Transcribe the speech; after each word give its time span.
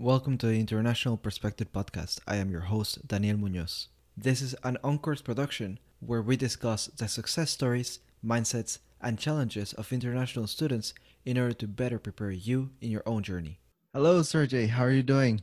Welcome 0.00 0.38
to 0.38 0.46
the 0.46 0.60
International 0.60 1.16
Perspective 1.16 1.72
Podcast. 1.72 2.20
I 2.24 2.36
am 2.36 2.52
your 2.52 2.60
host, 2.60 3.08
Daniel 3.08 3.36
Munoz. 3.36 3.88
This 4.16 4.40
is 4.40 4.54
an 4.62 4.78
Oncourse 4.84 5.24
production 5.24 5.80
where 5.98 6.22
we 6.22 6.36
discuss 6.36 6.86
the 6.86 7.08
success 7.08 7.50
stories, 7.50 7.98
mindsets, 8.24 8.78
and 9.02 9.18
challenges 9.18 9.72
of 9.72 9.92
international 9.92 10.46
students 10.46 10.94
in 11.24 11.36
order 11.36 11.52
to 11.54 11.66
better 11.66 11.98
prepare 11.98 12.30
you 12.30 12.70
in 12.80 12.92
your 12.92 13.02
own 13.06 13.24
journey. 13.24 13.58
Hello, 13.92 14.22
Sergey. 14.22 14.68
How 14.68 14.84
are 14.84 14.92
you 14.92 15.02
doing? 15.02 15.42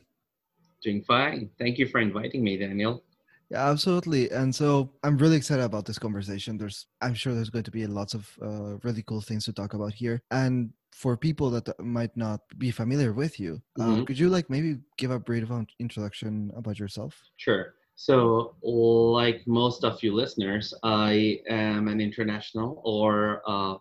Doing 0.81 1.03
fine. 1.03 1.49
Thank 1.59 1.77
you 1.77 1.89
for 1.89 1.99
inviting 1.99 2.41
me, 2.41 2.55
Daniel. 2.55 3.03
Yeah, 3.49 3.69
absolutely. 3.69 4.31
And 4.31 4.55
so 4.55 4.89
I'm 5.03 5.17
really 5.17 5.35
excited 5.35 5.65
about 5.65 5.85
this 5.85 5.99
conversation. 5.99 6.57
There's, 6.57 6.87
I'm 7.01 7.13
sure 7.13 7.33
there's 7.33 7.49
going 7.49 7.65
to 7.65 7.71
be 7.71 7.85
lots 7.87 8.13
of 8.13 8.29
uh, 8.41 8.77
really 8.83 9.03
cool 9.03 9.19
things 9.19 9.43
to 9.45 9.53
talk 9.53 9.73
about 9.73 9.93
here. 9.93 10.21
And 10.31 10.71
for 10.95 11.17
people 11.17 11.49
that 11.49 11.67
might 11.83 12.15
not 12.15 12.39
be 12.57 12.71
familiar 12.71 13.11
with 13.11 13.37
you, 13.37 13.61
um, 13.79 13.87
mm-hmm. 13.87 14.03
could 14.05 14.17
you 14.17 14.29
like 14.29 14.49
maybe 14.49 14.77
give 14.97 15.11
a 15.11 15.19
brief 15.19 15.43
introduction 15.79 16.51
about 16.55 16.79
yourself? 16.79 17.21
Sure. 17.35 17.73
So, 17.95 18.55
like 18.63 19.41
most 19.45 19.83
of 19.83 20.01
you 20.01 20.13
listeners, 20.13 20.73
I 20.83 21.41
am 21.49 21.89
an 21.89 21.99
international 21.99 22.81
or 22.85 23.41
uh, 23.45 23.75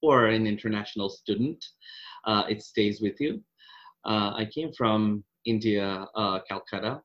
or 0.00 0.26
an 0.26 0.46
international 0.46 1.08
student. 1.08 1.64
Uh, 2.24 2.44
it 2.48 2.62
stays 2.62 3.00
with 3.00 3.20
you. 3.20 3.42
Uh, 4.04 4.30
I 4.36 4.44
came 4.54 4.72
from 4.72 5.24
India, 5.44 6.06
uh, 6.14 6.38
Calcutta, 6.48 7.00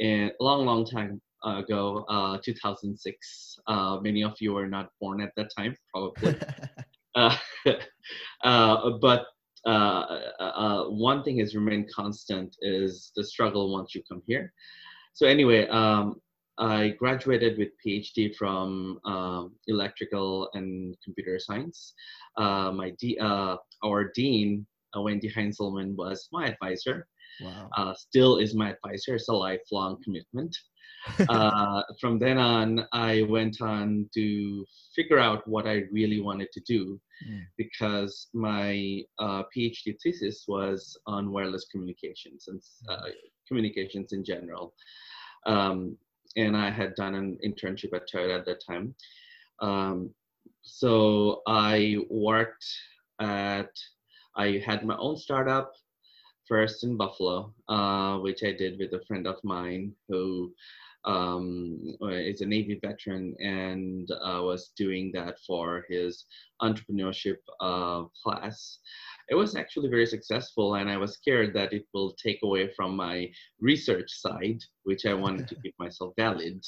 and 0.00 0.30
a 0.40 0.44
long, 0.44 0.64
long 0.64 0.84
time 0.84 1.20
ago, 1.44 2.04
uh, 2.08 2.38
2006. 2.44 3.58
Uh, 3.66 3.98
many 4.00 4.22
of 4.22 4.34
you 4.40 4.52
were 4.52 4.68
not 4.68 4.90
born 5.00 5.20
at 5.20 5.32
that 5.36 5.50
time, 5.56 5.74
probably. 5.92 6.36
uh, 7.16 7.36
uh, 8.44 8.90
but 9.00 9.26
uh, 9.66 10.20
uh, 10.40 10.84
one 10.84 11.22
thing 11.22 11.38
has 11.38 11.54
remained 11.54 11.90
constant 11.92 12.56
is 12.62 13.12
the 13.16 13.24
struggle 13.24 13.72
once 13.72 13.94
you 13.94 14.02
come 14.08 14.22
here. 14.26 14.52
So 15.12 15.26
anyway, 15.26 15.66
um, 15.68 16.20
I 16.58 16.94
graduated 16.98 17.58
with 17.58 17.68
PhD 17.84 18.34
from 18.34 18.98
um, 19.04 19.52
electrical 19.66 20.48
and 20.54 20.96
computer 21.04 21.38
science. 21.38 21.94
my 22.38 22.94
our 23.84 24.10
dean, 24.14 24.66
Wendy 24.96 25.30
Heinzelman, 25.30 25.94
was 25.94 26.28
my 26.32 26.46
advisor 26.46 27.06
wow. 27.42 27.68
uh, 27.76 27.94
still 27.94 28.38
is 28.38 28.54
my 28.54 28.70
advisor. 28.70 29.14
It's 29.14 29.28
a 29.28 29.34
lifelong 29.34 30.02
commitment. 30.02 30.56
uh, 31.28 31.82
from 32.00 32.18
then 32.18 32.38
on, 32.38 32.86
I 32.92 33.22
went 33.22 33.60
on 33.62 34.08
to 34.14 34.66
figure 34.94 35.18
out 35.18 35.46
what 35.48 35.66
I 35.66 35.84
really 35.90 36.20
wanted 36.20 36.48
to 36.52 36.60
do 36.66 37.00
mm. 37.26 37.40
because 37.56 38.28
my 38.34 39.02
uh, 39.18 39.44
PhD 39.54 39.96
thesis 40.02 40.44
was 40.46 40.98
on 41.06 41.32
wireless 41.32 41.66
communications 41.72 42.48
and 42.48 42.60
uh, 42.88 43.08
communications 43.48 44.12
in 44.12 44.24
general. 44.24 44.74
Um, 45.46 45.96
and 46.36 46.56
I 46.56 46.70
had 46.70 46.94
done 46.94 47.14
an 47.14 47.38
internship 47.44 47.94
at 47.94 48.08
Toyota 48.12 48.38
at 48.38 48.46
that 48.46 48.62
time. 48.64 48.94
Um, 49.60 50.10
so 50.62 51.42
I 51.46 51.98
worked 52.10 52.64
at, 53.20 53.70
I 54.36 54.62
had 54.64 54.84
my 54.84 54.96
own 54.96 55.16
startup 55.16 55.72
first 56.50 56.82
in 56.82 56.96
Buffalo, 56.96 57.54
uh, 57.68 58.18
which 58.18 58.42
I 58.42 58.52
did 58.52 58.78
with 58.78 58.92
a 58.92 59.04
friend 59.06 59.26
of 59.28 59.36
mine 59.44 59.92
who 60.08 60.52
um, 61.04 61.96
is 62.02 62.40
a 62.40 62.46
Navy 62.46 62.78
veteran 62.82 63.34
and 63.38 64.10
uh, 64.10 64.42
was 64.42 64.72
doing 64.76 65.12
that 65.14 65.36
for 65.46 65.86
his 65.88 66.26
entrepreneurship 66.60 67.38
uh, 67.60 68.02
class. 68.22 68.78
It 69.28 69.36
was 69.36 69.54
actually 69.54 69.88
very 69.90 70.06
successful, 70.06 70.74
and 70.74 70.90
I 70.90 70.96
was 70.96 71.14
scared 71.14 71.54
that 71.54 71.72
it 71.72 71.86
will 71.94 72.14
take 72.14 72.40
away 72.42 72.72
from 72.74 72.96
my 72.96 73.30
research 73.60 74.10
side, 74.10 74.60
which 74.82 75.06
I 75.06 75.14
wanted 75.14 75.46
to 75.48 75.54
keep 75.62 75.74
myself 75.78 76.12
valid. 76.18 76.62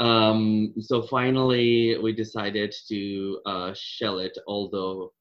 Um, 0.00 0.74
so 0.80 1.02
finally, 1.02 1.96
we 2.02 2.12
decided 2.12 2.74
to 2.88 3.40
uh, 3.46 3.72
shell 3.76 4.18
it, 4.18 4.36
although 4.48 5.12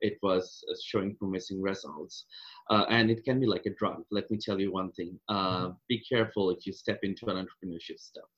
it 0.00 0.18
was 0.22 0.62
uh, 0.70 0.74
showing 0.84 1.16
promising 1.16 1.60
results. 1.60 2.26
Uh, 2.70 2.84
and 2.88 3.10
it 3.10 3.24
can 3.24 3.40
be 3.40 3.46
like 3.46 3.66
a 3.66 3.74
drug. 3.74 4.02
Let 4.10 4.30
me 4.30 4.38
tell 4.38 4.60
you 4.60 4.72
one 4.72 4.92
thing. 4.92 5.18
Uh, 5.28 5.66
mm-hmm. 5.66 5.72
be 5.88 6.02
careful 6.08 6.50
if 6.50 6.66
you 6.66 6.72
step 6.72 7.00
into 7.02 7.26
an 7.26 7.36
entrepreneurship 7.36 7.98
stuff. 7.98 8.28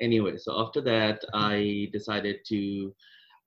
Anyway, 0.00 0.36
so 0.38 0.58
after 0.60 0.80
that, 0.82 1.22
mm-hmm. 1.22 1.36
I 1.36 1.88
decided 1.92 2.38
to 2.48 2.94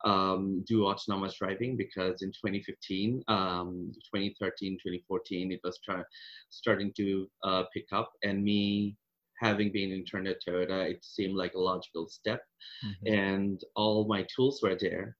um, 0.04 0.64
do 0.68 0.86
autonomous 0.86 1.38
driving 1.40 1.76
because 1.76 2.22
in 2.22 2.30
2015, 2.30 3.24
um, 3.28 3.92
2013, 4.14 4.74
2014, 4.74 5.52
it 5.52 5.60
was 5.64 5.80
try- 5.84 6.04
starting 6.50 6.94
to 6.98 7.28
uh, 7.44 7.64
pick 7.74 7.86
up. 7.92 8.12
And 8.24 8.44
me 8.44 8.96
having 9.42 9.72
been 9.72 9.92
interned 9.92 10.28
at 10.28 10.38
Toyota, 10.48 10.90
it 10.90 11.04
seemed 11.04 11.36
like 11.36 11.54
a 11.56 11.60
logical 11.60 12.08
step. 12.08 12.42
Mm-hmm. 12.86 13.14
And 13.14 13.62
all 13.76 14.08
my 14.08 14.26
tools 14.36 14.62
were 14.62 14.78
there. 14.80 15.18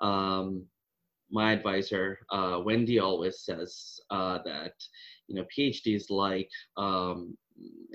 Um, 0.00 0.66
my 1.30 1.52
advisor 1.52 2.18
uh, 2.30 2.60
Wendy 2.64 2.98
always 2.98 3.40
says 3.40 4.00
uh, 4.10 4.38
that 4.44 4.72
you 5.28 5.34
know 5.34 5.44
PhD 5.56 5.96
is 5.96 6.10
like 6.10 6.50
um, 6.76 7.36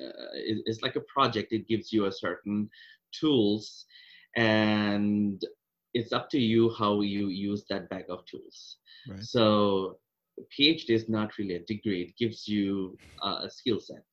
uh, 0.02 0.32
is 0.66 0.82
like 0.82 0.96
a 0.96 1.02
project. 1.14 1.54
It 1.54 1.68
gives 1.68 1.94
you 1.94 2.06
a 2.06 2.12
certain 2.12 2.70
tools, 3.18 3.86
and 4.36 5.42
it's 5.94 6.14
up 6.14 6.30
to 6.32 6.40
you 6.40 6.74
how 6.78 7.02
you 7.02 7.28
use 7.28 7.66
that 7.70 7.90
bag 7.90 8.06
of 8.10 8.26
tools. 8.26 8.78
Right. 9.08 9.24
So 9.24 9.98
PhD 10.58 10.90
is 10.90 11.10
not 11.10 11.38
really 11.38 11.56
a 11.56 11.66
degree. 11.66 12.04
It 12.04 12.18
gives 12.18 12.48
you 12.48 12.98
uh, 13.24 13.42
a 13.44 13.50
skill 13.50 13.80
set, 13.80 14.06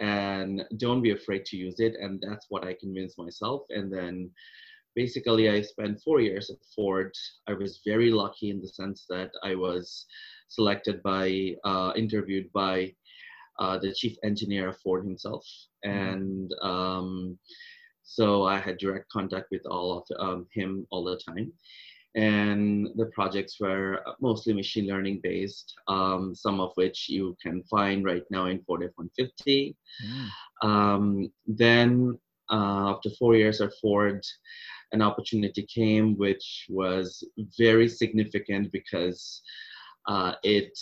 and 0.00 0.64
don't 0.76 1.02
be 1.02 1.12
afraid 1.12 1.44
to 1.46 1.56
use 1.56 1.80
it. 1.80 1.94
And 2.00 2.22
that's 2.26 2.46
what 2.48 2.64
I 2.64 2.74
convinced 2.74 3.18
myself. 3.18 3.62
And 3.70 3.92
then 3.92 4.30
basically 4.94 5.48
I 5.48 5.62
spent 5.62 6.00
four 6.02 6.20
years 6.20 6.50
at 6.50 6.58
Ford. 6.74 7.12
I 7.48 7.54
was 7.54 7.80
very 7.86 8.10
lucky 8.10 8.50
in 8.50 8.60
the 8.60 8.68
sense 8.68 9.06
that 9.08 9.30
I 9.42 9.54
was 9.54 10.06
selected 10.48 11.02
by, 11.02 11.54
uh, 11.64 11.92
interviewed 11.96 12.52
by 12.52 12.92
uh, 13.58 13.78
the 13.78 13.92
chief 13.92 14.16
engineer 14.24 14.68
of 14.68 14.78
Ford 14.78 15.04
himself. 15.04 15.46
Mm-hmm. 15.86 15.98
And 15.98 16.54
um, 16.62 17.38
so 18.02 18.44
I 18.44 18.58
had 18.58 18.78
direct 18.78 19.08
contact 19.10 19.48
with 19.50 19.64
all 19.66 19.98
of 19.98 20.04
um, 20.18 20.46
him 20.52 20.86
all 20.90 21.04
the 21.04 21.20
time. 21.28 21.52
And 22.16 22.88
the 22.96 23.06
projects 23.14 23.60
were 23.60 24.02
mostly 24.20 24.52
machine 24.52 24.88
learning 24.88 25.20
based, 25.22 25.72
um, 25.86 26.34
some 26.34 26.58
of 26.58 26.72
which 26.74 27.08
you 27.08 27.36
can 27.40 27.62
find 27.64 28.04
right 28.04 28.24
now 28.30 28.46
in 28.46 28.62
Ford 28.62 28.82
F-150. 28.82 29.76
Mm. 30.04 30.68
Um, 30.68 31.32
then 31.46 32.18
uh, 32.50 32.90
after 32.90 33.10
four 33.10 33.36
years 33.36 33.60
at 33.60 33.70
Ford, 33.80 34.24
an 34.92 35.02
opportunity 35.02 35.62
came 35.62 36.16
which 36.16 36.66
was 36.68 37.24
very 37.58 37.88
significant 37.88 38.72
because 38.72 39.42
uh, 40.06 40.34
it 40.42 40.78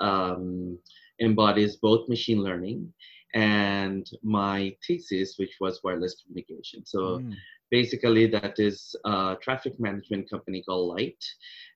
um, 0.00 0.78
embodies 1.20 1.76
both 1.76 2.08
machine 2.08 2.42
learning 2.42 2.92
and 3.34 4.10
my 4.22 4.74
thesis, 4.86 5.38
which 5.38 5.56
was 5.60 5.80
wireless 5.82 6.22
communication. 6.26 6.84
So 6.84 7.18
mm. 7.18 7.34
basically, 7.70 8.26
that 8.26 8.58
is 8.58 8.94
a 9.04 9.36
traffic 9.40 9.80
management 9.80 10.28
company 10.28 10.62
called 10.62 10.94
Lyt. 10.94 11.24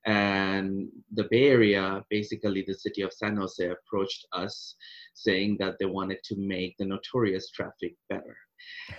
And 0.04 0.88
the 1.14 1.24
Bay 1.30 1.48
Area, 1.48 2.04
basically, 2.10 2.62
the 2.66 2.74
city 2.74 3.02
of 3.02 3.12
San 3.12 3.36
Jose 3.36 3.66
approached 3.66 4.26
us 4.32 4.74
saying 5.14 5.56
that 5.60 5.78
they 5.78 5.86
wanted 5.86 6.22
to 6.24 6.36
make 6.36 6.76
the 6.78 6.84
notorious 6.84 7.50
traffic 7.50 7.94
better 8.10 8.36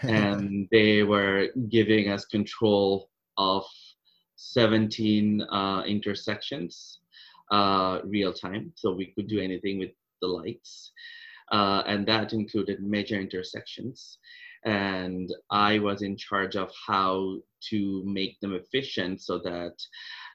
and 0.07 0.68
they 0.72 1.03
were 1.03 1.47
giving 1.69 2.09
us 2.09 2.25
control 2.25 3.09
of 3.38 3.66
17 4.35 5.41
uh, 5.41 5.84
intersections 5.88 7.00
uh, 7.51 8.00
real 8.03 8.34
time, 8.34 8.72
so 8.75 8.91
we 8.91 9.07
could 9.16 9.28
do 9.28 9.40
anything 9.40 9.79
with 9.79 9.91
the 10.22 10.28
lights, 10.28 10.91
uh, 11.51 11.83
and 11.88 12.06
that 12.07 12.33
included 12.33 12.81
major 12.81 13.19
intersections. 13.19 14.19
And 14.65 15.33
I 15.51 15.80
was 15.80 16.01
in 16.01 16.18
charge 16.18 16.56
of 16.56 16.71
how 16.88 17.38
to 17.69 18.03
make 18.06 18.39
them 18.42 18.53
efficient 18.53 19.21
so 19.21 19.38
that 19.39 19.74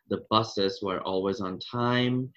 the 0.08 0.24
buses 0.30 0.80
were 0.82 1.00
always 1.02 1.40
on 1.40 1.58
time, 1.58 2.32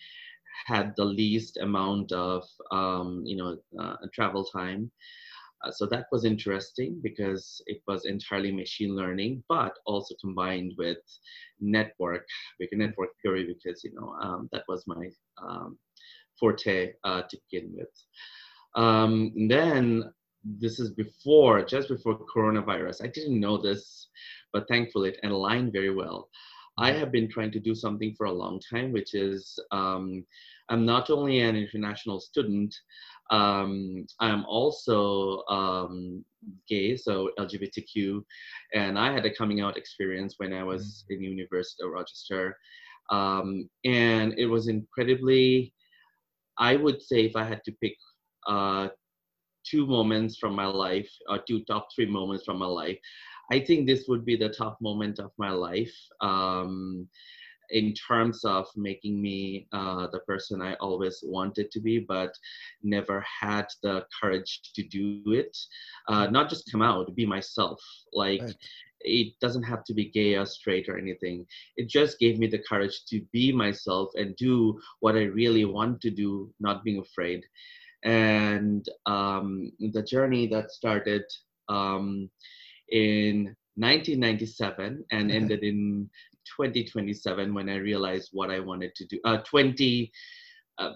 had 0.65 0.93
the 0.97 1.05
least 1.05 1.57
amount 1.57 2.11
of 2.11 2.43
um, 2.71 3.23
you 3.25 3.37
know 3.37 3.57
uh, 3.79 3.95
travel 4.13 4.43
time, 4.45 4.91
uh, 5.65 5.71
so 5.71 5.85
that 5.87 6.05
was 6.11 6.25
interesting 6.25 6.99
because 7.01 7.61
it 7.65 7.81
was 7.87 8.05
entirely 8.05 8.51
machine 8.51 8.95
learning, 8.95 9.43
but 9.49 9.73
also 9.85 10.15
combined 10.21 10.73
with 10.77 10.97
network, 11.59 12.27
network 12.71 13.09
theory, 13.21 13.45
because 13.45 13.83
you 13.83 13.93
know 13.95 14.15
um, 14.21 14.49
that 14.51 14.63
was 14.67 14.83
my 14.87 15.09
um, 15.41 15.77
forte 16.39 16.93
uh, 17.03 17.21
to 17.29 17.37
begin 17.49 17.71
with. 17.75 17.89
Um, 18.75 19.47
then 19.47 20.03
this 20.43 20.79
is 20.79 20.91
before, 20.91 21.63
just 21.63 21.89
before 21.89 22.19
coronavirus. 22.35 23.03
I 23.03 23.07
didn't 23.07 23.39
know 23.39 23.57
this, 23.57 24.09
but 24.53 24.67
thankfully 24.67 25.09
it 25.09 25.19
aligned 25.23 25.73
very 25.73 25.93
well. 25.93 26.29
I 26.77 26.91
have 26.91 27.11
been 27.11 27.29
trying 27.29 27.51
to 27.51 27.59
do 27.59 27.73
something 27.73 28.13
for 28.17 28.25
a 28.25 28.33
long 28.33 28.59
time, 28.59 28.91
which 28.91 29.13
is 29.13 29.57
um, 29.71 30.25
I'm 30.69 30.85
not 30.85 31.09
only 31.09 31.39
an 31.39 31.55
international 31.55 32.19
student, 32.19 32.75
um, 33.31 34.05
I'm 34.19 34.45
also 34.45 35.43
um, 35.49 36.23
gay, 36.67 36.95
so 36.95 37.31
LGBTQ, 37.39 38.23
and 38.73 38.99
I 38.99 39.11
had 39.11 39.25
a 39.25 39.33
coming 39.33 39.61
out 39.61 39.77
experience 39.77 40.35
when 40.37 40.53
I 40.53 40.63
was 40.63 41.05
mm. 41.09 41.15
in 41.15 41.23
University 41.23 41.83
of 41.83 41.91
Rochester, 41.91 42.57
um, 43.09 43.69
and 43.83 44.33
it 44.37 44.45
was 44.45 44.67
incredibly. 44.67 45.73
I 46.57 46.75
would 46.75 47.01
say 47.01 47.25
if 47.25 47.35
I 47.35 47.43
had 47.43 47.63
to 47.65 47.71
pick 47.81 47.95
uh, 48.47 48.89
two 49.65 49.85
moments 49.87 50.37
from 50.37 50.55
my 50.55 50.67
life, 50.67 51.09
or 51.27 51.39
two 51.39 51.63
top 51.65 51.87
three 51.93 52.05
moments 52.05 52.45
from 52.45 52.59
my 52.59 52.67
life, 52.67 52.97
I 53.51 53.59
think 53.59 53.87
this 53.87 54.05
would 54.07 54.23
be 54.23 54.35
the 54.35 54.49
top 54.49 54.77
moment 54.81 55.19
of 55.19 55.31
my 55.37 55.49
life. 55.49 55.93
Um, 56.21 57.07
in 57.69 57.93
terms 57.93 58.43
of 58.45 58.67
making 58.75 59.21
me 59.21 59.67
uh, 59.73 60.07
the 60.11 60.19
person 60.19 60.61
I 60.61 60.75
always 60.75 61.19
wanted 61.23 61.71
to 61.71 61.79
be, 61.79 61.99
but 61.99 62.31
never 62.83 63.23
had 63.41 63.67
the 63.83 64.05
courage 64.19 64.71
to 64.73 64.83
do 64.83 65.21
it. 65.27 65.57
Uh, 66.07 66.27
not 66.27 66.49
just 66.49 66.71
come 66.71 66.81
out, 66.81 67.15
be 67.15 67.25
myself. 67.25 67.81
Like, 68.13 68.41
right. 68.41 68.55
it 69.01 69.33
doesn't 69.39 69.63
have 69.63 69.83
to 69.85 69.93
be 69.93 70.05
gay 70.05 70.35
or 70.35 70.45
straight 70.45 70.89
or 70.89 70.97
anything. 70.97 71.45
It 71.77 71.89
just 71.89 72.19
gave 72.19 72.39
me 72.39 72.47
the 72.47 72.63
courage 72.69 73.05
to 73.09 73.21
be 73.31 73.51
myself 73.51 74.11
and 74.15 74.35
do 74.35 74.79
what 74.99 75.15
I 75.15 75.23
really 75.23 75.65
want 75.65 76.01
to 76.01 76.09
do, 76.09 76.53
not 76.59 76.83
being 76.83 76.99
afraid. 76.99 77.43
And 78.03 78.87
um, 79.05 79.71
the 79.79 80.03
journey 80.03 80.47
that 80.47 80.71
started 80.71 81.23
um, 81.69 82.29
in 82.89 83.55
1997 83.77 85.03
and 85.11 85.31
ended 85.31 85.63
in 85.63 86.09
2027 86.57 87.53
when 87.53 87.69
I 87.69 87.77
realized 87.77 88.29
what 88.33 88.51
I 88.51 88.59
wanted 88.59 88.95
to 88.95 89.05
do. 89.05 89.19
Uh, 89.25 89.37
20, 89.37 90.11
uh, 90.77 90.91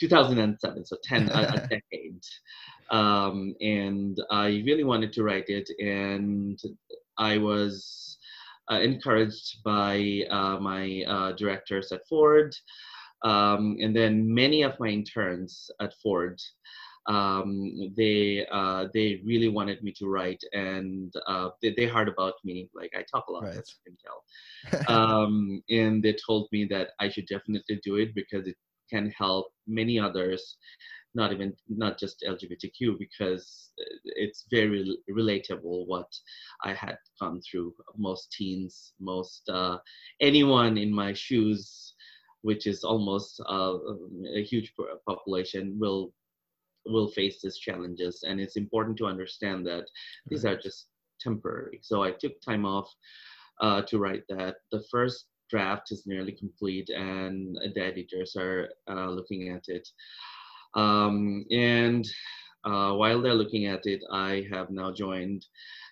2007, 0.00 0.84
so 0.84 0.96
10 1.02 1.28
a, 1.30 1.66
decade. 1.70 2.22
Um, 2.90 3.54
and 3.60 4.18
I 4.30 4.62
really 4.66 4.84
wanted 4.84 5.12
to 5.14 5.22
write 5.22 5.48
it, 5.48 5.68
and 5.78 6.58
I 7.18 7.38
was 7.38 8.18
uh, 8.70 8.80
encouraged 8.80 9.62
by 9.64 10.22
uh, 10.30 10.58
my 10.60 11.02
uh, 11.06 11.32
directors 11.32 11.92
at 11.92 12.06
Ford, 12.08 12.54
um, 13.24 13.76
and 13.80 13.94
then 13.94 14.32
many 14.32 14.62
of 14.62 14.78
my 14.78 14.88
interns 14.88 15.70
at 15.80 15.94
Ford 16.02 16.40
um, 17.06 17.92
they 17.96 18.46
uh, 18.50 18.86
they 18.94 19.20
really 19.24 19.48
wanted 19.48 19.82
me 19.82 19.92
to 19.98 20.06
write, 20.06 20.42
and 20.52 21.12
uh, 21.26 21.50
they, 21.60 21.74
they 21.76 21.86
heard 21.86 22.08
about 22.08 22.34
me. 22.44 22.68
Like 22.74 22.92
I 22.96 23.02
talk 23.02 23.26
a 23.28 23.32
lot, 23.32 23.44
right. 23.44 23.56
as 23.56 23.74
you 23.74 23.92
can 23.92 24.84
tell. 24.86 24.96
um, 24.96 25.62
and 25.68 26.02
they 26.02 26.14
told 26.26 26.48
me 26.52 26.66
that 26.70 26.90
I 27.00 27.08
should 27.08 27.26
definitely 27.26 27.80
do 27.84 27.96
it 27.96 28.14
because 28.14 28.46
it 28.46 28.56
can 28.90 29.10
help 29.10 29.52
many 29.66 29.98
others, 29.98 30.56
not 31.14 31.32
even 31.32 31.54
not 31.68 31.98
just 31.98 32.24
LGBTQ, 32.26 32.98
because 32.98 33.70
it's 34.04 34.46
very 34.50 34.96
relatable 35.10 35.86
what 35.86 36.08
I 36.62 36.72
had 36.72 36.98
gone 37.20 37.40
through. 37.40 37.74
Most 37.96 38.30
teens, 38.32 38.92
most 39.00 39.48
uh, 39.48 39.78
anyone 40.20 40.78
in 40.78 40.94
my 40.94 41.12
shoes 41.12 41.94
which 42.42 42.66
is 42.66 42.82
almost 42.82 43.40
uh, 43.48 43.74
a 44.34 44.42
huge 44.42 44.74
population, 45.06 45.76
will 45.78 46.12
will 46.86 47.08
face 47.08 47.40
these 47.42 47.58
challenges 47.58 48.24
and 48.26 48.40
it's 48.40 48.56
important 48.56 48.96
to 48.98 49.06
understand 49.06 49.66
that 49.66 49.84
these 50.26 50.44
are 50.44 50.56
just 50.56 50.88
temporary. 51.20 51.78
So 51.82 52.02
i 52.02 52.10
took 52.10 52.40
time 52.40 52.64
off 52.66 52.88
uh, 53.60 53.82
to 53.82 53.98
write 53.98 54.24
that. 54.28 54.56
The 54.70 54.82
first 54.90 55.26
draft 55.48 55.92
is 55.92 56.06
nearly 56.06 56.32
complete 56.32 56.88
and 56.90 57.56
the 57.74 57.82
editors 57.84 58.36
are 58.36 58.68
uh, 58.90 59.10
looking 59.10 59.50
at 59.50 59.64
it. 59.68 59.88
Um, 60.74 61.44
and 61.50 62.08
uh, 62.64 62.92
while 62.92 63.20
they're 63.20 63.34
looking 63.34 63.66
at 63.66 63.86
it 63.86 64.02
i 64.12 64.46
have 64.50 64.70
now 64.70 64.92
joined 64.92 65.44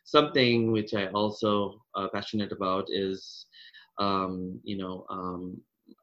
something 0.05 0.73
which 0.73 0.95
i 0.95 1.07
also 1.09 1.81
uh, 1.95 2.09
passionate 2.13 2.53
about 2.53 2.87
is 2.89 3.47
um, 3.99 4.59
you 4.63 4.79
know 4.79 5.05
um, 5.11 5.61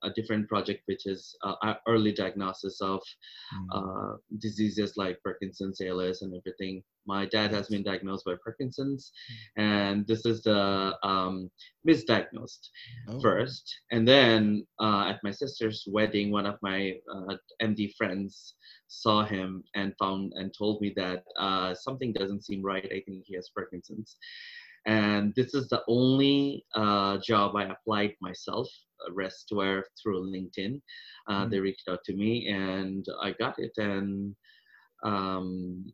a 0.07 0.13
different 0.13 0.48
project 0.48 0.81
which 0.86 1.06
is 1.06 1.36
uh, 1.44 1.74
early 1.88 2.12
diagnosis 2.12 2.80
of 2.81 3.01
mm. 3.54 3.68
uh, 3.74 4.18
diseases 4.39 4.94
like 4.98 5.21
Parkinson's, 5.24 5.81
ALS, 5.81 6.21
and 6.21 6.33
everything. 6.36 6.81
My 7.06 7.25
dad 7.25 7.51
has 7.51 7.68
been 7.68 7.83
diagnosed 7.83 8.25
by 8.25 8.36
Parkinson's, 8.44 9.12
mm. 9.59 9.63
and 9.63 10.07
this 10.07 10.25
is 10.25 10.42
the 10.44 10.95
um, 11.04 11.50
misdiagnosed 11.88 12.63
oh. 13.09 13.19
first. 13.19 13.63
And 13.92 14.07
then 14.07 14.65
uh, 14.80 15.06
at 15.09 15.19
my 15.24 15.31
sister's 15.31 15.83
wedding, 15.88 16.31
one 16.31 16.45
of 16.45 16.57
my 16.62 16.94
uh, 17.13 17.36
MD 17.62 17.94
friends 17.95 18.56
saw 18.88 19.25
him 19.25 19.63
and 19.75 19.94
found 20.00 20.33
and 20.36 20.53
told 20.57 20.81
me 20.81 20.94
that 20.95 21.24
uh, 21.38 21.74
something 21.75 22.13
doesn't 22.13 22.45
seem 22.45 22.62
right. 22.62 22.86
I 22.86 23.01
think 23.06 23.24
he 23.25 23.36
has 23.36 23.50
Parkinson's. 23.53 24.18
And 24.88 25.34
this 25.36 25.54
is 25.54 25.68
the 25.68 25.84
only 25.88 26.66
uh, 26.74 27.18
job 27.18 27.56
I 27.56 27.66
applied 27.66 28.13
myself 28.22 28.68
rest 29.12 29.50
were 29.51 29.86
through 30.01 30.31
LinkedIn. 30.31 30.81
Uh, 31.28 31.42
mm-hmm. 31.42 31.50
They 31.51 31.60
reached 31.60 31.88
out 31.89 32.00
to 32.06 32.16
me 32.16 32.48
and 32.48 33.06
I 33.22 33.34
got 33.34 33.60
it. 33.60 33.74
And 33.78 34.36
um, 35.04 35.86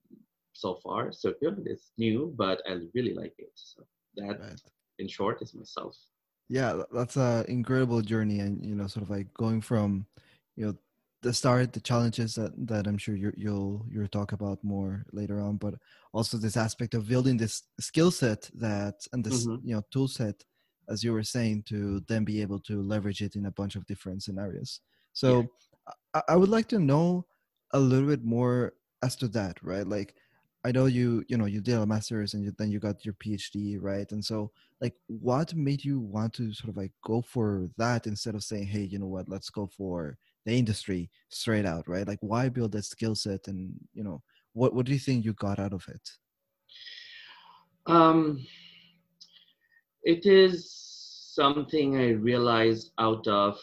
so 0.54 0.80
far, 0.84 1.12
so 1.12 1.34
good. 1.42 1.64
It's 1.66 1.92
new, 1.98 2.34
but 2.38 2.62
I 2.70 2.78
really 2.94 3.14
like 3.14 3.34
it. 3.38 3.52
So 3.56 3.84
that, 4.18 4.40
right. 4.40 4.62
in 5.00 5.08
short, 5.08 5.42
is 5.42 5.54
myself. 5.54 5.98
Yeah, 6.50 6.84
that's 6.92 7.16
an 7.16 7.46
incredible 7.48 8.02
journey, 8.02 8.40
and 8.40 8.64
you 8.64 8.76
know, 8.76 8.88
sort 8.88 9.04
of 9.04 9.10
like 9.10 9.34
going 9.34 9.62
from, 9.62 10.06
you 10.56 10.66
know, 10.68 10.76
the 11.24 11.34
start, 11.34 11.74
the 11.74 11.82
challenges 11.82 12.36
that 12.36 12.52
that 12.68 12.86
I'm 12.88 12.98
sure 12.98 13.16
you 13.16 13.34
you'll 13.36 13.86
you'll 13.90 14.08
talk 14.08 14.32
about 14.34 14.64
more 14.64 15.06
later 15.12 15.40
on, 15.40 15.58
but 15.58 15.76
also 16.12 16.38
this 16.38 16.58
aspect 16.58 16.94
of 16.94 17.08
building 17.08 17.38
this 17.38 17.64
skill 17.80 18.12
set 18.12 18.50
that 18.56 19.08
and 19.12 19.24
this 19.24 19.48
mm-hmm. 19.48 19.68
you 19.68 19.76
know 19.76 19.84
tool 19.92 20.08
set 20.08 20.44
as 20.90 21.04
you 21.04 21.14
were 21.14 21.24
saying, 21.24 21.64
to 21.64 22.02
then 22.08 22.24
be 22.24 22.42
able 22.42 22.60
to 22.60 22.82
leverage 22.82 23.22
it 23.22 23.36
in 23.36 23.46
a 23.46 23.52
bunch 23.52 23.76
of 23.76 23.86
different 23.86 24.24
scenarios. 24.24 24.82
So 25.14 25.42
yeah. 25.42 25.94
I, 26.14 26.22
I 26.30 26.36
would 26.36 26.50
like 26.50 26.68
to 26.70 26.80
know 26.80 27.26
a 27.72 27.80
little 27.80 28.08
bit 28.08 28.24
more 28.24 28.74
as 29.02 29.16
to 29.18 29.28
that, 29.30 29.62
right? 29.64 29.88
Like 29.88 30.16
I 30.66 30.72
know 30.72 30.86
you, 30.86 31.24
you 31.28 31.38
know, 31.38 31.46
you 31.46 31.62
did 31.62 31.76
a 31.76 31.86
master's 31.86 32.34
and 32.34 32.44
you, 32.44 32.54
then 32.58 32.72
you 32.72 32.80
got 32.80 33.04
your 33.04 33.16
PhD, 33.16 33.78
right? 33.82 34.10
And 34.12 34.24
so, 34.24 34.52
like, 34.80 34.96
what 35.08 35.54
made 35.54 35.84
you 35.84 36.00
want 36.00 36.34
to 36.36 36.54
sort 36.54 36.70
of 36.70 36.78
like 36.78 36.94
go 37.04 37.22
for 37.22 37.68
that 37.78 38.08
instead 38.08 38.36
of 38.36 38.44
saying, 38.44 38.68
hey, 38.68 38.84
you 38.84 38.98
know 38.98 39.08
what, 39.08 39.28
let's 39.28 39.50
go 39.50 39.68
for 39.68 40.18
the 40.46 40.54
industry 40.54 41.10
straight 41.30 41.66
out, 41.66 41.88
right? 41.88 42.08
Like, 42.08 42.20
why 42.22 42.50
build 42.50 42.72
that 42.74 42.86
skill 42.86 43.16
set, 43.16 43.48
and 43.48 43.74
you 43.94 44.04
know, 44.04 44.22
what 44.54 44.74
what 44.74 44.86
do 44.86 44.94
you 44.94 45.00
think 45.00 45.26
you 45.26 45.34
got 45.34 45.60
out 45.60 45.74
of 45.74 45.86
it? 45.88 46.10
Um, 47.86 48.46
it 50.04 50.26
is 50.26 50.72
something 51.34 51.98
I 51.98 52.10
realized 52.12 52.92
out 53.00 53.28
of 53.28 53.60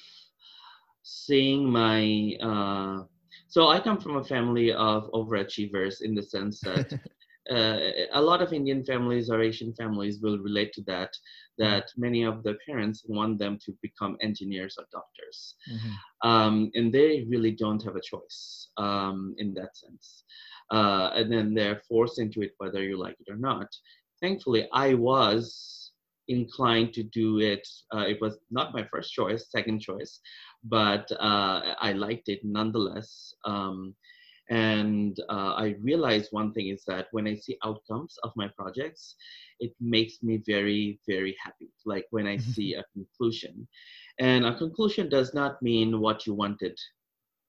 seeing 1.03 1.65
my. 1.71 2.37
Uh, 2.43 3.05
so 3.49 3.69
I 3.69 3.81
come 3.81 3.99
from 3.99 4.17
a 4.17 4.25
family 4.25 4.73
of 4.73 5.11
overachievers 5.13 6.03
in 6.03 6.15
the 6.15 6.23
sense 6.23 6.61
that 6.61 6.93
a 7.49 8.21
lot 8.21 8.43
of 8.43 8.53
Indian 8.53 8.85
families 8.85 9.31
or 9.31 9.41
Asian 9.41 9.73
families 9.75 10.21
will 10.21 10.39
relate 10.39 10.73
to 10.75 10.83
that. 10.87 11.11
That 11.59 11.89
many 11.97 12.25
of 12.25 12.43
the 12.43 12.57
parents 12.67 13.05
want 13.07 13.39
them 13.39 13.59
to 13.65 13.73
become 13.83 14.17
engineers 14.21 14.77
or 14.79 14.85
doctors, 14.93 15.57
mm-hmm. 15.71 16.29
um, 16.29 16.71
and 16.75 16.93
they 16.93 17.27
really 17.29 17.53
don't 17.53 17.83
have 17.85 17.97
a 17.97 18.01
choice 18.01 18.69
um, 18.77 19.35
in 19.39 19.55
that 19.55 19.77
sense. 19.77 20.25
Uh, 20.71 21.11
and 21.15 21.33
then 21.33 21.53
they're 21.53 21.83
forced 21.89 22.21
into 22.21 22.43
it 22.43 22.53
whether 22.59 22.83
you 22.83 22.97
like 22.97 23.17
it 23.19 23.31
or 23.31 23.37
not. 23.37 23.69
Thankfully, 24.21 24.69
I 24.73 24.95
was 24.95 25.91
inclined 26.29 26.95
to 26.95 27.03
do 27.03 27.41
it. 27.41 27.67
Uh, 27.95 28.05
it 28.09 28.21
was 28.21 28.39
not 28.51 28.73
my 28.73 28.87
first 28.91 29.13
choice, 29.13 29.51
second 29.51 29.81
choice, 29.81 30.21
but 30.65 31.11
uh, 31.13 31.75
I 31.81 31.93
liked 31.93 32.29
it 32.29 32.41
nonetheless. 32.45 33.35
Um, 33.45 33.95
and 34.51 35.19
uh, 35.29 35.55
I 35.57 35.77
realized 35.81 36.33
one 36.33 36.53
thing 36.53 36.69
is 36.69 36.83
that 36.89 37.07
when 37.13 37.29
I 37.29 37.37
see 37.37 37.57
outcomes 37.65 38.19
of 38.25 38.33
my 38.35 38.49
projects, 38.49 39.15
it 39.61 39.73
makes 39.81 40.23
me 40.23 40.43
very, 40.45 40.99
very 41.09 41.37
happy. 41.43 41.71
Like 41.87 42.07
when 42.11 42.27
I 42.27 42.37
mm-hmm. 42.37 42.51
see 42.51 42.75
a 42.75 42.85
conclusion. 42.93 43.69
And 44.19 44.45
a 44.45 44.59
conclusion 44.59 45.09
does 45.09 45.35
not 45.35 45.63
mean 45.63 46.01
what 46.01 46.27
you 46.27 46.35
wanted 46.35 46.77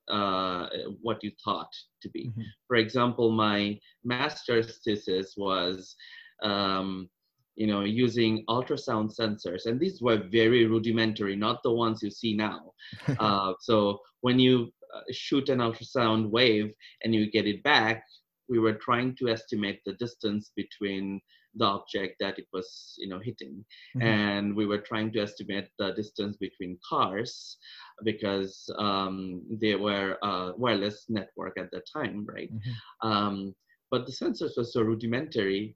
uh, 0.10 0.68
what 1.02 1.24
you 1.24 1.32
thought 1.44 1.74
to 2.02 2.10
be. 2.10 2.28
Mm-hmm. 2.28 2.42
For 2.68 2.78
example, 2.78 3.32
my 3.32 3.80
master's 4.04 4.80
thesis 4.84 5.36
was 5.38 5.96
um, 6.44 7.10
you 7.56 7.68
know, 7.68 7.82
using 7.82 8.44
ultrasound 8.48 9.16
sensors. 9.16 9.66
And 9.66 9.80
these 9.80 10.02
were 10.02 10.24
very 10.32 10.66
rudimentary, 10.66 11.36
not 11.36 11.62
the 11.64 11.72
ones 11.72 12.02
you 12.02 12.10
see 12.10 12.34
now. 12.34 12.74
uh, 13.20 13.54
so 13.60 14.00
when 14.22 14.40
you 14.40 14.72
shoot 15.12 15.50
an 15.50 15.60
ultrasound 15.60 16.30
wave 16.30 16.74
and 17.04 17.14
you 17.14 17.30
get 17.30 17.48
it 17.48 17.64
back, 17.64 18.04
we 18.50 18.60
were 18.60 18.74
trying 18.74 19.16
to 19.18 19.30
estimate 19.30 19.82
the 19.86 19.94
distance 19.94 20.52
between 20.56 21.22
the 21.56 21.66
object 21.66 22.16
that 22.20 22.38
it 22.38 22.46
was 22.54 22.96
you 22.98 23.08
know 23.10 23.20
hitting 23.20 23.64
Mhm. 23.94 24.20
and 24.20 24.56
we 24.56 24.66
were 24.66 24.80
trying 24.80 25.12
to 25.12 25.20
estimate 25.20 25.68
the 25.80 25.92
distance 25.94 26.38
between 26.38 26.78
cars 26.88 27.58
because 28.04 28.70
um, 28.78 29.42
they 29.62 29.76
were 29.76 30.18
a 30.24 30.52
wireless 30.58 31.06
network 31.10 31.58
at 31.58 31.70
the 31.72 31.82
time 31.94 32.26
right 32.28 32.52
Mhm. 32.52 32.82
um, 33.04 33.54
but 33.92 34.06
the 34.06 34.12
sensors 34.12 34.58
were 34.58 34.64
so 34.64 34.82
rudimentary 34.82 35.76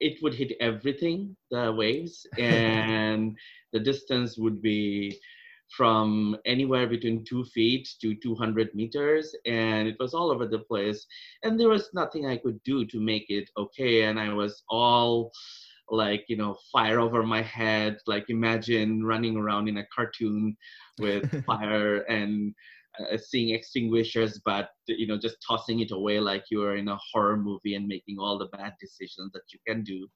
it 0.00 0.18
would 0.22 0.34
hit 0.34 0.52
everything 0.60 1.36
the 1.50 1.72
waves 1.72 2.26
and 2.38 3.36
the 3.72 3.80
distance 3.80 4.38
would 4.38 4.60
be 4.62 5.18
from 5.76 6.36
anywhere 6.44 6.86
between 6.86 7.24
two 7.24 7.44
feet 7.46 7.88
to 8.00 8.14
200 8.14 8.74
meters 8.74 9.34
and 9.46 9.88
it 9.88 9.96
was 9.98 10.14
all 10.14 10.30
over 10.30 10.46
the 10.46 10.60
place. 10.60 11.06
And 11.42 11.58
there 11.58 11.68
was 11.68 11.90
nothing 11.94 12.26
i 12.26 12.36
could 12.36 12.62
do 12.64 12.84
to 12.86 13.00
make 13.00 13.26
it 13.28 13.48
okay 13.56 14.02
and 14.02 14.18
i 14.18 14.32
was 14.32 14.62
all 14.68 15.32
like 15.90 16.24
you 16.28 16.36
know 16.36 16.56
fire 16.72 17.00
over 17.00 17.22
my 17.22 17.42
head. 17.42 17.98
Like 18.06 18.26
imagine 18.28 19.04
running 19.04 19.36
around 19.36 19.68
in 19.68 19.78
a 19.78 19.86
cartoon 19.94 20.56
with 20.98 21.44
fire 21.46 21.98
and 22.02 22.54
uh, 23.00 23.16
seeing 23.16 23.54
extinguishers 23.54 24.40
but 24.44 24.68
you 24.86 25.06
know 25.06 25.18
just 25.18 25.36
tossing 25.46 25.80
it 25.80 25.90
away 25.90 26.20
like 26.20 26.44
you 26.50 26.62
are 26.62 26.76
in 26.76 26.88
a 26.88 26.98
horror 27.12 27.36
movie 27.36 27.74
and 27.74 27.86
making 27.86 28.16
all 28.18 28.38
the 28.38 28.46
bad 28.56 28.72
decisions 28.80 29.32
that 29.32 29.42
you 29.52 29.58
can 29.66 29.82
do. 29.82 30.06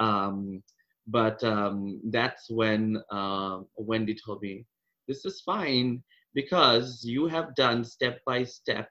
Um, 0.00 0.62
but 1.06 1.42
um, 1.44 2.00
that's 2.10 2.50
when 2.50 3.02
uh, 3.10 3.60
wendy 3.76 4.16
told 4.24 4.40
me 4.40 4.64
this 5.08 5.24
is 5.24 5.40
fine 5.40 6.02
because 6.34 7.02
you 7.04 7.26
have 7.26 7.54
done 7.54 7.84
step 7.84 8.20
by 8.26 8.44
step 8.44 8.88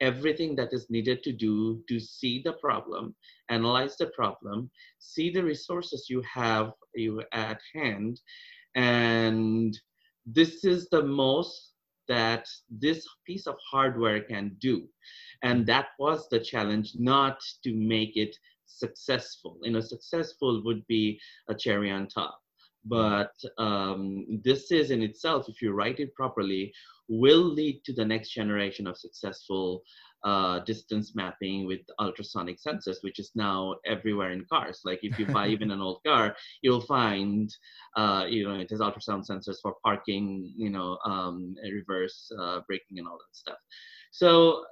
everything 0.00 0.56
that 0.56 0.68
is 0.72 0.86
needed 0.90 1.22
to 1.22 1.32
do 1.32 1.82
to 1.88 2.00
see 2.00 2.42
the 2.44 2.52
problem 2.54 3.14
analyze 3.48 3.96
the 3.96 4.06
problem 4.08 4.70
see 4.98 5.30
the 5.30 5.42
resources 5.42 6.06
you 6.08 6.22
have 6.22 6.72
you 6.94 7.22
at 7.32 7.60
hand. 7.74 8.20
And 8.74 9.78
this 10.26 10.64
is 10.64 10.88
the 10.88 11.02
most 11.02 11.72
that 12.08 12.46
this 12.70 13.06
piece 13.26 13.46
of 13.46 13.56
hardware 13.70 14.22
can 14.22 14.56
do. 14.60 14.86
And 15.42 15.66
that 15.66 15.88
was 15.98 16.28
the 16.28 16.40
challenge 16.40 16.92
not 16.98 17.40
to 17.64 17.74
make 17.74 18.16
it 18.16 18.36
successful. 18.66 19.58
You 19.62 19.72
know 19.72 19.80
successful 19.80 20.62
would 20.64 20.86
be 20.86 21.20
a 21.48 21.54
cherry 21.54 21.90
on 21.90 22.08
top 22.08 22.40
but 22.84 23.32
um, 23.58 24.40
this 24.44 24.70
is 24.70 24.90
in 24.90 25.02
itself 25.02 25.48
if 25.48 25.62
you 25.62 25.72
write 25.72 26.00
it 26.00 26.14
properly 26.14 26.72
will 27.08 27.42
lead 27.42 27.82
to 27.84 27.92
the 27.92 28.04
next 28.04 28.30
generation 28.30 28.86
of 28.86 28.96
successful 28.96 29.82
uh, 30.24 30.60
distance 30.60 31.14
mapping 31.14 31.66
with 31.66 31.80
ultrasonic 32.00 32.58
sensors, 32.58 32.96
which 33.02 33.18
is 33.18 33.30
now 33.34 33.74
everywhere 33.84 34.32
in 34.32 34.44
cars. 34.50 34.80
Like 34.84 35.00
if 35.02 35.18
you 35.18 35.26
buy 35.26 35.48
even 35.54 35.70
an 35.70 35.80
old 35.80 36.00
car, 36.06 36.34
you'll 36.62 36.80
find, 36.80 37.54
uh, 37.96 38.24
you 38.28 38.48
know, 38.48 38.54
it 38.58 38.70
has 38.70 38.80
ultrasound 38.80 39.28
sensors 39.28 39.56
for 39.60 39.74
parking, 39.84 40.52
you 40.56 40.70
know, 40.70 40.98
um, 41.04 41.54
reverse 41.62 42.30
uh, 42.40 42.60
braking 42.66 42.98
and 42.98 43.06
all 43.06 43.18
that 43.18 43.36
stuff. 43.36 43.58
So 44.12 44.64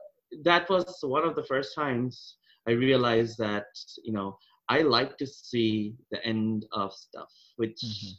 that 0.43 0.71
was 0.71 0.97
one 1.03 1.25
of 1.25 1.37
the 1.37 1.45
first 1.45 1.75
times 1.75 2.37
I 2.67 2.71
realized 2.71 3.37
that, 3.39 3.67
you 4.05 4.13
know, 4.13 4.39
I 4.73 4.83
like 4.83 5.17
to 5.19 5.27
see 5.27 5.95
the 6.13 6.25
end 6.25 6.67
of 6.73 6.93
stuff, 6.93 7.33
which 7.57 7.83
Mhm. 7.83 8.17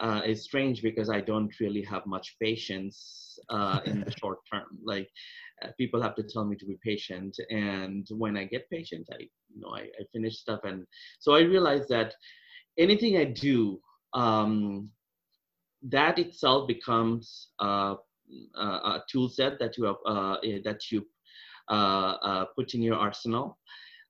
uh, 0.00 0.22
is 0.26 0.44
strange 0.44 0.82
because 0.82 1.08
I 1.10 1.20
don't 1.20 1.52
really 1.60 1.82
have 1.82 2.06
much 2.06 2.36
patience 2.40 3.38
uh, 3.50 3.80
in 3.84 4.00
the 4.00 4.10
short 4.20 4.38
term. 4.52 4.66
Like 4.84 5.08
uh, 5.62 5.68
people 5.78 6.02
have 6.02 6.16
to 6.16 6.22
tell 6.22 6.44
me 6.44 6.56
to 6.56 6.66
be 6.66 6.78
patient, 6.84 7.36
and 7.50 8.06
when 8.10 8.36
I 8.36 8.44
get 8.44 8.68
patient, 8.70 9.06
I 9.12 9.18
you 9.54 9.60
know 9.60 9.70
I, 9.74 9.82
I 10.00 10.02
finish 10.12 10.36
stuff, 10.38 10.60
and 10.64 10.86
so 11.20 11.34
I 11.34 11.40
realize 11.40 11.88
that 11.88 12.14
anything 12.78 13.16
I 13.18 13.24
do, 13.24 13.80
um, 14.14 14.90
that 15.82 16.18
itself 16.18 16.68
becomes 16.68 17.48
uh, 17.60 17.94
a, 18.56 18.64
a 18.64 19.04
tool 19.10 19.28
set 19.28 19.58
that 19.60 19.76
you 19.78 19.84
have 19.84 19.96
uh, 20.06 20.36
that 20.64 20.90
you 20.90 21.04
uh, 21.70 22.16
uh, 22.28 22.44
put 22.56 22.74
in 22.74 22.82
your 22.82 22.96
arsenal. 22.96 23.58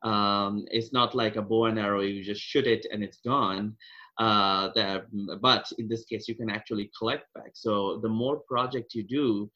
Um, 0.03 0.65
it's 0.71 0.93
not 0.93 1.15
like 1.15 1.37
a 1.37 1.43
bow 1.43 1.67
and 1.67 1.79
arrow; 1.79 2.01
you 2.01 2.23
just 2.23 2.41
shoot 2.41 2.67
it 2.67 2.87
and 2.93 3.03
it's 3.03 3.19
gone 3.19 3.77
uh, 4.19 4.71
that, 4.75 5.05
but 5.41 5.67
in 5.79 5.89
this 5.89 6.05
case, 6.05 6.27
you 6.29 6.35
can 6.35 6.51
actually 6.51 6.91
collect 6.99 7.33
back. 7.35 7.53
So 7.55 8.01
the 8.03 8.09
more 8.09 8.41
project 8.49 8.95
you 8.95 9.05
do, 9.05 9.51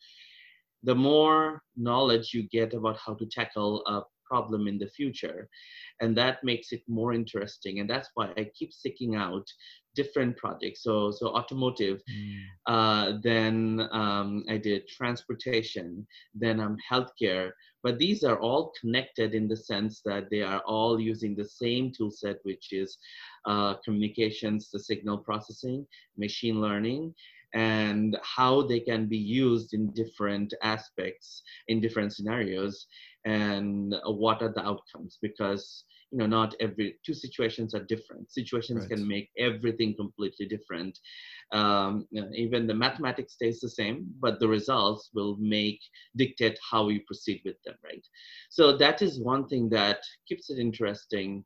the 0.84 0.94
more 0.94 1.62
knowledge 1.76 2.32
you 2.32 2.48
get 2.48 2.74
about 2.74 2.98
how 2.98 3.14
to 3.14 3.26
tackle 3.26 3.84
a 3.86 4.02
problem 4.24 4.66
in 4.66 4.78
the 4.78 4.88
future. 4.88 5.48
And 6.00 6.16
that 6.16 6.42
makes 6.42 6.72
it 6.72 6.82
more 6.88 7.12
interesting. 7.12 7.80
And 7.80 7.90
that's 7.90 8.10
why 8.14 8.32
I 8.36 8.50
keep 8.58 8.72
seeking 8.72 9.14
out 9.14 9.46
different 9.94 10.36
projects. 10.36 10.82
So, 10.82 11.10
so 11.10 11.28
automotive, 11.28 12.02
Mm. 12.08 12.40
uh, 12.66 13.18
then 13.22 13.88
um, 13.92 14.44
I 14.48 14.56
did 14.58 14.88
transportation, 14.88 16.06
then 16.34 16.60
um, 16.60 16.76
healthcare. 16.90 17.50
But 17.82 17.98
these 17.98 18.22
are 18.22 18.38
all 18.38 18.72
connected 18.80 19.34
in 19.34 19.48
the 19.48 19.56
sense 19.56 20.02
that 20.04 20.30
they 20.30 20.42
are 20.42 20.62
all 20.66 21.00
using 21.00 21.34
the 21.34 21.44
same 21.62 21.92
tool 21.92 22.10
set, 22.10 22.38
which 22.44 22.72
is 22.72 22.98
uh, 23.46 23.74
communications, 23.84 24.70
the 24.70 24.78
signal 24.78 25.18
processing, 25.18 25.86
machine 26.16 26.60
learning, 26.60 27.14
and 27.54 28.16
how 28.22 28.62
they 28.62 28.80
can 28.80 29.06
be 29.06 29.18
used 29.18 29.74
in 29.74 29.92
different 29.92 30.54
aspects, 30.62 31.42
in 31.68 31.80
different 31.80 32.12
scenarios, 32.12 32.86
and 33.26 33.94
what 34.06 34.40
are 34.42 34.52
the 34.54 34.64
outcomes. 34.64 35.18
Because 35.20 35.84
you 36.12 36.18
know, 36.18 36.26
not 36.26 36.54
every 36.60 36.98
two 37.04 37.14
situations 37.14 37.74
are 37.74 37.84
different. 37.84 38.30
Situations 38.30 38.80
Right. 38.80 38.90
can 38.90 39.08
make 39.08 39.30
everything 39.38 39.94
completely 39.96 40.46
different 40.46 40.98
um, 41.52 42.06
you 42.10 42.22
know, 42.22 42.28
even 42.34 42.66
the 42.66 42.74
mathematics 42.74 43.34
stays 43.34 43.60
the 43.60 43.68
same, 43.68 44.06
but 44.20 44.40
the 44.40 44.48
results 44.48 45.10
will 45.14 45.36
make 45.38 45.80
dictate 46.16 46.58
how 46.70 46.88
you 46.88 47.00
proceed 47.06 47.42
with 47.44 47.56
them, 47.64 47.76
right? 47.84 48.04
So 48.50 48.76
that 48.78 49.02
is 49.02 49.20
one 49.20 49.46
thing 49.48 49.68
that 49.70 49.98
keeps 50.26 50.50
it 50.50 50.58
interesting, 50.58 51.44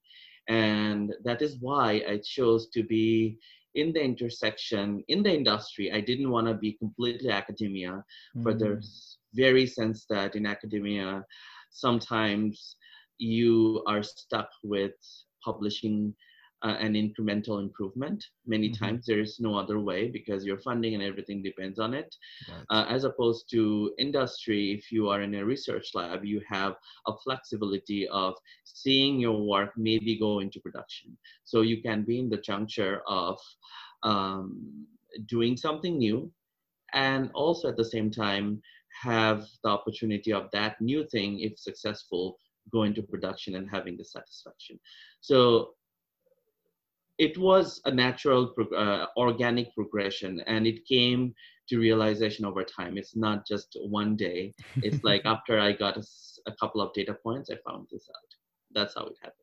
and 0.48 1.12
that 1.24 1.42
is 1.42 1.58
why 1.60 2.04
I 2.08 2.20
chose 2.24 2.68
to 2.70 2.84
be 2.84 3.38
in 3.74 3.92
the 3.92 4.02
intersection 4.02 5.02
in 5.08 5.22
the 5.22 5.34
industry. 5.34 5.92
I 5.92 6.00
didn't 6.00 6.30
want 6.30 6.46
to 6.46 6.54
be 6.54 6.72
completely 6.74 7.30
academia, 7.30 8.04
for 8.42 8.54
the 8.54 8.80
very 9.34 9.66
sense 9.66 10.06
that 10.08 10.36
in 10.36 10.46
academia, 10.46 11.24
sometimes 11.70 12.76
you 13.18 13.82
are 13.86 14.02
stuck 14.02 14.50
with 14.62 14.94
publishing 15.44 16.14
uh, 16.62 16.76
an 16.80 16.94
incremental 16.94 17.60
improvement. 17.60 18.24
Many 18.46 18.70
Mhm. 18.70 18.78
times 18.78 19.06
there 19.06 19.20
is 19.20 19.38
no 19.38 19.54
other 19.54 19.78
way 19.78 20.08
because 20.08 20.44
your 20.44 20.58
funding 20.58 20.94
and 20.94 21.02
everything 21.02 21.42
depends 21.42 21.78
on 21.78 21.94
it. 21.94 22.14
Right. 22.48 22.64
Uh, 22.70 22.86
as 22.88 23.04
opposed 23.04 23.50
to 23.50 23.94
industry, 23.98 24.72
if 24.72 24.90
you 24.90 25.08
are 25.08 25.20
in 25.22 25.34
a 25.34 25.44
research 25.44 25.90
lab, 25.94 26.24
you 26.24 26.40
have 26.48 26.76
a 27.06 27.12
flexibility 27.24 28.08
of 28.08 28.34
seeing 28.64 29.20
your 29.20 29.40
work 29.42 29.72
maybe 29.76 30.18
go 30.18 30.40
into 30.40 30.60
production. 30.60 31.16
So 31.44 31.60
you 31.60 31.82
can 31.82 32.04
be 32.04 32.18
in 32.18 32.30
the 32.30 32.38
juncture 32.38 33.02
of 33.06 33.38
um, 34.02 34.86
doing 35.26 35.56
something 35.56 35.98
new 35.98 36.32
and 36.92 37.30
also 37.34 37.68
at 37.68 37.76
the 37.76 37.84
same 37.84 38.10
time 38.10 38.62
have 39.02 39.46
the 39.62 39.68
opportunity 39.68 40.32
of 40.32 40.50
that 40.52 40.80
new 40.80 41.06
thing, 41.06 41.40
if 41.40 41.58
successful, 41.58 42.38
go 42.72 42.82
into 42.82 43.02
production 43.02 43.56
and 43.56 43.68
having 43.70 43.96
the 43.96 44.04
satisfaction. 44.04 44.78
So 45.20 45.70
it 47.18 47.38
was 47.38 47.80
a 47.84 47.90
natural, 47.90 48.52
uh, 48.76 49.06
organic 49.16 49.74
progression, 49.74 50.40
and 50.46 50.66
it 50.66 50.86
came 50.86 51.34
to 51.68 51.78
realization 51.78 52.44
over 52.44 52.62
time. 52.62 52.98
It's 52.98 53.16
not 53.16 53.46
just 53.46 53.76
one 53.80 54.16
day. 54.16 54.54
It's 54.76 55.02
like 55.02 55.22
after 55.24 55.58
I 55.58 55.72
got 55.72 55.96
a 56.46 56.52
couple 56.60 56.80
of 56.80 56.92
data 56.92 57.14
points, 57.14 57.50
I 57.50 57.56
found 57.68 57.88
this 57.90 58.08
out. 58.14 58.30
That's 58.72 58.94
how 58.94 59.06
it 59.06 59.16
happened. 59.22 59.42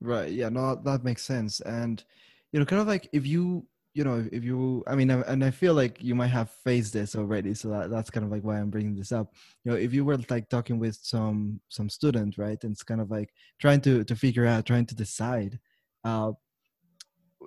Right. 0.00 0.30
Yeah. 0.30 0.50
No, 0.50 0.74
that 0.84 1.04
makes 1.04 1.22
sense. 1.22 1.60
And 1.60 2.04
you 2.52 2.60
know, 2.60 2.66
kind 2.66 2.82
of 2.82 2.88
like 2.88 3.08
if 3.12 3.26
you, 3.26 3.66
you 3.96 4.04
know, 4.04 4.28
if 4.30 4.44
you, 4.44 4.84
I 4.86 4.94
mean, 4.94 5.10
and 5.10 5.42
I 5.44 5.50
feel 5.50 5.74
like 5.74 6.02
you 6.02 6.14
might 6.14 6.28
have 6.28 6.50
faced 6.50 6.92
this 6.92 7.16
already, 7.16 7.54
so 7.54 7.68
that, 7.70 7.90
that's 7.90 8.10
kind 8.10 8.26
of 8.26 8.30
like 8.30 8.42
why 8.44 8.58
I'm 8.60 8.70
bringing 8.70 8.94
this 8.94 9.12
up. 9.12 9.34
You 9.64 9.72
know, 9.72 9.78
if 9.78 9.94
you 9.94 10.04
were 10.04 10.18
like 10.30 10.48
talking 10.50 10.78
with 10.78 10.96
some 10.96 11.60
some 11.68 11.88
student, 11.88 12.38
right, 12.38 12.62
and 12.62 12.72
it's 12.72 12.82
kind 12.82 13.00
of 13.00 13.10
like 13.10 13.32
trying 13.58 13.80
to 13.82 14.04
to 14.04 14.16
figure 14.16 14.46
out, 14.46 14.66
trying 14.66 14.86
to 14.86 14.94
decide, 14.94 15.60
uh, 16.04 16.32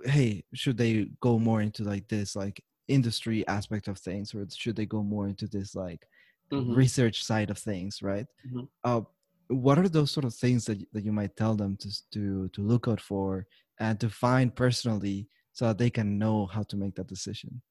hey, 0.06 0.44
should 0.54 0.78
they 0.78 1.06
go 1.22 1.40
more 1.40 1.62
into 1.62 1.84
like 1.84 2.08
this 2.08 2.36
like 2.36 2.64
industry 2.88 3.46
aspect 3.48 3.88
of 3.88 3.98
things, 4.00 4.34
or 4.34 4.46
should 4.50 4.76
they 4.76 4.86
go 4.86 5.04
more 5.04 5.28
into 5.28 5.48
this 5.48 5.76
like 5.76 6.08
Mhm. 6.52 6.80
research 6.80 7.24
side 7.24 7.50
of 7.50 7.58
things, 7.58 8.02
right? 8.02 8.28
Mhm. 8.44 8.68
Uh, 8.84 9.02
what 9.50 9.80
are 9.80 9.90
those 9.90 10.12
sort 10.12 10.26
of 10.26 10.34
things 10.36 10.66
that, 10.66 10.80
that 10.94 11.04
you 11.06 11.12
might 11.12 11.36
tell 11.36 11.56
them 11.56 11.78
to, 11.78 11.92
to 12.12 12.50
to 12.50 12.62
look 12.64 12.88
out 12.88 13.02
for 13.02 13.48
and 13.80 14.00
to 14.00 14.10
find 14.10 14.56
personally 14.56 15.30
so 15.60 15.66
that 15.66 15.78
they 15.78 15.90
can 15.90 16.18
know 16.18 16.46
how 16.46 16.64
to 16.64 16.78
make 16.78 16.96
that 16.96 17.08
decision? 17.08 17.62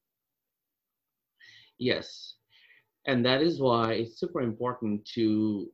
Yes. 1.79 2.35
And 3.07 3.25
that 3.25 3.41
is 3.41 3.59
why 3.59 3.93
it's 3.93 4.19
super 4.19 4.41
important 4.41 5.03
to 5.15 5.71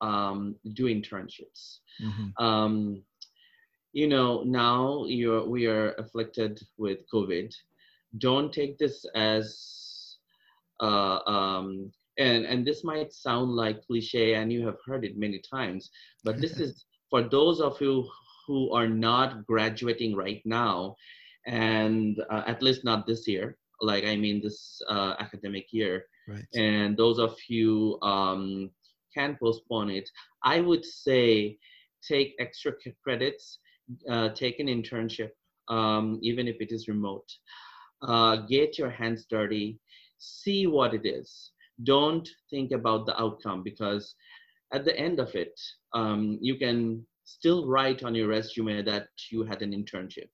um, 0.00 0.54
do 0.74 0.84
internships. 0.84 1.80
Mhm. 2.00 2.32
Um, 2.38 3.02
you 3.92 4.06
know, 4.06 4.44
now 4.44 5.06
you're 5.06 5.44
we 5.44 5.66
are 5.66 5.94
afflicted 6.02 6.60
with 6.78 6.98
COVID. 7.12 7.52
Don't 8.18 8.52
take 8.52 8.78
this 8.78 9.04
as 9.16 9.44
uh, 10.78 11.18
um, 11.36 11.90
and 12.16 12.46
and 12.50 12.64
this 12.64 12.84
might 12.84 13.12
sound 13.12 13.48
like 13.62 13.84
cliche, 13.88 14.34
and 14.34 14.52
you 14.52 14.64
have 14.68 14.78
heard 14.86 15.04
it 15.04 15.18
many 15.24 15.40
times, 15.56 15.90
but 16.22 16.40
this 16.40 16.60
is 16.64 16.84
for 17.10 17.22
those 17.28 17.60
of 17.60 17.80
you 17.80 18.08
who 18.46 18.72
are 18.78 18.88
not 18.88 19.44
graduating 19.46 20.14
right 20.14 20.42
now, 20.44 20.94
and 21.46 22.20
uh, 22.30 22.42
at 22.46 22.62
least 22.62 22.84
not 22.84 23.06
this 23.06 23.26
year. 23.26 23.56
Like 23.80 24.04
I 24.04 24.16
mean, 24.16 24.40
this 24.42 24.80
uh, 24.88 25.14
academic 25.18 25.66
year, 25.72 26.04
Right. 26.28 26.44
and 26.54 26.96
those 26.96 27.18
of 27.18 27.36
you 27.48 27.98
um, 28.02 28.70
can 29.16 29.36
postpone 29.40 29.90
it. 29.90 30.08
I 30.44 30.60
would 30.60 30.84
say 30.84 31.58
take 32.06 32.34
extra 32.38 32.72
credits, 33.02 33.58
uh, 34.08 34.30
take 34.30 34.60
an 34.60 34.66
internship, 34.68 35.30
um, 35.68 36.18
even 36.22 36.46
if 36.48 36.56
it 36.60 36.72
is 36.72 36.88
remote. 36.88 37.28
Uh, 38.02 38.36
get 38.36 38.78
your 38.78 38.90
hands 38.90 39.26
dirty, 39.28 39.78
see 40.18 40.66
what 40.66 40.94
it 40.94 41.06
is. 41.06 41.50
Don't 41.84 42.28
think 42.50 42.72
about 42.72 43.06
the 43.06 43.18
outcome 43.20 43.62
because 43.62 44.14
at 44.72 44.84
the 44.84 44.96
end 44.98 45.18
of 45.20 45.34
it, 45.34 45.58
um, 45.94 46.38
you 46.40 46.56
can 46.56 47.04
still 47.24 47.66
write 47.66 48.02
on 48.02 48.14
your 48.14 48.28
resume 48.28 48.82
that 48.82 49.08
you 49.30 49.44
had 49.44 49.62
an 49.62 49.72
internship. 49.72 50.28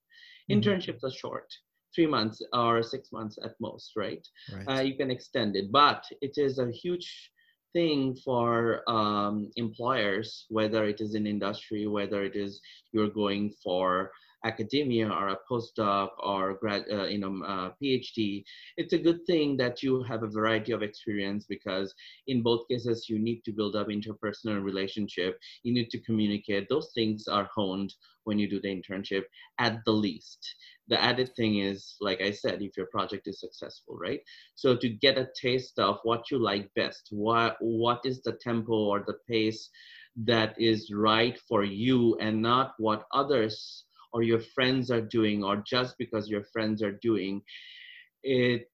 Mhm. 0.51 0.63
Internships 0.63 1.03
are 1.05 1.11
short, 1.11 1.49
three 1.95 2.07
months 2.07 2.43
or 2.53 2.83
six 2.83 3.11
months 3.13 3.39
at 3.45 3.55
most, 3.61 3.93
right? 3.97 4.27
Right. 4.53 4.69
uh, 4.79 4.83
you 4.83 4.97
can 4.97 5.11
extend 5.11 5.57
it 5.57 5.71
but 5.73 6.05
it 6.21 6.35
is 6.37 6.59
a 6.59 6.71
huge 6.71 7.33
thing 7.73 8.15
for 8.25 8.83
um, 8.89 9.51
employers 9.57 10.47
whether 10.49 10.85
it 10.87 11.01
is 11.01 11.15
in 11.15 11.27
industry 11.27 11.87
whether 11.87 12.25
it 12.25 12.37
is 12.37 12.61
you're 12.93 13.11
going 13.11 13.53
for 13.63 14.11
academia 14.47 15.09
or 15.09 15.29
a 15.29 15.39
postdoc 15.51 16.11
or 16.21 16.55
grad 16.61 16.85
uh, 16.91 17.07
you 17.07 17.19
know 17.19 17.35
uh, 17.53 17.71
phd 17.83 18.45
it's 18.77 18.93
a 18.93 19.05
good 19.07 19.21
thing 19.27 19.57
that 19.57 19.83
you 19.83 20.03
have 20.05 20.23
a 20.23 20.35
variety 20.39 20.73
of 20.73 20.83
experience 20.83 21.47
because 21.49 21.95
in 22.27 22.43
both 22.43 22.69
cases 22.69 23.09
you 23.09 23.19
need 23.19 23.43
to 23.45 23.53
build 23.53 23.77
up 23.77 23.89
interpersonal 23.89 24.63
relationship. 24.63 25.39
You 25.63 25.73
need 25.73 25.91
to 25.91 26.01
communicate. 26.01 26.69
Those 26.69 26.91
things 26.95 27.27
are 27.29 27.49
honed 27.55 27.95
when 28.25 28.39
you 28.39 28.49
do 28.49 28.61
the 28.61 28.69
internship 28.69 29.25
at 29.59 29.79
the 29.85 29.93
least. 29.93 30.55
The 30.89 31.03
added 31.03 31.31
thing 31.37 31.59
is 31.59 31.97
like 32.01 32.21
i 32.21 32.31
said 32.31 32.63
if 32.63 32.77
your 32.77 32.87
project 32.87 33.27
is 33.27 33.41
successful 33.41 33.97
right? 33.99 34.21
So 34.55 34.77
to 34.77 34.89
get 34.89 35.19
a 35.19 35.29
taste 35.41 35.79
of 35.79 35.99
what 36.05 36.31
you 36.31 36.39
like 36.39 36.73
best 36.75 37.09
what 37.11 37.57
what 37.61 38.01
is 38.05 38.23
the 38.23 38.33
tempo 38.49 38.75
or 38.75 39.05
the 39.07 39.19
pace 39.29 39.71
that 40.25 40.55
is 40.59 40.93
right 40.93 41.39
for 41.49 41.65
you 41.65 42.17
and 42.21 42.41
not 42.41 42.75
what 42.79 43.07
others 43.13 43.86
or 44.17 44.33
your 44.33 44.45
friends 44.57 44.97
are 44.97 45.07
doing 45.19 45.45
or 45.45 45.65
just 45.77 45.99
because 45.99 46.31
your 46.31 46.45
friends 46.55 46.83
are 46.83 46.99
doing 47.11 47.43
it 48.23 48.71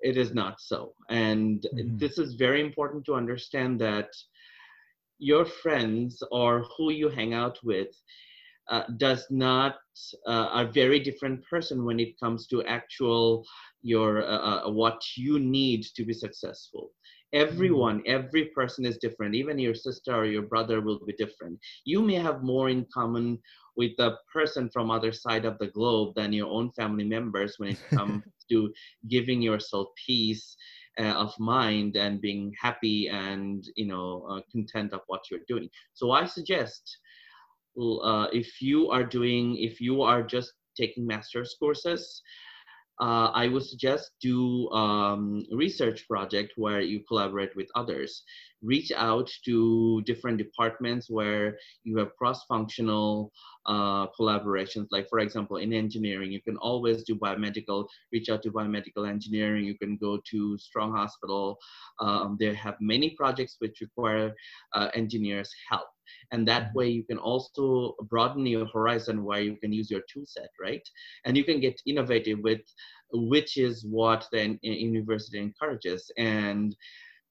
it 0.00 0.16
is 0.16 0.34
not 0.34 0.60
so 0.60 0.94
and 1.10 1.66
Mhm. 1.72 1.98
this 1.98 2.18
is 2.18 2.34
very 2.34 2.60
important 2.60 3.04
to 3.06 3.14
understand 3.14 3.80
that 3.80 4.10
your 5.18 5.44
friends 5.46 6.22
or 6.32 6.64
who 6.76 6.90
you 6.92 7.08
hang 7.08 7.34
out 7.34 7.58
with 7.64 7.88
uh, 8.70 8.84
does 8.98 9.26
not 9.30 9.76
uh, 10.26 10.48
a 10.54 10.70
very 10.72 11.00
different 11.00 11.42
person 11.50 11.84
when 11.84 12.00
it 12.00 12.18
comes 12.20 12.46
to 12.48 12.62
actual 12.64 13.44
your 13.82 14.22
uh, 14.24 14.66
uh, 14.66 14.70
what 14.70 15.00
you 15.16 15.38
need 15.38 15.82
to 15.96 16.04
be 16.04 16.14
successful 16.14 16.92
everyone 17.34 18.02
every 18.06 18.46
person 18.46 18.86
is 18.86 18.98
different. 18.98 19.34
Even 19.34 19.58
your 19.58 19.74
sister 19.74 20.14
or 20.14 20.24
your 20.24 20.42
brother 20.42 20.80
will 20.80 21.00
be 21.04 21.12
different. 21.14 21.58
You 21.84 22.00
may 22.02 22.14
have 22.14 22.42
more 22.42 22.70
in 22.70 22.86
common 22.94 23.40
with 23.76 23.92
the 23.98 24.16
person 24.32 24.70
from 24.70 24.90
other 24.90 25.12
side 25.12 25.44
of 25.44 25.58
the 25.58 25.66
globe 25.68 26.14
than 26.14 26.32
your 26.32 26.48
own 26.48 26.70
family 26.72 27.04
members 27.04 27.56
when 27.58 27.70
it 27.70 27.80
comes 27.94 28.22
to 28.50 28.72
giving 29.08 29.42
yourself 29.42 29.88
peace 30.06 30.56
uh, 31.00 31.14
of 31.14 31.38
mind 31.38 31.96
and 31.96 32.20
being 32.20 32.52
happy 32.60 33.08
and 33.08 33.64
you 33.76 33.86
know 33.86 34.26
uh, 34.30 34.40
content 34.52 34.92
of 34.92 35.00
what 35.08 35.22
you're 35.30 35.46
doing. 35.48 35.68
So 35.94 36.12
i 36.12 36.24
suggest 36.24 36.98
uh, 37.78 38.28
if 38.32 38.62
you 38.62 38.90
are 38.90 39.04
doing 39.04 39.56
if 39.56 39.80
you 39.80 40.02
are 40.02 40.22
just 40.22 40.52
taking 40.76 41.06
master's 41.06 41.56
courses 41.58 42.22
uh, 43.00 43.30
i 43.34 43.48
would 43.48 43.64
suggest 43.64 44.12
do 44.20 44.68
um, 44.70 45.44
research 45.52 46.06
project 46.08 46.52
where 46.56 46.80
you 46.80 47.00
collaborate 47.08 47.54
with 47.56 47.68
others. 47.74 48.22
Reach 48.62 48.90
out 48.96 49.30
to 49.44 50.00
different 50.06 50.38
departments 50.38 51.10
where 51.10 51.58
you 51.82 51.98
have 51.98 52.16
cross-functional 52.16 53.30
uh, 53.66 54.06
collaborations. 54.18 54.86
Like 54.90 55.08
for 55.08 55.18
example 55.18 55.56
in 55.58 55.72
engineering 55.72 56.32
you 56.32 56.40
can 56.40 56.56
always 56.58 57.02
do 57.02 57.14
biomedical 57.14 57.86
reach 58.12 58.28
out 58.28 58.42
to 58.42 58.50
biomedical 58.50 59.08
engineering. 59.08 59.64
You 59.64 59.76
can 59.78 59.96
go 59.96 60.18
to 60.30 60.58
strong 60.58 60.94
hospital. 60.94 61.58
Um, 62.00 62.36
they 62.40 62.54
have 62.54 62.76
many 62.80 63.10
projects 63.10 63.56
which 63.58 63.80
require 63.80 64.32
uh, 64.72 64.88
engineers 64.94 65.50
help 65.70 65.88
and 66.32 66.46
that 66.46 66.64
mm-hmm. 66.68 66.78
way 66.78 66.88
you 66.88 67.04
can 67.04 67.18
also 67.18 67.94
broaden 68.08 68.46
your 68.46 68.66
horizon 68.66 69.24
where 69.24 69.40
you 69.40 69.56
can 69.56 69.72
use 69.72 69.90
your 69.90 70.02
tool 70.12 70.24
set 70.26 70.48
right? 70.60 70.86
And 71.24 71.36
you 71.36 71.44
can 71.44 71.60
get 71.60 71.80
innovative 71.86 72.38
with 72.42 72.62
which 73.12 73.56
is 73.56 73.84
what 73.84 74.26
the 74.32 74.50
uh, 74.52 74.56
university 74.62 75.38
encourages. 75.38 76.10
And 76.18 76.74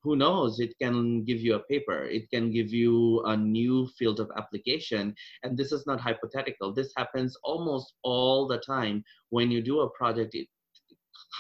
who 0.04 0.16
knows 0.16 0.60
it 0.60 0.78
can 0.82 1.24
give 1.24 1.40
you 1.40 1.56
a 1.56 1.64
paper. 1.64 2.04
It 2.04 2.30
can 2.30 2.52
give 2.52 2.72
you 2.72 3.24
a 3.26 3.38
new 3.38 3.88
field 3.98 4.20
of 4.20 4.30
application. 4.38 5.16
And 5.44 5.58
this 5.58 5.72
is 5.72 5.88
not 5.88 6.02
hypothetical. 6.02 6.74
This 6.74 6.92
happens 6.98 7.38
almost 7.44 7.94
all 8.04 8.48
the 8.48 8.60
time. 8.60 9.04
When 9.30 9.50
you 9.50 9.62
do 9.62 9.82
a 9.82 9.90
project 9.92 10.36
it 10.36 10.48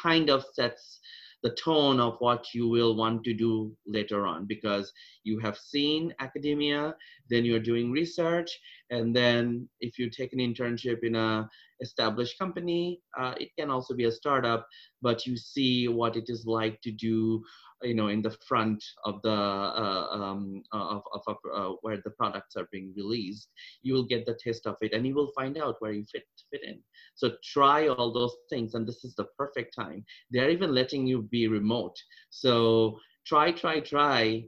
kind 0.02 0.30
of 0.30 0.46
sets 0.54 1.00
the 1.44 1.52
tone 1.52 2.00
of 2.00 2.16
what 2.20 2.54
you 2.54 2.68
will 2.68 2.96
want 2.96 3.24
to 3.24 3.34
do 3.34 3.76
later 3.86 4.26
on 4.26 4.46
because 4.46 4.92
you 5.24 5.40
have 5.40 5.58
seen 5.58 6.14
academia 6.20 6.96
then 7.30 7.46
you're 7.46 7.60
doing 7.60 7.92
research 7.92 8.50
and 8.90 9.16
then 9.16 9.68
if 9.82 10.00
you 10.00 10.10
take 10.10 10.34
an 10.34 10.40
internship 10.40 11.04
in 11.04 11.16
a 11.16 11.50
established 11.82 12.40
company 12.40 13.02
uh, 13.20 13.34
it 13.38 13.50
can 13.60 13.70
also 13.70 13.94
be 13.94 14.06
a 14.06 14.12
startup 14.12 14.66
but 15.02 15.26
you 15.26 15.36
see 15.36 15.88
what 15.88 16.16
it 16.16 16.26
is 16.30 16.46
like 16.46 16.80
to 16.82 16.92
do 16.92 17.44
you 17.82 17.94
know 17.94 18.08
in 18.08 18.22
the 18.22 18.36
front 18.48 18.84
of 19.06 19.22
the 19.24 19.32
uh, 19.32 20.08
um, 20.12 20.62
of, 20.72 21.02
of, 21.14 21.22
of 21.28 21.38
uh, 21.56 21.76
where 21.82 21.98
the 22.04 22.12
products 22.12 22.56
are 22.56 22.68
being 22.72 22.94
released 22.96 23.50
you 23.82 23.94
will 23.94 24.06
get 24.06 24.26
the 24.26 24.38
taste 24.44 24.66
of 24.66 24.76
it 24.82 24.94
and 24.94 25.06
you 25.06 25.16
will 25.16 25.32
find 25.36 25.58
out 25.58 25.76
where 25.80 25.92
you 25.92 26.06
fit 26.12 26.24
fit 26.52 26.64
in. 26.64 26.80
So 27.16 27.32
try 27.44 27.88
all 27.88 28.12
those 28.14 28.36
things 28.50 28.74
and 28.74 28.88
this 28.88 29.04
is 29.04 29.16
the 29.16 29.26
perfect 29.38 29.76
time. 29.76 30.06
They're 30.32 30.50
even 30.50 30.74
letting 30.74 31.08
you 31.08 31.24
be 31.24 31.48
remote. 31.48 31.96
So 32.30 33.00
try 33.26 33.52
try 33.52 33.80
try 33.80 34.44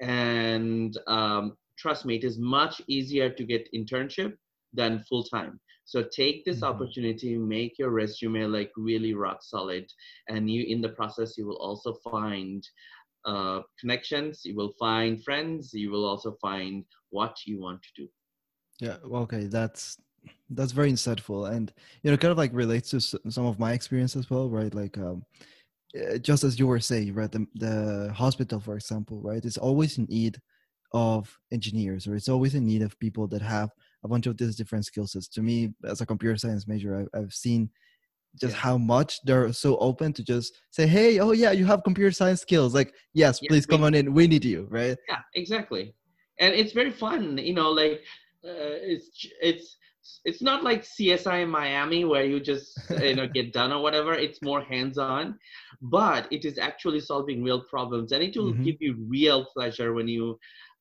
and 0.00 0.96
um, 1.06 1.56
trust 1.78 2.04
me 2.04 2.16
it 2.16 2.24
is 2.24 2.38
much 2.38 2.80
easier 2.88 3.30
to 3.30 3.44
get 3.44 3.68
internship 3.74 4.34
than 4.72 5.04
full 5.08 5.24
time 5.24 5.60
so 5.92 6.02
take 6.20 6.44
this 6.44 6.62
Mhm. 6.62 6.68
opportunity 6.70 7.36
make 7.36 7.78
your 7.78 7.90
resume 7.90 8.44
like 8.46 8.72
really 8.76 9.14
rock 9.14 9.40
solid 9.42 9.86
and 10.28 10.50
you 10.50 10.64
in 10.74 10.80
the 10.80 10.94
process 11.00 11.36
you 11.38 11.46
will 11.46 11.62
also 11.68 11.92
find 12.06 12.60
uh, 13.24 13.60
connections 13.80 14.40
you 14.44 14.54
will 14.56 14.72
find 14.78 15.22
friends 15.22 15.72
you 15.74 15.90
will 15.90 16.06
also 16.12 16.30
find 16.40 16.84
what 17.10 17.34
you 17.46 17.60
want 17.60 17.80
to 17.82 17.92
do 18.02 18.08
Yeah. 18.80 18.96
Okay. 19.04 19.46
That's 19.46 19.98
that's 20.50 20.72
very 20.72 20.92
insightful, 20.92 21.50
and 21.50 21.72
you 22.02 22.10
know, 22.10 22.16
kind 22.16 22.32
of 22.32 22.38
like 22.38 22.52
relates 22.54 22.90
to 22.90 23.00
some 23.00 23.46
of 23.46 23.58
my 23.58 23.72
experience 23.72 24.16
as 24.16 24.30
well, 24.30 24.48
right? 24.50 24.74
Like, 24.74 24.96
um, 24.98 25.24
uh, 26.00 26.18
just 26.18 26.44
as 26.44 26.58
you 26.58 26.66
were 26.68 26.80
saying, 26.80 27.14
right? 27.14 27.32
The 27.32 27.46
the 27.56 28.12
hospital, 28.14 28.60
for 28.60 28.76
example, 28.76 29.20
right? 29.22 29.44
It's 29.44 29.58
always 29.58 29.98
in 29.98 30.06
need 30.06 30.40
of 30.92 31.38
engineers, 31.52 32.06
or 32.08 32.16
it's 32.16 32.28
always 32.28 32.54
in 32.54 32.66
need 32.66 32.82
of 32.82 32.98
people 33.00 33.28
that 33.28 33.42
have 33.42 33.70
a 34.04 34.08
bunch 34.08 34.26
of 34.26 34.36
these 34.36 34.56
different 34.56 34.84
skill 34.84 35.06
sets. 35.06 35.28
To 35.28 35.42
me, 35.42 35.72
as 35.84 36.00
a 36.00 36.06
computer 36.06 36.36
science 36.36 36.66
major, 36.66 37.08
I, 37.14 37.18
I've 37.18 37.32
seen 37.32 37.70
just 38.40 38.54
Yeah. 38.54 38.60
how 38.60 38.78
much 38.78 39.20
they're 39.24 39.52
so 39.52 39.76
open 39.78 40.12
to 40.14 40.22
just 40.24 40.56
say, 40.70 40.86
"Hey, 40.86 41.18
oh 41.20 41.32
yeah, 41.32 41.52
you 41.52 41.66
have 41.66 41.84
computer 41.84 42.10
science 42.12 42.40
skills. 42.40 42.74
Like, 42.74 42.94
yes, 43.14 43.40
Yeah, 43.40 43.48
please 43.48 43.66
we- 43.66 43.72
come 43.76 43.84
on 43.84 43.94
in. 43.94 44.14
We 44.14 44.26
need 44.26 44.44
you." 44.44 44.66
Right? 44.70 44.96
yeah 45.08 45.20
exactly 45.34 45.94
and 46.40 46.54
it's 46.54 46.72
very 46.72 46.90
fun 46.90 47.36
you 47.38 47.54
know 47.54 47.70
like 47.70 48.00
uh, 48.48 48.76
it's 48.92 49.10
it's 49.40 49.76
it's 50.24 50.42
not 50.42 50.64
like 50.64 50.82
csi 50.82 51.42
in 51.42 51.48
miami 51.48 52.04
where 52.04 52.24
you 52.24 52.40
just 52.40 52.66
you 53.00 53.14
know 53.14 53.26
get 53.28 53.52
done 53.58 53.70
or 53.72 53.80
whatever 53.82 54.12
it's 54.14 54.40
more 54.42 54.62
hands-on 54.62 55.38
but 55.82 56.26
it 56.32 56.44
is 56.44 56.58
actually 56.58 57.00
solving 57.00 57.42
real 57.44 57.62
problems 57.74 58.12
and 58.12 58.22
it 58.22 58.34
will 58.36 58.54
Mhm. 58.54 58.64
give 58.64 58.76
you 58.80 58.92
real 59.08 59.44
pleasure 59.54 59.92
when 59.92 60.08
you 60.08 60.38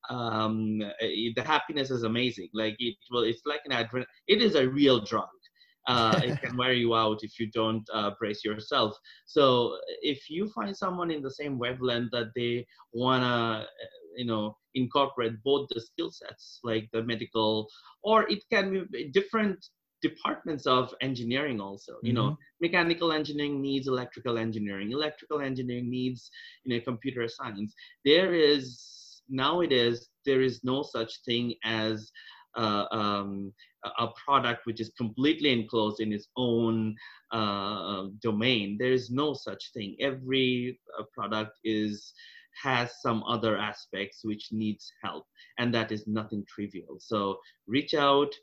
um 0.10 0.82
uh, 0.82 1.06
the 1.36 1.44
happiness 1.46 1.90
is 1.92 2.04
amazing. 2.04 2.50
Like 2.54 2.76
it 2.80 2.96
will 3.12 3.24
it's 3.24 3.42
like 3.46 3.62
an 3.66 3.72
advent 3.72 4.06
it 4.28 4.42
is 4.42 4.56
a 4.56 4.68
real 4.68 5.04
drug. 5.06 5.30
Uh, 5.88 6.20
it 6.24 6.36
can 6.44 6.56
wear 6.58 6.74
you 6.74 6.96
out 6.96 7.20
if 7.24 7.40
you 7.40 7.50
don't 7.52 7.84
uh, 7.94 8.12
brace 8.20 8.44
yourself. 8.44 8.98
So 9.26 9.78
if 10.02 10.30
you 10.30 10.48
find 10.50 10.76
someone 10.76 11.12
in 11.12 11.22
the 11.22 11.32
same 11.32 11.58
wavelength 11.58 12.12
that 12.12 12.28
they 12.36 12.66
wanna, 12.94 13.66
you 14.16 14.26
know, 14.26 14.58
incorporate 14.76 15.42
both 15.44 15.68
the 15.70 15.80
skill 15.82 16.12
sets, 16.12 16.60
like 16.64 16.90
the 16.94 17.04
medical, 17.04 17.68
or 18.04 18.30
it 18.30 18.44
can 18.52 18.88
be 18.92 19.10
different 19.12 19.66
departments 20.02 20.66
of 20.66 20.94
engineering 21.02 21.60
also. 21.60 21.94
You 22.04 22.14
know 22.14 22.32
Mhm. 22.32 22.62
mechanical 22.62 23.12
engineering 23.12 23.62
needs 23.62 23.88
electrical 23.88 24.38
engineering. 24.38 24.92
Electrical 24.92 25.42
engineering 25.42 25.90
needs 25.90 26.30
you 26.64 26.76
know 26.76 26.82
computer 26.84 27.28
science. 27.28 27.74
There 28.06 28.34
is 28.34 29.01
nowadays 29.30 30.10
there 30.26 30.42
is 30.42 30.64
no 30.64 30.82
such 30.84 31.12
thing 31.26 31.56
as 31.64 32.12
uh, 32.58 32.86
um, 32.92 33.54
a- 34.00 34.10
product 34.26 34.66
which 34.66 34.80
is 34.82 34.92
completely 34.98 35.52
enclosed 35.52 36.00
in 36.02 36.12
its 36.12 36.28
own 36.38 36.96
uh, 37.32 38.06
domain. 38.22 38.78
There 38.80 38.92
is 38.94 39.10
no 39.12 39.34
such 39.34 39.72
thing. 39.74 39.96
Every 40.00 40.80
uh, 41.00 41.04
product 41.14 41.58
is 41.64 42.14
has 42.64 43.02
some 43.02 43.24
other 43.24 43.58
aspects 43.58 44.22
which 44.24 44.50
needs 44.52 44.92
help 45.04 45.26
and 45.58 45.74
that 45.74 45.92
is 45.92 46.08
nothing 46.08 46.44
trivial. 46.48 46.98
So 47.00 47.40
reach 47.68 47.94
out. 47.94 48.34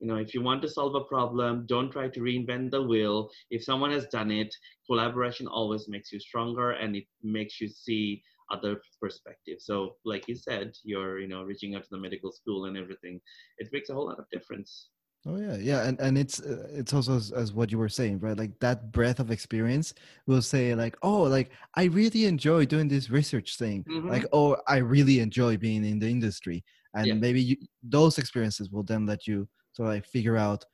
You 0.00 0.06
know 0.08 0.16
if 0.16 0.34
you 0.34 0.42
want 0.42 0.62
to 0.62 0.68
solve 0.68 0.94
a 0.94 1.04
problem 1.04 1.66
don't 1.66 1.90
try 1.90 2.08
to 2.08 2.20
reinvent 2.20 2.70
the 2.70 2.82
wheel. 2.82 3.30
If 3.50 3.62
someone 3.64 3.90
has 3.92 4.06
done 4.06 4.30
it 4.30 4.54
collaboration 4.86 5.46
always 5.46 5.88
makes 5.88 6.12
you 6.12 6.20
stronger 6.20 6.70
and 6.72 6.96
it 6.96 7.04
makes 7.22 7.60
you 7.60 7.68
see 7.68 8.22
other 8.50 8.80
perspectives 9.00 9.64
so 9.66 9.96
like 10.04 10.26
you 10.28 10.34
said 10.34 10.72
you're 10.84 11.20
you 11.20 11.28
know 11.28 11.42
reaching 11.42 11.74
out 11.74 11.82
to 11.84 11.88
the 11.90 11.98
medical 11.98 12.32
school 12.32 12.66
and 12.66 12.76
everything 12.76 13.20
it 13.58 13.68
makes 13.72 13.90
a 13.90 13.94
whole 13.94 14.06
lot 14.06 14.18
of 14.18 14.26
difference 14.30 14.90
Oh 15.26 15.36
yeah, 15.36 15.56
yeah, 15.56 15.86
and 15.86 16.00
and 16.00 16.16
it's 16.16 16.40
uh, 16.40 16.66
it's 16.70 16.94
also 16.94 17.14
as, 17.16 17.30
as 17.32 17.52
what 17.52 17.70
you 17.70 17.76
were 17.76 17.90
saying, 17.90 18.20
right? 18.20 18.36
Like 18.38 18.58
that 18.60 18.90
breadth 18.90 19.20
of 19.20 19.30
experience 19.30 19.92
will 20.26 20.40
say 20.40 20.74
like, 20.74 20.96
oh, 21.02 21.22
like 21.24 21.52
I 21.74 21.84
really 21.84 22.24
enjoy 22.24 22.64
doing 22.64 22.88
this 22.88 23.10
research 23.10 23.58
thing, 23.58 23.84
like 24.08 24.24
Mhm. 24.24 24.30
oh, 24.32 24.56
I 24.66 24.78
really 24.78 25.20
enjoy 25.20 25.58
being 25.58 25.84
in 25.84 25.98
the 25.98 26.10
industry, 26.10 26.64
and 26.94 27.08
Yeah. 27.08 27.20
maybe 27.20 27.42
you, 27.42 27.56
those 27.82 28.16
experiences 28.16 28.70
will 28.70 28.82
then 28.82 29.04
let 29.04 29.26
you 29.26 29.46
sort 29.72 29.88
of 29.88 29.94
like 29.96 30.06
figure 30.06 30.38
out, 30.38 30.64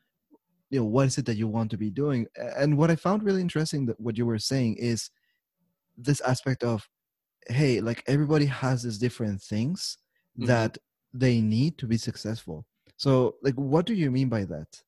you 0.70 0.80
know, 0.80 0.86
what 0.86 1.06
is 1.08 1.18
it 1.18 1.26
that 1.26 1.36
you 1.36 1.48
want 1.48 1.70
to 1.72 1.78
be 1.78 1.90
doing. 1.90 2.26
And 2.36 2.78
what 2.78 2.90
I 2.90 2.96
found 2.96 3.22
really 3.24 3.42
interesting 3.42 3.86
that 3.86 4.00
what 4.00 4.18
you 4.18 4.26
were 4.26 4.38
saying 4.38 4.76
is 4.78 5.10
this 5.96 6.20
aspect 6.22 6.64
of, 6.64 6.88
hey, 7.48 7.80
like 7.80 8.02
everybody 8.06 8.46
has 8.46 8.82
these 8.82 8.98
different 8.98 9.40
things 9.42 9.98
Mhm. 10.38 10.46
that 10.46 10.78
they 11.12 11.40
need 11.40 11.78
to 11.78 11.86
be 11.86 11.96
successful. 11.96 12.66
So, 12.96 13.36
like, 13.42 13.54
what 13.54 13.86
do 13.86 13.94
you 13.94 14.10
mean 14.10 14.28
by 14.28 14.44
that? 14.44 14.82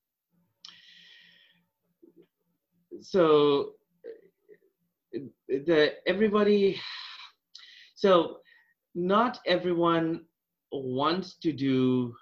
so 3.01 3.73
the 5.47 5.93
everybody 6.05 6.79
so 7.95 8.37
not 8.95 9.39
everyone 9.45 10.25
wants 10.71 11.37
to 11.37 11.51
do 11.51 12.13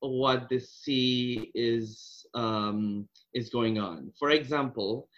what 0.00 0.48
the 0.48 0.58
sea 0.60 1.50
is 1.54 2.24
um, 2.34 3.08
is 3.34 3.48
going 3.50 3.78
on 3.78 4.12
for 4.18 4.30
example 4.30 5.08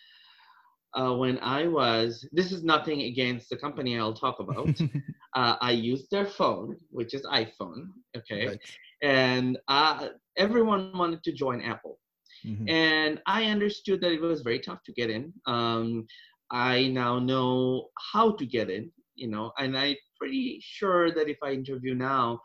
uh, 0.95 1.15
when 1.15 1.39
i 1.41 1.67
was 1.67 2.27
this 2.33 2.53
is 2.53 2.63
nothing 2.65 3.03
against 3.03 3.49
the 3.51 3.57
company 3.57 3.99
i'll 3.99 4.15
talk 4.15 4.39
about 4.41 4.73
uh, 5.37 5.57
i 5.61 5.71
used 5.71 6.11
their 6.11 6.27
phone 6.27 6.77
which 6.91 7.15
is 7.15 7.25
iphone 7.33 7.89
okay 8.17 8.53
Right. 8.53 8.77
and 9.03 9.59
uh, 9.69 10.09
everyone 10.37 10.83
wanted 10.83 11.11
to 11.13 11.21
join 11.33 11.61
apple 11.63 11.99
Mhm. 12.45 12.77
and 12.77 13.21
I 13.27 13.45
understood 13.47 14.01
that 14.03 14.13
it 14.13 14.21
was 14.23 14.41
very 14.41 14.59
tough 14.59 14.79
to 14.85 14.93
get 14.93 15.09
in. 15.09 15.33
Um, 15.47 16.07
I 16.51 16.89
now 16.89 17.19
know 17.19 17.89
how 18.13 18.33
to 18.33 18.47
get 18.47 18.71
in, 18.71 18.91
you 19.15 19.29
know, 19.29 19.53
and 19.59 19.77
I'm 19.77 19.97
pretty 20.19 20.59
sure 20.61 21.13
that 21.13 21.29
if 21.29 21.39
I 21.43 21.53
interview 21.53 21.95
now, 21.95 22.41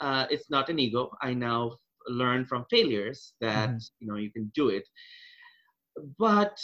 uh, 0.00 0.26
it's 0.30 0.50
not 0.50 0.68
an 0.68 0.78
ego. 0.78 1.10
I 1.22 1.34
now 1.34 1.76
learn 2.08 2.44
from 2.46 2.64
failures 2.70 3.34
that 3.40 3.72
Mhm. 3.72 3.86
you 4.00 4.08
know 4.08 4.16
you 4.16 4.30
can 4.32 4.50
do 4.54 4.68
it. 4.68 4.88
But 6.18 6.58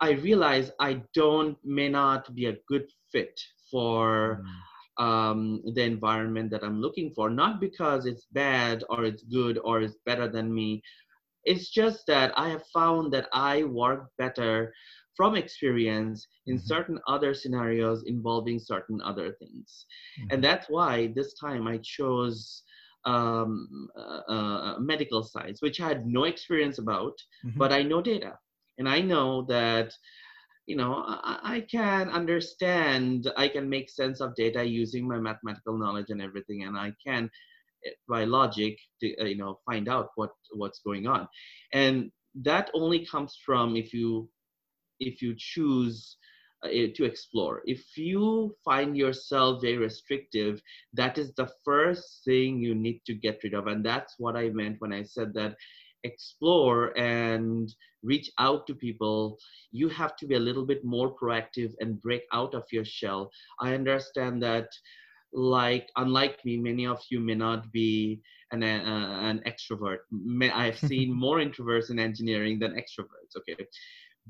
I 0.00 0.12
realize 0.12 0.70
I 0.80 1.02
don't 1.14 1.56
may 1.64 1.88
not 1.88 2.34
be 2.34 2.46
a 2.46 2.56
good 2.68 2.88
fit 3.12 3.40
for 3.70 4.42
Mm. 4.42 4.64
um, 4.98 5.62
the 5.74 5.82
environment 5.82 6.50
that 6.50 6.62
I'm 6.64 6.80
looking 6.80 7.12
for, 7.14 7.30
not 7.30 7.60
because 7.60 8.06
it's 8.06 8.26
bad 8.26 8.84
or 8.90 9.04
it's 9.04 9.22
good 9.24 9.58
or 9.64 9.80
it's 9.82 9.96
better 10.06 10.28
than 10.28 10.52
me. 10.54 10.82
It's 11.44 11.70
just 11.70 12.06
that 12.06 12.32
I 12.36 12.48
have 12.50 12.64
found 12.72 13.12
that 13.12 13.28
I 13.32 13.64
work 13.64 14.10
better 14.18 14.72
from 15.16 15.36
experience 15.36 16.26
in 16.46 16.58
Mhm. 16.58 16.58
certain 16.58 16.98
other 17.06 17.34
scenarios 17.34 18.02
involving 18.06 18.58
certain 18.58 19.00
other 19.02 19.32
things. 19.32 19.86
Mhm. 20.16 20.30
And 20.30 20.42
that's 20.42 20.68
why 20.68 21.12
this 21.14 21.34
time 21.34 21.66
I 21.66 21.78
chose 21.78 22.62
um, 23.04 23.88
uh, 23.96 24.32
uh, 24.32 24.76
medical 24.80 25.22
science, 25.22 25.62
which 25.62 25.80
I 25.80 25.88
had 25.88 26.06
no 26.06 26.24
experience 26.24 26.78
about, 26.78 27.16
Mhm. 27.42 27.56
but 27.56 27.72
I 27.72 27.82
know 27.82 28.00
data. 28.02 28.38
And 28.80 28.88
I 28.88 29.00
know 29.00 29.42
that 29.42 29.92
you 30.66 30.76
know 30.76 31.04
I, 31.06 31.38
I 31.56 31.60
can 31.62 32.08
understand 32.10 33.30
i 33.36 33.48
can 33.48 33.68
make 33.68 33.90
sense 33.90 34.20
of 34.20 34.36
data 34.36 34.62
using 34.64 35.08
my 35.08 35.18
mathematical 35.18 35.76
knowledge 35.76 36.10
and 36.10 36.22
everything 36.22 36.62
and 36.62 36.76
i 36.78 36.92
can 37.04 37.28
eh, 37.86 37.90
by 38.08 38.22
logic 38.24 38.78
to, 39.00 39.06
uh, 39.20 39.24
you 39.24 39.36
know 39.36 39.58
find 39.68 39.88
out 39.88 40.10
what 40.14 40.30
what's 40.52 40.80
going 40.80 41.06
on. 41.06 41.26
And 41.72 42.10
that 42.42 42.70
only 42.72 43.04
comes 43.04 43.36
from 43.44 43.76
if 43.76 43.92
you 43.92 44.30
if 45.00 45.20
you 45.22 45.34
choose 45.36 46.16
uh, 46.62 46.68
to 46.94 47.04
explore. 47.04 47.62
If 47.64 47.82
you 47.96 48.54
find 48.64 48.96
yourself 48.96 49.62
very 49.62 49.78
restrictive 49.78 50.60
that 50.92 51.18
is 51.18 51.32
the 51.34 51.50
first 51.64 52.22
thing 52.24 52.60
you 52.60 52.74
need 52.74 53.00
to 53.06 53.14
get 53.14 53.40
rid 53.42 53.54
of. 53.54 53.66
And 53.66 53.84
that's 53.84 54.14
what 54.18 54.36
i 54.36 54.50
meant 54.50 54.76
when 54.80 54.92
i 54.92 55.02
said 55.02 55.34
that 55.34 55.56
explore 56.04 56.96
and 56.98 57.74
reach 58.02 58.30
out 58.38 58.66
to 58.66 58.74
people 58.74 59.38
you 59.72 59.88
have 59.88 60.16
to 60.16 60.26
be 60.26 60.34
a 60.34 60.40
little 60.40 60.64
bit 60.64 60.84
more 60.84 61.14
proactive 61.14 61.72
and 61.80 62.00
break 62.00 62.22
out 62.32 62.54
of 62.54 62.64
your 62.72 62.84
shell. 62.84 63.30
I 63.60 63.74
understand 63.74 64.42
that 64.42 64.68
like 65.32 65.88
unlike 65.96 66.44
me 66.44 66.56
many 66.56 66.86
of 66.86 67.00
you 67.10 67.20
may 67.20 67.34
not 67.34 67.70
be 67.72 68.20
an, 68.52 68.64
uh, 68.64 69.20
an 69.22 69.40
extrovert. 69.46 69.98
May, 70.10 70.50
i've 70.50 70.78
seen 70.78 71.12
more 71.26 71.38
introverts 71.38 71.90
in 71.90 71.98
engineering 71.98 72.58
than 72.58 72.72
extroverts 72.72 73.36
okay? 73.38 73.56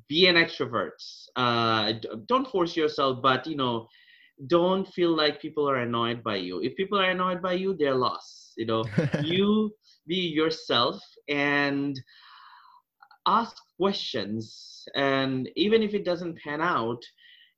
Be 0.08 0.26
an 0.26 0.36
extrovert. 0.36 0.90
Uh, 1.36 1.94
don't 2.26 2.48
force 2.48 2.76
yourself 2.76 3.22
but 3.22 3.46
you 3.46 3.56
know 3.56 3.88
don't 4.46 4.86
feel 4.88 5.14
like 5.14 5.40
people 5.40 5.68
are 5.68 5.76
annoyed 5.76 6.22
by 6.22 6.36
you. 6.36 6.62
If 6.62 6.74
people 6.74 6.98
are 6.98 7.10
annoyed 7.10 7.40
by 7.42 7.54
you 7.54 7.74
they're 7.78 7.94
lost 7.94 8.54
you 8.56 8.66
know? 8.66 8.84
You 9.22 9.72
be 10.10 10.22
yourself 10.40 10.96
and 11.28 11.94
ask 13.26 13.56
questions. 13.76 14.84
And 14.96 15.48
even 15.56 15.82
if 15.82 15.94
it 15.94 16.04
doesn't 16.04 16.38
pan 16.38 16.60
out 16.60 17.02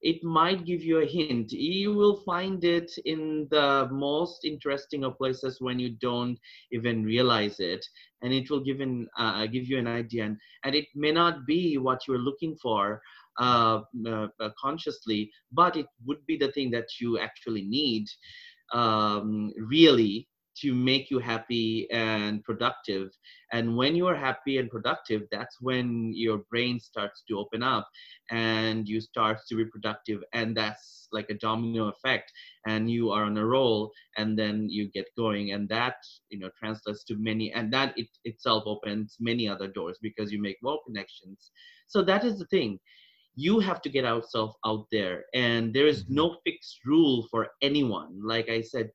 it 0.05 0.23
might 0.25 0.67
give 0.67 0.83
you 0.83 0.99
a 0.99 1.07
hint. 1.07 1.53
You 1.53 1.95
will 1.95 2.17
find 2.27 2.65
it 2.65 2.91
in 3.05 3.47
the 3.53 3.89
most 3.93 4.45
interesting 4.45 5.05
of 5.05 5.17
places 5.17 5.59
when 5.61 5.79
you 5.79 5.91
don't 6.01 6.37
even 6.73 7.05
realize 7.05 7.61
it. 7.61 7.87
And 8.23 8.33
it 8.33 8.51
will 8.51 8.65
give 8.65 8.81
uh, 9.17 9.47
give 9.47 9.69
you 9.69 9.79
an 9.79 9.87
idea. 9.87 10.25
And, 10.25 10.37
and 10.65 10.75
it 10.75 10.87
may 10.97 11.13
not 11.13 11.47
be 11.47 11.79
what 11.79 12.01
you're 12.09 12.19
looking 12.19 12.57
for 12.61 13.01
uh, 13.41 13.81
uh, 14.07 14.29
consciously 14.61 15.31
but 15.53 15.77
it 15.77 15.87
would 16.05 16.25
be 16.27 16.37
the 16.37 16.53
thing 16.53 16.71
that 16.71 16.89
you 17.01 17.19
actually 17.19 17.63
need 17.63 18.07
um, 18.75 19.53
really 19.57 20.29
to 20.61 20.75
make 20.75 21.11
you 21.11 21.19
happy 21.19 21.89
and 21.91 22.43
productive. 22.45 23.11
And 23.53 23.77
when 23.77 23.95
you 23.97 24.07
are 24.07 24.17
happy 24.17 24.59
and 24.59 24.71
productive, 24.71 25.23
that's 25.31 25.61
when 25.61 26.13
your 26.15 26.39
brain 26.51 26.79
starts 26.81 27.23
to 27.29 27.39
open 27.39 27.63
up 27.63 27.89
and 28.31 28.89
you 28.89 29.01
start 29.01 29.39
to 29.49 29.57
be 29.57 29.65
productive. 29.67 30.23
And 30.33 30.57
that's 30.57 31.09
like 31.13 31.31
a 31.31 31.35
domino 31.35 31.81
effect. 31.83 32.25
And 32.61 32.83
you 32.85 33.05
are 33.05 33.17
on 33.25 33.31
a 33.31 33.45
roll 33.47 33.91
and 34.17 34.39
then 34.39 34.69
you 34.69 34.89
get 34.91 35.07
going. 35.17 35.53
And 35.53 35.69
that, 35.69 35.97
you 36.31 36.39
know, 36.39 36.51
translates 36.59 37.05
to 37.05 37.17
many, 37.17 37.53
and 37.53 37.73
that 37.73 37.93
it 37.97 38.09
itself 38.25 38.65
opens 38.67 39.17
many 39.21 39.49
other 39.49 39.69
doors 39.69 39.99
because 40.03 40.33
you 40.33 40.41
make 40.41 40.59
more 40.63 40.81
connections. 40.87 41.51
So 41.87 42.03
that 42.03 42.25
is 42.25 42.39
the 42.39 42.47
thing 42.47 42.79
you 43.35 43.61
have 43.61 43.81
to 43.83 43.89
get 43.91 44.05
yourself 44.05 44.55
out 44.67 44.87
there 44.91 45.25
and 45.35 45.75
there 45.75 45.87
is 45.87 46.05
Mhm. 46.07 46.11
no 46.11 46.37
fixed 46.45 46.79
rule 46.85 47.27
for 47.31 47.49
anyone 47.63 48.21
like 48.25 48.49
i 48.49 48.61
said 48.61 48.91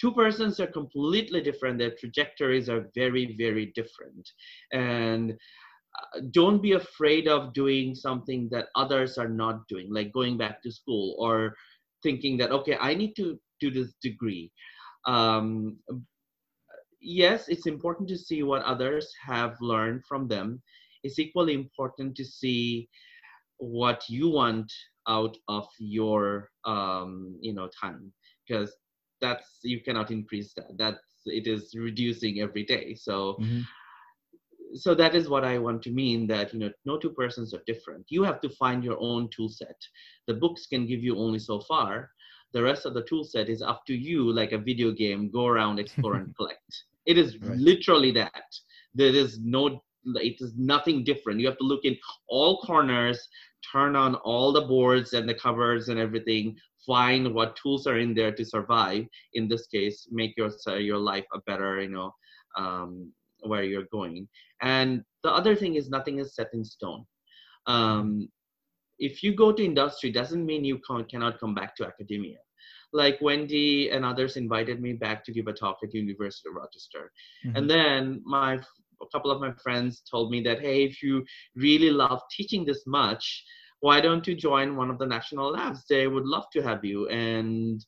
two 0.00 0.12
persons 0.12 0.60
are 0.60 0.66
completely 0.66 1.40
different. 1.40 1.78
Their 1.78 1.94
trajectories 1.98 2.68
are 2.68 2.88
very 2.94 3.34
very 3.38 3.72
different. 3.74 4.28
And 4.72 5.32
uh, 5.32 6.20
don't 6.30 6.62
be 6.62 6.72
afraid 6.72 7.26
of 7.28 7.54
doing 7.54 7.94
something 7.94 8.48
that 8.50 8.68
others 8.74 9.16
are 9.18 9.28
not 9.28 9.66
doing 9.68 9.92
like 9.92 10.12
going 10.12 10.36
back 10.36 10.62
to 10.62 10.70
school 10.70 11.16
or 11.18 11.54
thinking 12.02 12.36
that 12.36 12.50
okay 12.50 12.76
i 12.80 12.92
need 12.94 13.14
to 13.16 13.38
do 13.60 13.70
this 13.70 13.94
degree. 14.02 14.52
Um, 15.06 15.78
yes 17.00 17.48
it's 17.48 17.66
important 17.66 18.08
to 18.08 18.18
see 18.18 18.42
what 18.42 18.62
others 18.62 19.12
have 19.24 19.56
learned 19.60 20.04
from 20.06 20.28
them. 20.28 20.62
It's 21.02 21.18
equally 21.18 21.54
important 21.54 22.16
to 22.16 22.24
see 22.24 22.88
what 23.58 24.02
you 24.08 24.28
want 24.28 24.72
out 25.08 25.36
of 25.48 25.66
your 25.78 26.50
um, 26.64 27.38
you 27.40 27.54
know 27.54 27.68
time. 27.80 28.12
Because 28.46 28.74
that's 29.20 29.60
you 29.62 29.80
cannot 29.82 30.10
increase 30.10 30.52
that. 30.54 30.76
That's 30.78 31.22
it 31.26 31.46
is 31.46 31.74
reducing 31.76 32.40
every 32.40 32.64
day. 32.64 32.94
So 32.94 33.38
Mhm. 33.38 33.66
so 34.74 34.94
that 34.94 35.14
is 35.14 35.28
what 35.28 35.44
i 35.44 35.58
want 35.58 35.82
to 35.82 35.90
mean 35.90 36.26
that 36.26 36.52
you 36.52 36.58
know 36.60 36.70
no 36.84 36.98
two 36.98 37.10
persons 37.10 37.52
are 37.54 37.62
different. 37.66 38.04
You 38.10 38.22
have 38.24 38.40
to 38.42 38.48
find 38.48 38.84
your 38.84 38.98
own 39.00 39.28
tool 39.34 39.48
set. 39.48 39.80
The 40.26 40.34
books 40.34 40.66
can 40.66 40.86
give 40.86 41.02
you 41.02 41.16
only 41.18 41.38
so 41.38 41.60
far. 41.60 42.10
The 42.52 42.62
rest 42.62 42.86
of 42.86 42.94
the 42.94 43.02
tool 43.02 43.24
set 43.24 43.48
is 43.48 43.62
up 43.62 43.82
to 43.86 43.94
you 43.94 44.32
like 44.32 44.52
a 44.52 44.58
video 44.58 44.92
game 44.92 45.30
go 45.30 45.46
around 45.46 45.78
explore 45.78 46.16
and 46.16 46.28
collect. 46.36 46.84
It 47.06 47.18
is 47.18 47.36
Right. 47.40 47.60
literally 47.64 48.12
that. 48.12 48.44
There 48.94 49.14
is 49.14 49.38
no 49.40 49.82
it 50.14 50.36
is 50.40 50.54
nothing 50.56 51.04
different. 51.04 51.40
You 51.40 51.46
have 51.46 51.58
to 51.58 51.64
look 51.64 51.84
in 51.84 51.96
all 52.28 52.58
corners 52.60 53.18
turn 53.72 53.96
on 53.96 54.14
all 54.16 54.52
the 54.52 54.62
boards 54.62 55.12
and 55.12 55.28
the 55.28 55.34
covers 55.34 55.88
and 55.88 55.98
everything 55.98 56.56
find 56.86 57.34
what 57.34 57.56
tools 57.56 57.86
are 57.86 57.98
in 57.98 58.14
there 58.14 58.32
to 58.32 58.44
survive 58.44 59.04
in 59.34 59.48
this 59.48 59.66
case 59.66 60.06
make 60.10 60.34
your 60.36 60.50
your 60.78 60.98
life 60.98 61.24
a 61.34 61.40
better 61.46 61.80
you 61.80 61.88
know 61.88 62.12
um, 62.58 63.12
where 63.40 63.62
you're 63.64 63.88
going. 63.92 64.28
And 64.62 65.02
the 65.22 65.30
other 65.30 65.54
thing 65.54 65.74
is 65.74 65.88
nothing 65.90 66.18
is 66.18 66.34
set 66.34 66.48
in 66.52 66.64
stone. 66.64 67.04
Um, 67.66 68.28
if 68.98 69.22
you 69.22 69.34
go 69.34 69.52
to 69.52 69.64
industry 69.64 70.10
doesn't 70.10 70.44
mean 70.46 70.64
you 70.64 70.78
can, 70.78 71.04
cannot 71.04 71.38
come 71.38 71.54
back 71.54 71.76
to 71.76 71.86
academia. 71.86 72.38
Like 72.92 73.18
wendy 73.20 73.90
and 73.90 74.04
others 74.04 74.36
invited 74.36 74.80
me 74.80 74.94
back 74.94 75.24
to 75.24 75.32
give 75.32 75.48
a 75.48 75.52
talk 75.52 75.78
at 75.82 75.92
university 75.94 76.48
of 76.48 76.54
rochester. 76.54 77.12
Mhm. 77.44 77.56
and 77.56 77.70
then 77.70 78.22
my 78.24 78.54
a 79.02 79.06
couple 79.12 79.30
of 79.30 79.40
my 79.40 79.52
friends 79.62 80.02
told 80.10 80.30
me 80.30 80.40
that 80.42 80.60
hey 80.60 80.84
if 80.84 81.02
you 81.02 81.22
really 81.54 81.90
love 81.90 82.20
teaching 82.34 82.64
this 82.64 82.82
much 82.86 83.44
why 83.80 84.00
don't 84.00 84.26
you 84.26 84.34
join 84.34 84.76
one 84.76 84.90
of 84.90 84.98
the 84.98 85.06
national 85.06 85.50
labs? 85.52 85.84
They 85.88 86.06
would 86.06 86.24
love 86.26 86.44
to 86.52 86.62
have 86.62 86.84
you. 86.84 87.08
And 87.08 87.84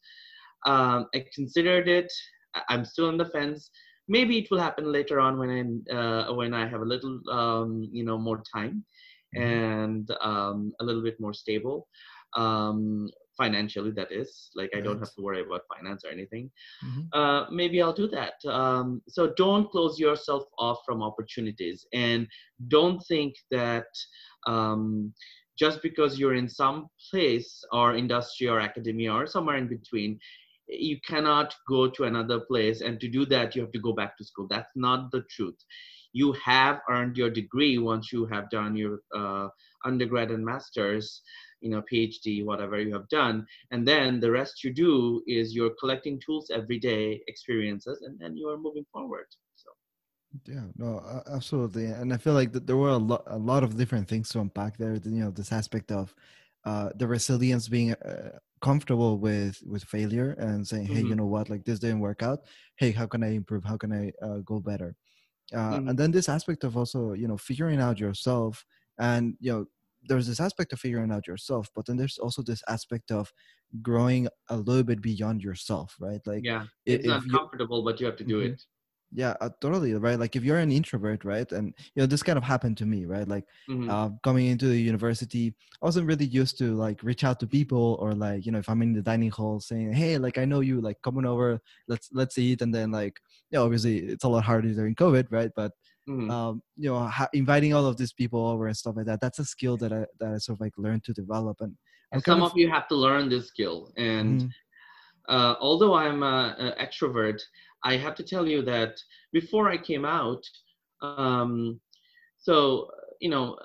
um, 0.67 1.07
i 1.15 1.25
considered 1.35 1.89
it. 1.89 2.13
I'm 2.69 2.85
still 2.85 3.09
on 3.09 3.17
the 3.19 3.27
fence. 3.27 3.71
Maybe 4.09 4.39
it 4.39 4.49
will 4.51 4.59
happen 4.61 4.91
later 4.93 5.21
on 5.21 5.39
when 5.39 5.51
i 5.51 5.95
uh, 5.95 6.35
when 6.35 6.55
i 6.55 6.67
have 6.67 6.81
a 6.83 6.85
little 6.95 7.21
um, 7.31 7.89
you 7.93 8.05
know 8.05 8.19
more 8.19 8.43
time 8.55 8.85
Mhm. 9.37 9.43
and 9.45 10.09
um, 10.21 10.73
a 10.81 10.85
little 10.85 11.03
bit 11.03 11.21
more 11.21 11.35
stable 11.35 11.89
um, 12.37 13.09
financially 13.37 13.91
that 13.93 14.11
is. 14.13 14.51
Like 14.55 14.71
i 14.77 14.81
don't 14.81 14.99
have 14.99 15.15
to 15.15 15.23
worry 15.23 15.43
about 15.43 15.63
finance 15.75 16.05
or 16.05 16.11
anything. 16.11 16.51
Mhm. 16.85 17.13
uh, 17.13 17.47
maybe 17.51 17.81
I'll 17.83 17.93
do 18.05 18.09
that. 18.09 18.35
Um, 18.47 19.03
so 19.09 19.33
don't 19.37 19.71
close 19.71 19.99
yourself 19.99 20.45
off 20.59 20.79
from 20.87 21.03
opportunities. 21.03 21.87
And 21.93 22.27
don't 22.69 23.01
think 23.09 23.35
that 23.51 23.87
um, 24.47 25.13
just 25.59 25.83
because 25.83 26.19
you're 26.19 26.35
in 26.35 26.49
some 26.49 26.89
place 27.11 27.65
or 27.73 27.97
industry 27.97 28.49
or 28.49 28.61
academia 28.61 29.13
or 29.13 29.27
somewhere 29.27 29.57
in 29.57 29.69
between, 29.69 30.19
you 30.69 30.99
cannot 31.07 31.55
go 31.69 31.89
to 31.89 32.05
another 32.05 32.41
place. 32.41 32.81
And 32.81 33.01
to 33.01 33.09
do 33.09 33.25
that, 33.27 33.55
you 33.55 33.63
have 33.63 33.73
to 33.73 33.79
go 33.81 33.93
back 33.93 34.17
to 34.19 34.25
school. 34.25 34.47
That's 34.49 34.73
not 34.77 35.11
the 35.11 35.23
truth. 35.31 35.57
You 36.13 36.33
have 36.45 36.81
earned 36.91 37.17
your 37.17 37.31
degree 37.31 37.79
once 37.79 38.13
you 38.13 38.27
have 38.27 38.51
done 38.51 38.77
your 38.77 39.01
uh, 39.17 39.49
undergrad 39.85 40.31
and 40.31 40.45
master's, 40.45 41.23
you 41.61 41.71
know, 41.71 41.83
PhD, 41.91 42.45
whatever 42.45 42.81
you 42.81 42.93
have 42.95 43.09
done 43.09 43.47
and 43.71 43.87
then 43.87 44.21
the 44.21 44.31
rest 44.31 44.65
you 44.65 44.73
do 44.73 45.23
is 45.27 45.55
you're 45.55 45.75
collecting 45.81 46.21
tools 46.25 46.51
every 46.53 46.79
day 46.79 47.23
experiences 47.29 48.03
and 48.03 48.19
then 48.19 48.37
you 48.37 48.49
are 48.49 48.59
moving 48.59 48.87
forward 48.93 49.27
Yeah, 50.47 50.67
no, 50.77 51.23
absolutely, 51.27 51.87
and 51.87 52.13
I 52.13 52.19
feel 52.19 52.35
like 52.35 52.53
there 52.53 52.77
were 52.77 52.91
a 52.91 52.99
lot, 52.99 53.23
a 53.27 53.39
lot 53.39 53.65
of 53.65 53.77
different 53.77 54.09
things 54.09 54.29
to 54.31 54.41
unpack 54.41 54.77
there. 54.77 54.95
You 54.97 55.11
know, 55.25 55.31
this 55.31 55.53
aspect 55.53 55.91
of 55.91 56.15
uh, 56.65 56.91
the 56.97 57.07
resilience, 57.09 57.69
being 57.69 57.93
uh, 57.95 58.39
comfortable 58.61 59.19
with 59.19 59.63
with 59.67 59.85
failure, 59.85 60.33
and 60.33 60.67
saying, 60.67 60.87
"Hey, 60.87 61.01
you 61.01 61.15
Mhm. 61.15 61.17
know 61.17 61.27
what? 61.27 61.49
Like 61.49 61.65
this 61.65 61.79
didn't 61.79 62.01
work 62.01 62.23
out. 62.23 62.41
Hey, 62.77 62.91
how 62.93 63.07
can 63.07 63.23
I 63.25 63.29
improve? 63.35 63.65
How 63.65 63.77
can 63.79 63.93
I 63.93 64.13
uh, 64.25 64.39
go 64.39 64.61
better?" 64.61 64.97
Uh, 65.55 65.81
Mhm. 65.81 65.89
And 65.89 65.99
then 65.99 66.13
this 66.13 66.29
aspect 66.29 66.65
of 66.65 66.77
also, 66.77 67.15
you 67.15 67.29
know, 67.29 67.39
figuring 67.39 67.81
out 67.81 68.01
yourself, 68.01 68.67
and 68.99 69.37
you 69.41 69.53
know, 69.53 69.67
there's 70.03 70.27
this 70.29 70.41
aspect 70.41 70.73
of 70.75 70.81
figuring 70.81 71.13
out 71.13 71.27
yourself, 71.29 71.71
but 71.75 71.87
then 71.87 71.97
there's 71.99 72.19
also 72.19 72.43
this 72.43 72.63
aspect 72.69 73.13
of 73.13 73.33
growing 73.83 74.29
a 74.51 74.57
little 74.59 74.85
bit 74.85 75.03
beyond 75.03 75.43
yourself, 75.45 75.97
right? 76.01 76.23
Like, 76.27 76.47
yeah 76.47 76.67
it's 76.87 77.05
if 77.05 77.05
not 77.05 77.27
you- 77.27 77.41
comfortable 77.41 77.83
but 77.83 78.01
you 78.01 78.07
have 78.07 78.17
to 78.17 78.25
do 78.25 78.41
Mhm. 78.41 78.51
it 78.51 78.65
yeah 79.13 79.35
uh, 79.41 79.49
totally 79.61 79.95
right 79.95 80.19
like 80.19 80.37
if 80.37 80.45
you're 80.45 80.59
an 80.59 80.71
introvert 80.71 81.25
right 81.25 81.51
and 81.53 81.75
you 81.95 82.03
know 82.03 82.07
this 82.07 82.23
kind 82.23 82.37
of 82.37 82.45
happened 82.45 82.77
to 82.77 82.85
me 82.85 83.07
right 83.07 83.27
like 83.27 83.45
Mhm. 83.69 83.89
uh, 83.89 84.11
coming 84.23 84.47
into 84.47 84.67
the 84.67 84.79
university 84.79 85.55
i 85.83 85.87
wasn't 85.87 86.07
really 86.07 86.27
used 86.27 86.59
to 86.59 86.75
like 86.75 87.03
reach 87.03 87.25
out 87.25 87.41
to 87.41 87.47
people 87.47 87.97
or 88.01 88.13
like 88.15 88.45
you 88.45 88.53
know 88.53 88.59
if 88.59 88.69
i'm 88.69 88.83
in 88.83 88.93
the 88.93 89.01
dining 89.03 89.31
hall 89.31 89.61
saying 89.61 89.93
hey 89.93 90.19
like 90.19 90.37
i 90.37 90.45
know 90.45 90.61
you 90.61 90.81
like 90.81 91.01
coming 91.03 91.25
over 91.25 91.59
let's 91.89 92.11
let's 92.13 92.37
eat 92.37 92.61
and 92.61 92.75
then 92.75 92.91
like 92.91 93.19
yeah 93.51 93.61
obviously 93.61 93.99
it's 93.99 94.25
a 94.25 94.29
lot 94.29 94.45
harder 94.45 94.73
during 94.75 94.95
covid 94.95 95.27
right 95.31 95.51
but 95.57 95.73
Mhm. 96.09 96.31
um 96.31 96.63
you 96.77 96.91
know 96.91 97.01
ha- 97.01 97.29
inviting 97.33 97.73
all 97.75 97.87
of 97.87 97.97
these 97.97 98.13
people 98.13 98.47
over 98.47 98.67
and 98.67 98.77
stuff 98.77 98.97
like 98.97 99.07
that 99.07 99.21
that's 99.21 99.39
a 99.39 99.45
skill 99.45 99.77
that 99.79 99.93
i 99.93 100.05
that 100.21 100.33
i 100.35 100.39
sort 100.39 100.57
of 100.57 100.61
like 100.61 100.73
learned 100.77 101.05
to 101.05 101.13
develop 101.15 101.57
and 101.61 101.77
and 102.13 102.23
some 102.25 102.43
of 102.43 102.53
of 102.53 102.59
you 102.59 102.69
have 102.71 102.89
to 102.89 102.95
learn 102.95 103.29
this 103.29 103.49
skill 103.49 103.93
and 103.97 104.41
Mhm. 104.43 104.51
uh, 105.29 105.55
although 105.61 105.95
i'm 105.95 106.23
an 106.23 106.73
extrovert 106.81 107.41
i 107.85 107.97
have 107.97 108.15
to 108.15 108.23
tell 108.25 108.47
you 108.47 108.63
that 108.63 108.99
before 109.33 109.69
i 109.69 109.77
came 109.77 110.05
out 110.05 110.43
um, 111.03 111.81
so 112.37 112.89
you 113.21 113.31
know 113.31 113.57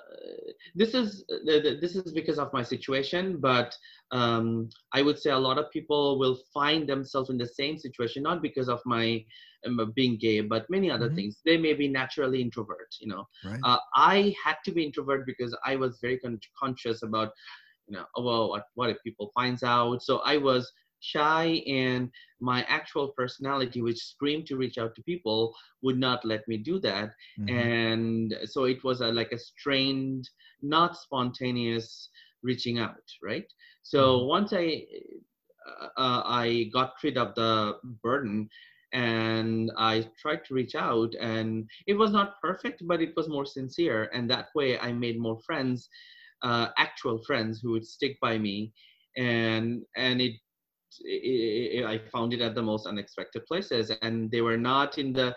this 0.74 0.94
is 0.94 1.24
this 1.46 1.94
is 1.96 2.08
because 2.12 2.38
of 2.38 2.52
my 2.52 2.62
situation 2.62 3.38
but 3.40 3.74
um, 4.12 4.68
i 4.92 5.00
would 5.02 5.18
say 5.18 5.30
a 5.30 5.38
lot 5.38 5.58
of 5.58 5.70
people 5.70 6.18
will 6.18 6.36
find 6.52 6.88
themselves 6.88 7.30
in 7.30 7.38
the 7.38 7.46
same 7.46 7.76
situation 7.78 8.22
not 8.22 8.42
because 8.42 8.68
of 8.68 8.80
my 8.84 9.22
um, 9.66 9.92
being 9.94 10.16
gay 10.18 10.40
but 10.40 10.68
many 10.70 10.90
other 10.90 11.10
Mhm. 11.10 11.14
things. 11.14 11.40
They 11.44 11.56
may 11.56 11.74
be 11.74 11.88
naturally 11.88 12.40
introvert 12.40 12.94
you 13.00 13.08
know. 13.08 13.24
Right. 13.42 13.64
Uh, 13.64 13.78
i 13.94 14.34
had 14.44 14.56
to 14.64 14.72
be 14.72 14.84
introvert 14.84 15.26
because 15.26 15.56
i 15.64 15.76
was 15.76 15.98
very 16.00 16.18
con- 16.18 16.40
conscious 16.58 17.02
about 17.02 17.30
you 17.86 17.94
know 17.96 18.04
oh, 18.16 18.22
well 18.24 18.48
what, 18.50 18.64
what 18.74 18.90
if 18.90 18.98
people 19.04 19.30
finds 19.34 19.62
out. 19.62 20.02
So 20.02 20.18
i 20.24 20.36
was 20.36 20.70
shy 21.04 21.62
and 21.66 22.10
my 22.40 22.64
actual 22.68 23.08
personality 23.16 23.82
which 23.82 23.98
screamed 23.98 24.46
to 24.46 24.56
reach 24.56 24.78
out 24.78 24.94
to 24.96 25.02
people 25.02 25.54
would 25.82 25.98
not 25.98 26.24
let 26.24 26.46
me 26.48 26.56
do 26.58 26.78
that 26.80 27.10
Mhm. 27.36 27.68
and 27.68 28.34
so 28.44 28.64
it 28.64 28.82
was 28.84 29.00
a, 29.00 29.08
like 29.12 29.32
a 29.32 29.38
strained 29.38 30.28
not 30.62 30.96
spontaneous 30.96 32.10
reaching 32.42 32.78
out 32.78 33.06
right 33.22 33.46
so 33.82 34.24
Mhm. 34.24 34.24
once 34.24 34.52
i 34.52 34.82
uh, 35.66 35.88
uh, 36.00 36.22
i 36.26 36.68
got 36.72 36.92
rid 37.02 37.16
of 37.18 37.34
the 37.34 37.74
burden 38.02 38.48
and 38.92 39.70
i 39.78 40.06
tried 40.20 40.44
to 40.44 40.54
reach 40.54 40.74
out 40.74 41.12
and 41.20 41.68
it 41.86 41.94
was 41.94 42.12
not 42.12 42.40
perfect 42.42 42.82
but 42.86 43.00
it 43.02 43.12
was 43.16 43.28
more 43.28 43.46
sincere 43.46 44.10
and 44.12 44.30
that 44.30 44.48
way 44.54 44.78
i 44.78 44.92
made 44.92 45.18
more 45.20 45.38
friends 45.46 45.88
uh, 46.42 46.68
actual 46.78 47.18
friends 47.26 47.60
who 47.60 47.72
would 47.72 47.86
stick 47.86 48.16
by 48.20 48.38
me 48.38 48.72
and 49.16 49.82
and 49.96 50.20
it, 50.20 50.32
it, 51.04 51.78
it 51.80 51.84
i 51.86 51.98
found 51.98 52.32
it 52.34 52.40
at 52.40 52.54
the 52.54 52.62
most 52.62 52.86
unexpected 52.86 53.46
places. 53.46 53.90
And 53.90 54.30
they 54.30 54.40
were 54.40 54.56
not 54.56 54.98
in 54.98 55.12
the 55.12 55.34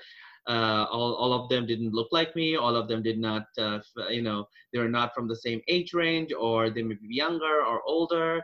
uh, 0.47 0.85
all, 0.91 1.13
all 1.15 1.33
of 1.33 1.49
them 1.49 1.65
didn't 1.65 1.93
look 1.93 2.07
like 2.11 2.35
me. 2.35 2.55
All 2.55 2.75
of 2.75 2.87
them 2.87 3.01
did 3.01 3.19
not 3.19 3.43
uh, 3.57 3.77
f- 3.77 4.09
you 4.11 4.21
know 4.21 4.47
they 4.73 4.79
were 4.79 4.89
not 4.89 5.13
from 5.13 5.27
the 5.27 5.35
same 5.35 5.61
age 5.67 5.93
range 5.93 6.31
or 6.37 6.69
they 6.69 6.83
may 6.83 6.95
be 6.95 7.07
younger 7.09 7.63
or 7.65 7.81
older 7.87 8.41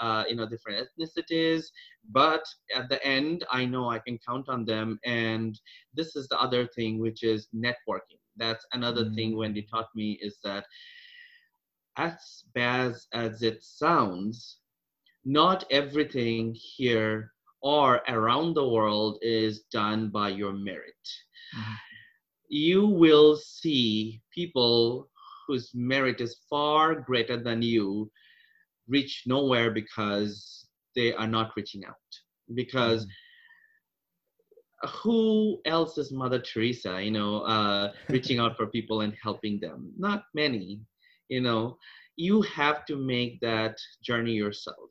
uh, 0.00 0.24
you 0.28 0.36
know 0.36 0.46
different 0.48 0.86
ethnicities. 0.86 1.64
But 2.10 2.42
at 2.74 2.88
the 2.88 3.04
end 3.04 3.44
i 3.50 3.64
know 3.64 3.90
i 3.90 3.98
can 3.98 4.18
count 4.26 4.48
on 4.48 4.64
them. 4.64 4.98
And 5.04 5.58
this 5.94 6.14
is 6.16 6.28
the 6.28 6.38
other 6.40 6.66
thing 6.66 6.98
which 7.00 7.22
is 7.22 7.48
networking. 7.54 8.20
That's 8.36 8.66
another 8.72 9.04
thing 9.14 9.36
Mm. 9.36 9.36
wendy 9.36 9.62
taught 9.70 9.88
me 9.94 10.18
is 10.22 10.38
that 10.44 10.64
as 11.96 12.44
bad 12.54 12.94
as 13.12 13.42
it 13.42 13.62
sounds 13.62 14.60
not 15.26 15.64
everything 15.70 16.54
here 16.54 17.32
or 17.62 18.00
around 18.08 18.54
the 18.54 18.68
world 18.68 19.18
is 19.22 19.64
done 19.72 20.08
by 20.10 20.30
your 20.30 20.52
merit. 20.52 20.94
You 22.48 22.86
will 22.86 23.36
see 23.36 24.22
people 24.32 25.10
whose 25.46 25.72
merit 25.74 26.20
is 26.20 26.40
far 26.48 26.94
greater 26.94 27.36
than 27.36 27.62
you 27.62 28.10
reach 28.88 29.24
nowhere 29.26 29.70
because 29.72 30.66
they 30.94 31.12
are 31.14 31.26
not 31.28 31.52
reaching 31.56 31.84
out. 31.84 32.10
Because 32.54 33.06
Mhm. 33.06 33.10
who 35.02 35.60
else 35.64 35.98
is 35.98 36.12
mother 36.12 36.38
teresa 36.38 37.02
you 37.02 37.10
know 37.10 37.40
uh, 37.42 37.92
reaching 38.10 38.38
out 38.38 38.56
for 38.56 38.66
people 38.66 39.00
and 39.00 39.14
helping 39.22 39.58
them? 39.60 39.92
Not 39.98 40.24
many 40.34 40.80
you 41.28 41.40
know. 41.40 41.78
You 42.16 42.42
have 42.42 42.86
to 42.86 42.96
make 42.96 43.40
that 43.40 43.76
journey 44.02 44.32
yourself 44.34 44.90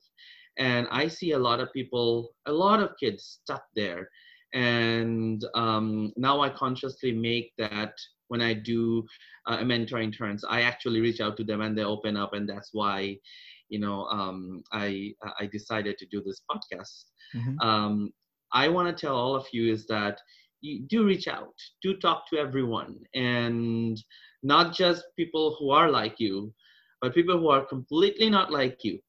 and 0.57 0.87
i 0.91 1.07
see 1.07 1.31
a 1.31 1.39
lot 1.39 1.59
of 1.59 1.71
people 1.73 2.33
a 2.45 2.51
lot 2.51 2.79
of 2.81 2.97
kids 2.99 3.39
stuck 3.43 3.63
there 3.75 4.09
and 4.55 5.45
um, 5.53 6.13
now 6.15 6.39
I 6.39 6.49
consciously 6.49 7.11
make 7.11 7.51
that 7.57 7.93
when 8.29 8.41
I 8.41 8.53
do 8.53 9.05
uh, 9.45 9.63
mentor 9.63 9.99
interns, 9.99 10.43
I 10.49 10.61
actually 10.61 11.01
reach 11.01 11.19
out 11.19 11.35
to 11.37 11.43
them 11.43 11.61
and 11.61 11.77
they 11.77 11.83
open 11.83 12.15
up, 12.15 12.33
and 12.33 12.47
that's 12.47 12.69
why, 12.71 13.17
you 13.69 13.79
know, 13.79 14.05
um, 14.05 14.63
I 14.71 15.13
I 15.39 15.47
decided 15.47 15.97
to 15.97 16.05
do 16.07 16.23
this 16.25 16.41
podcast. 16.49 17.03
Mm-hmm. 17.35 17.59
Um, 17.59 18.11
I 18.53 18.69
want 18.69 18.87
to 18.87 18.99
tell 18.99 19.15
all 19.15 19.35
of 19.35 19.45
you 19.51 19.71
is 19.71 19.85
that 19.87 20.19
you 20.61 20.85
do 20.87 21.05
reach 21.05 21.27
out, 21.27 21.53
do 21.83 21.97
talk 21.97 22.23
to 22.29 22.37
everyone, 22.39 22.95
and 23.13 24.01
not 24.41 24.73
just 24.73 25.03
people 25.17 25.57
who 25.59 25.71
are 25.71 25.91
like 25.91 26.15
you, 26.17 26.53
but 27.01 27.13
people 27.13 27.37
who 27.37 27.49
are 27.49 27.65
completely 27.65 28.29
not 28.29 28.51
like 28.51 28.83
you. 28.83 28.99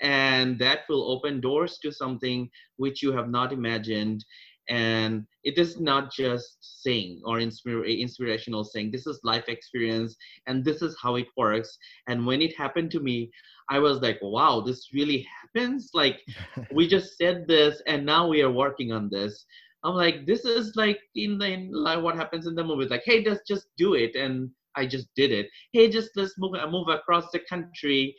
And 0.00 0.58
that 0.58 0.80
will 0.88 1.10
open 1.10 1.40
doors 1.40 1.78
to 1.82 1.92
something 1.92 2.50
which 2.76 3.02
you 3.02 3.12
have 3.12 3.28
not 3.28 3.52
imagined. 3.52 4.24
And 4.68 5.26
it 5.44 5.58
is 5.58 5.80
not 5.80 6.12
just 6.12 6.58
saying 6.82 7.22
or 7.24 7.38
inspira- 7.38 7.98
inspirational 7.98 8.64
saying 8.64 8.90
this 8.90 9.06
is 9.06 9.18
life 9.24 9.48
experience 9.48 10.14
and 10.46 10.62
this 10.62 10.82
is 10.82 10.96
how 11.02 11.16
it 11.16 11.26
works. 11.36 11.78
And 12.06 12.26
when 12.26 12.42
it 12.42 12.56
happened 12.56 12.90
to 12.92 13.00
me 13.00 13.30
i 13.70 13.78
was 13.78 14.00
like 14.00 14.18
wow 14.22 14.60
this 14.60 14.88
really 14.92 15.26
happens? 15.40 15.90
Like 15.94 16.20
we 16.72 16.86
just 16.88 17.16
said 17.16 17.46
this 17.46 17.82
and 17.86 18.04
now 18.04 18.28
we 18.28 18.42
are 18.42 18.50
working 18.50 18.92
on 18.92 19.08
this. 19.10 19.44
I'm 19.84 19.94
like 19.94 20.26
this 20.26 20.44
is 20.44 20.74
like 20.76 21.00
in 21.14 21.38
the 21.38 21.46
in 21.46 21.72
like 21.72 22.02
what 22.02 22.16
happens 22.16 22.46
in 22.46 22.54
the 22.54 22.64
movies 22.64 22.90
like 22.90 23.02
hey 23.04 23.22
just 23.22 23.46
just 23.46 23.68
do 23.76 23.94
it. 23.94 24.14
And 24.16 24.50
i 24.76 24.86
just 24.86 25.08
did 25.16 25.32
it. 25.32 25.48
Hey 25.72 25.88
just 25.88 26.10
let's 26.16 26.34
move 26.38 26.52
move 26.70 26.88
across 26.88 27.30
the 27.32 27.40
country 27.48 28.14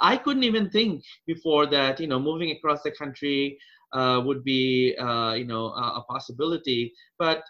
I 0.00 0.16
couldn't 0.16 0.44
even 0.44 0.70
think 0.70 1.02
before 1.26 1.66
that, 1.66 2.00
you 2.00 2.06
know, 2.06 2.20
moving 2.20 2.50
across 2.50 2.82
the 2.82 2.90
country, 2.90 3.58
uh, 3.92 4.22
would 4.24 4.42
be 4.44 4.96
uh, 4.96 5.34
you 5.34 5.44
know 5.44 5.66
a, 5.66 6.00
a, 6.00 6.04
possibility. 6.08 6.92
But 7.18 7.42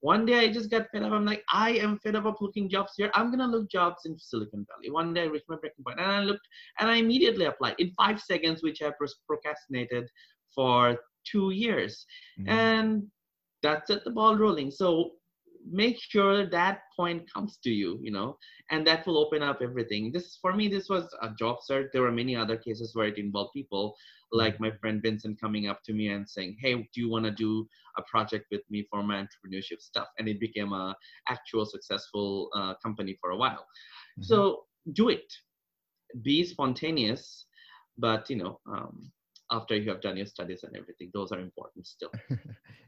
one 0.00 0.26
day 0.26 0.40
i 0.40 0.52
just 0.52 0.70
got 0.70 0.86
fed 0.92 1.02
up. 1.02 1.12
I'm 1.12 1.24
like 1.24 1.42
i 1.50 1.70
am 1.70 1.98
fed 1.98 2.16
up 2.16 2.26
of 2.26 2.36
looking 2.40 2.68
jobs 2.68 2.92
here. 2.96 3.10
I'm 3.14 3.30
gonna 3.30 3.46
look 3.46 3.70
jobs 3.70 4.02
in 4.04 4.18
silicon 4.18 4.66
valley. 4.68 4.90
One 4.90 5.14
day 5.14 5.22
i 5.22 5.26
reached 5.26 5.48
my 5.48 5.56
breaking 5.56 5.84
point 5.84 6.00
and 6.00 6.10
i 6.10 6.20
looked 6.20 6.46
and 6.78 6.90
i 6.90 6.96
immediately 6.96 7.46
applied 7.46 7.76
in 7.78 7.90
five 7.92 8.20
seconds 8.20 8.62
which 8.62 8.82
i 8.82 8.90
procrastinated 9.26 10.08
for 10.54 10.98
two 11.30 11.50
years. 11.50 12.04
Mm-hmm. 12.38 12.48
and 12.50 13.06
that's 13.62 13.86
set 13.86 14.04
the 14.04 14.10
ball 14.10 14.36
rolling. 14.36 14.70
So 14.70 15.12
make 15.70 15.98
sure 15.98 16.46
that 16.46 16.82
point 16.96 17.22
comes 17.32 17.58
to 17.62 17.70
you 17.70 17.98
you 18.02 18.10
know 18.10 18.36
and 18.70 18.86
that 18.86 19.06
will 19.06 19.18
open 19.18 19.42
up 19.42 19.60
everything 19.62 20.12
this 20.12 20.38
for 20.40 20.52
me 20.52 20.68
this 20.68 20.88
was 20.88 21.04
a 21.22 21.30
job 21.38 21.56
search 21.62 21.88
there 21.92 22.02
were 22.02 22.12
many 22.12 22.36
other 22.36 22.56
cases 22.56 22.94
where 22.94 23.06
it 23.06 23.18
involved 23.18 23.52
people 23.54 23.94
like 24.34 24.58
my 24.58 24.70
friend 24.80 25.00
Vincent 25.00 25.40
coming 25.40 25.68
up 25.68 25.82
to 25.84 25.92
me 25.92 26.08
and 26.08 26.28
saying, 26.28 26.56
"Hey, 26.60 26.74
do 26.74 27.00
you 27.00 27.08
want 27.08 27.24
to 27.24 27.30
do 27.30 27.66
a 27.96 28.02
project 28.02 28.46
with 28.50 28.62
me 28.68 28.86
for 28.90 29.02
my 29.02 29.22
entrepreneurship 29.22 29.80
stuff?" 29.80 30.08
And 30.18 30.28
it 30.28 30.40
became 30.40 30.72
a 30.72 30.94
actual 31.28 31.64
successful 31.64 32.50
uh, 32.54 32.74
company 32.82 33.16
for 33.20 33.30
a 33.30 33.36
while. 33.36 33.64
Mm-hmm. 34.18 34.22
So 34.22 34.64
do 34.92 35.08
it. 35.08 35.32
Be 36.22 36.44
spontaneous, 36.44 37.46
but 37.96 38.28
you 38.28 38.36
know, 38.36 38.60
um, 38.66 39.12
after 39.50 39.76
you 39.76 39.88
have 39.90 40.00
done 40.00 40.16
your 40.16 40.26
studies 40.26 40.64
and 40.64 40.76
everything, 40.76 41.10
those 41.14 41.32
are 41.32 41.40
important 41.40 41.86
still. 41.86 42.10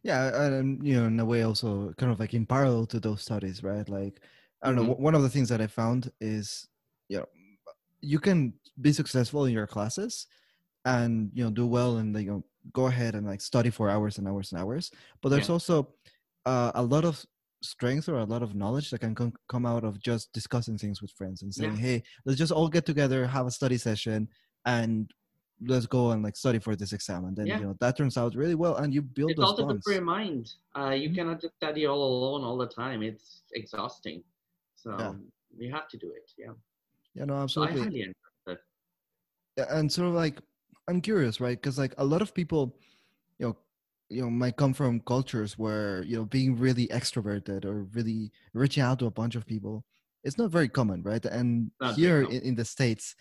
yeah, 0.07 0.45
and 0.45 0.87
you 0.87 0.95
know, 0.95 1.07
in 1.07 1.19
a 1.19 1.25
way, 1.25 1.43
also 1.43 1.93
kind 1.99 2.13
of 2.13 2.21
like 2.21 2.33
in 2.33 2.47
parallel 2.47 2.87
to 2.87 3.01
those 3.01 3.23
studies, 3.23 3.65
right? 3.65 3.89
Like, 3.89 4.21
I 4.63 4.69
don't 4.69 4.79
mm-hmm. 4.79 4.89
know. 4.89 4.95
One 4.95 5.17
of 5.17 5.23
the 5.23 5.29
things 5.29 5.49
that 5.49 5.61
I 5.61 5.67
found 5.67 6.13
is, 6.21 6.69
you 7.09 7.19
know, 7.19 7.27
you 8.01 8.21
can 8.21 8.55
be 8.81 8.93
successful 8.93 9.47
in 9.47 9.53
your 9.53 9.67
classes 9.67 10.27
and 10.85 11.31
you 11.35 11.43
know 11.45 11.51
do 11.51 11.67
well 11.67 11.97
and 11.97 12.15
you 12.17 12.31
know 12.31 12.45
go 12.73 12.87
ahead 12.87 13.15
and 13.15 13.27
like 13.27 13.41
study 13.41 13.71
for 13.71 13.91
hours 13.91 14.19
and 14.19 14.29
hours 14.29 14.53
and 14.53 14.61
hours 14.61 14.93
but 15.21 15.31
there's 15.31 15.49
yeah. 15.49 15.53
also 15.53 15.89
uh, 16.47 16.71
a 16.77 16.83
lot 16.83 17.05
of 17.05 17.25
strength 17.63 18.09
or 18.09 18.19
a 18.19 18.25
lot 18.25 18.43
of 18.43 18.55
knowledge 18.55 18.91
that 18.91 19.01
can 19.01 19.15
com- 19.15 19.33
come 19.49 19.67
out 19.67 19.83
of 19.83 19.99
just 20.01 20.33
discussing 20.33 20.79
things 20.79 21.03
with 21.03 21.11
friends 21.13 21.43
and 21.43 21.53
saying 21.53 21.73
yeah. 21.73 21.81
hey 21.81 22.03
let's 22.25 22.39
just 22.39 22.53
all 22.53 22.69
get 22.69 22.87
together 22.87 23.27
have 23.27 23.47
a 23.47 23.51
study 23.51 23.77
session 23.77 24.29
and 24.67 25.11
let's 25.65 25.87
go 25.87 26.11
and 26.11 26.23
like 26.23 26.37
study 26.37 26.59
for 26.59 26.77
this 26.77 26.93
exam 26.93 27.25
and 27.25 27.37
then 27.37 27.47
yeah. 27.47 27.59
you 27.59 27.65
know 27.65 27.75
that 27.81 27.97
turns 27.97 28.19
out 28.19 28.35
really 28.35 28.55
well 28.55 28.77
and 28.77 28.93
you 28.93 29.01
build 29.01 29.31
it's 29.31 29.41
those 29.41 29.51
also 29.51 29.67
good 29.67 29.83
for 29.83 29.93
your 29.93 30.03
mind 30.03 30.53
uh, 30.79 30.91
you 30.91 31.09
mm-hmm. 31.09 31.17
cannot 31.17 31.41
just 31.41 31.55
study 31.57 31.87
all 31.87 32.03
alone 32.03 32.45
all 32.45 32.59
the 32.59 32.67
time 32.67 33.03
it's 33.03 33.43
exhausting 33.55 34.23
so 34.75 34.95
yeah. 34.99 35.13
you 35.57 35.73
have 35.73 35.89
to 35.89 35.97
do 35.97 36.09
it 36.09 36.31
yeah 36.37 36.53
yeah 37.15 37.25
no 37.25 37.37
absolutely 37.37 37.77
so 37.77 37.81
I 37.81 37.85
highly 37.85 38.13
yeah, 39.57 39.65
and 39.71 39.91
sort 39.91 40.09
of 40.09 40.15
like 40.15 40.39
I'm 40.89 41.01
curious, 41.01 41.41
right? 41.41 41.61
Because 41.61 41.79
like 41.79 41.95
a 41.99 42.05
lot 42.05 42.23
of 42.23 42.35
people, 42.35 42.77
you 43.39 43.47
know, 43.47 43.57
you 44.09 44.23
know, 44.23 44.31
might 44.31 44.57
come 44.57 44.73
from 44.73 45.01
cultures 45.01 45.59
where 45.59 46.03
you 46.05 46.17
know 46.17 46.25
being 46.25 46.57
really 46.57 46.87
extroverted 46.89 47.65
or 47.65 47.85
really 47.95 48.31
reaching 48.53 48.83
out 48.83 48.99
to 49.01 49.07
a 49.07 49.11
bunch 49.11 49.35
of 49.35 49.47
people 49.47 49.85
it's 50.27 50.39
not 50.39 50.51
very 50.51 50.69
common, 50.69 51.03
right? 51.05 51.25
And 51.25 51.71
not 51.81 51.95
here 51.95 52.23
in, 52.23 52.43
in, 52.43 52.55
the 52.57 52.65
states, 52.65 53.15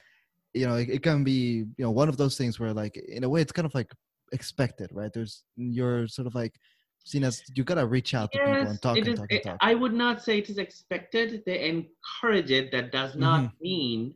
you 0.55 0.67
know, 0.67 0.75
it, 0.75 0.89
it, 0.89 1.03
can 1.03 1.23
be 1.23 1.65
you 1.77 1.85
know 1.85 1.91
one 1.91 2.09
of 2.09 2.17
those 2.17 2.37
things 2.37 2.59
where 2.59 2.73
like 2.73 2.97
in 2.97 3.23
a 3.23 3.29
way 3.29 3.41
it's 3.41 3.51
kind 3.51 3.65
of 3.65 3.75
like 3.75 3.91
expected, 4.31 4.89
right? 4.93 5.11
There's 5.13 5.43
you're 5.55 6.07
sort 6.07 6.27
of 6.27 6.35
like 6.35 6.53
seen 7.03 7.23
as 7.23 7.41
you 7.55 7.63
gotta 7.63 7.85
reach 7.85 8.13
out 8.13 8.29
yes, 8.33 8.41
to 8.41 8.45
people 8.45 8.69
and 8.69 8.81
talk 8.81 8.97
and 8.97 9.07
is, 9.07 9.19
talk 9.19 9.31
and 9.31 9.43
talk. 9.43 9.57
I 9.61 9.75
would 9.75 9.93
not 9.93 10.23
say 10.23 10.39
it 10.39 10.49
is 10.49 10.57
expected. 10.57 11.43
They 11.45 11.69
encourage 11.69 12.51
it. 12.51 12.71
That 12.71 12.91
does 12.91 13.15
not 13.15 13.41
mm-hmm. 13.41 13.55
mean 13.61 14.13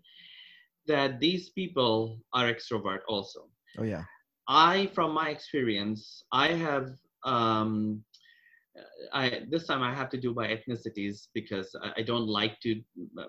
that 0.88 1.20
these 1.20 1.50
people 1.50 2.20
are 2.34 2.52
extrovert 2.52 3.00
also. 3.08 3.50
Oh 3.78 3.84
yeah. 3.84 4.04
I, 4.48 4.90
from 4.96 5.14
my 5.14 5.30
experience, 5.30 6.24
I 6.32 6.48
have 6.48 6.90
um, 7.24 8.04
I 9.14 9.42
this 9.50 9.68
time 9.68 9.84
I 9.84 9.94
have 9.94 10.10
to 10.10 10.18
do 10.18 10.34
by 10.34 10.48
ethnicities 10.48 11.28
because 11.34 11.76
I, 11.84 11.92
I 11.98 12.02
don't 12.02 12.28
like 12.28 12.60
to 12.62 12.82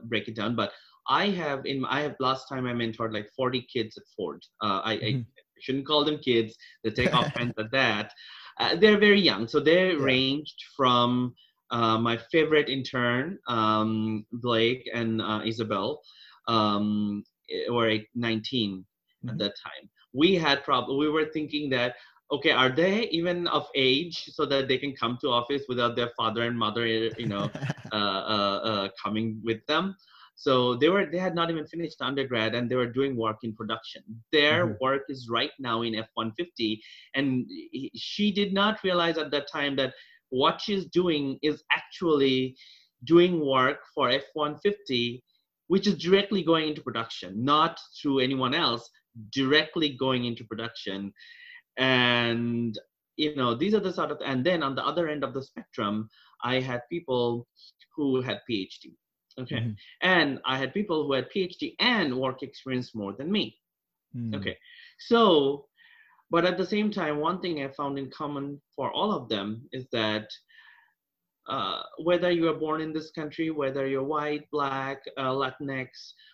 break 0.04 0.28
it 0.28 0.36
down. 0.36 0.56
But 0.56 0.72
I 1.10 1.28
have 1.30 1.66
in 1.66 1.84
I 1.84 2.00
have 2.00 2.14
last 2.20 2.48
time 2.48 2.66
I 2.66 2.72
mentored 2.72 3.12
like 3.12 3.28
40 3.36 3.66
kids 3.72 3.98
at 3.98 4.04
Ford. 4.16 4.42
Uh, 4.62 4.80
I, 4.84 4.96
mm-hmm. 4.96 5.18
I, 5.20 5.24
shouldn't 5.60 5.86
call 5.86 6.06
them 6.06 6.18
kids. 6.18 6.56
They 6.82 6.90
take 6.90 7.12
offense 7.12 7.52
at 7.58 7.70
that. 7.72 8.12
Uh, 8.58 8.76
they're 8.76 8.98
very 8.98 9.20
young, 9.20 9.46
so 9.46 9.60
they 9.60 9.90
yeah. 9.90 9.98
ranged 9.98 10.64
from 10.74 11.34
uh, 11.70 11.98
my 11.98 12.16
favorite 12.32 12.70
intern 12.70 13.38
um, 13.46 14.24
Blake 14.32 14.88
and 14.94 15.20
uh, 15.20 15.42
Isabel. 15.44 16.00
Um, 16.48 17.24
or 17.70 17.98
19 18.14 18.78
mm-hmm. 18.78 19.28
at 19.28 19.38
that 19.38 19.54
time 19.62 19.88
we 20.12 20.34
had 20.34 20.62
problem 20.64 20.98
we 20.98 21.08
were 21.08 21.26
thinking 21.26 21.70
that 21.70 21.94
okay 22.32 22.50
are 22.50 22.70
they 22.70 23.08
even 23.08 23.46
of 23.48 23.66
age 23.74 24.30
so 24.32 24.44
that 24.46 24.68
they 24.68 24.78
can 24.78 24.94
come 24.94 25.18
to 25.20 25.28
office 25.28 25.64
without 25.68 25.96
their 25.96 26.10
father 26.16 26.42
and 26.42 26.58
mother 26.58 26.86
you 26.86 27.26
know 27.26 27.50
uh, 27.92 27.94
uh, 27.94 28.60
uh, 28.64 28.88
coming 29.02 29.40
with 29.44 29.64
them 29.66 29.96
so 30.44 30.74
they 30.76 30.88
were 30.88 31.06
they 31.12 31.18
had 31.18 31.34
not 31.34 31.50
even 31.50 31.66
finished 31.66 32.00
undergrad 32.00 32.54
and 32.54 32.70
they 32.70 32.76
were 32.76 32.92
doing 32.98 33.16
work 33.16 33.38
in 33.42 33.52
production 33.54 34.02
their 34.32 34.66
mm-hmm. 34.66 34.84
work 34.84 35.02
is 35.08 35.28
right 35.28 35.52
now 35.58 35.82
in 35.82 35.94
f-150 35.94 36.78
and 37.14 37.46
she 37.94 38.32
did 38.32 38.54
not 38.54 38.82
realize 38.82 39.18
at 39.18 39.30
that 39.30 39.50
time 39.50 39.76
that 39.76 39.92
what 40.30 40.60
she's 40.60 40.86
doing 40.86 41.38
is 41.42 41.62
actually 41.72 42.56
doing 43.04 43.44
work 43.44 43.80
for 43.94 44.08
f-150 44.08 45.20
which 45.70 45.86
is 45.86 45.94
directly 45.94 46.42
going 46.42 46.66
into 46.68 46.82
production, 46.82 47.44
not 47.44 47.78
through 48.02 48.18
anyone 48.18 48.54
else, 48.54 48.90
directly 49.32 49.90
going 49.90 50.24
into 50.24 50.42
production. 50.42 51.12
And 51.76 52.76
you 53.16 53.36
know, 53.36 53.54
these 53.54 53.72
are 53.74 53.78
the 53.78 53.92
sort 53.92 54.10
of 54.10 54.18
and 54.26 54.44
then 54.44 54.64
on 54.64 54.74
the 54.74 54.84
other 54.84 55.06
end 55.08 55.22
of 55.22 55.32
the 55.32 55.44
spectrum, 55.44 56.08
I 56.42 56.58
had 56.58 56.80
people 56.90 57.46
who 57.94 58.20
had 58.20 58.40
PhD. 58.50 58.96
Okay. 59.38 59.56
Mm-hmm. 59.56 59.70
And 60.02 60.38
I 60.44 60.58
had 60.58 60.74
people 60.74 61.06
who 61.06 61.12
had 61.12 61.28
PhD 61.34 61.74
and 61.78 62.18
work 62.18 62.42
experience 62.42 62.94
more 62.94 63.12
than 63.12 63.30
me. 63.30 63.56
Mm. 64.16 64.34
Okay. 64.36 64.56
So, 64.98 65.66
but 66.30 66.44
at 66.44 66.58
the 66.58 66.66
same 66.66 66.90
time, 66.90 67.18
one 67.18 67.40
thing 67.40 67.62
I 67.62 67.68
found 67.68 67.98
in 67.98 68.10
common 68.10 68.60
for 68.74 68.92
all 68.92 69.12
of 69.12 69.28
them 69.28 69.68
is 69.72 69.86
that 69.92 70.28
uh, 71.48 71.82
whether 71.98 72.30
you 72.30 72.48
are 72.48 72.54
born 72.54 72.80
in 72.80 72.92
this 72.92 73.10
country, 73.10 73.50
whether 73.50 73.86
you're 73.86 74.04
white, 74.04 74.48
black, 74.52 75.02
uh, 75.16 75.30
Latinx, 75.30 75.88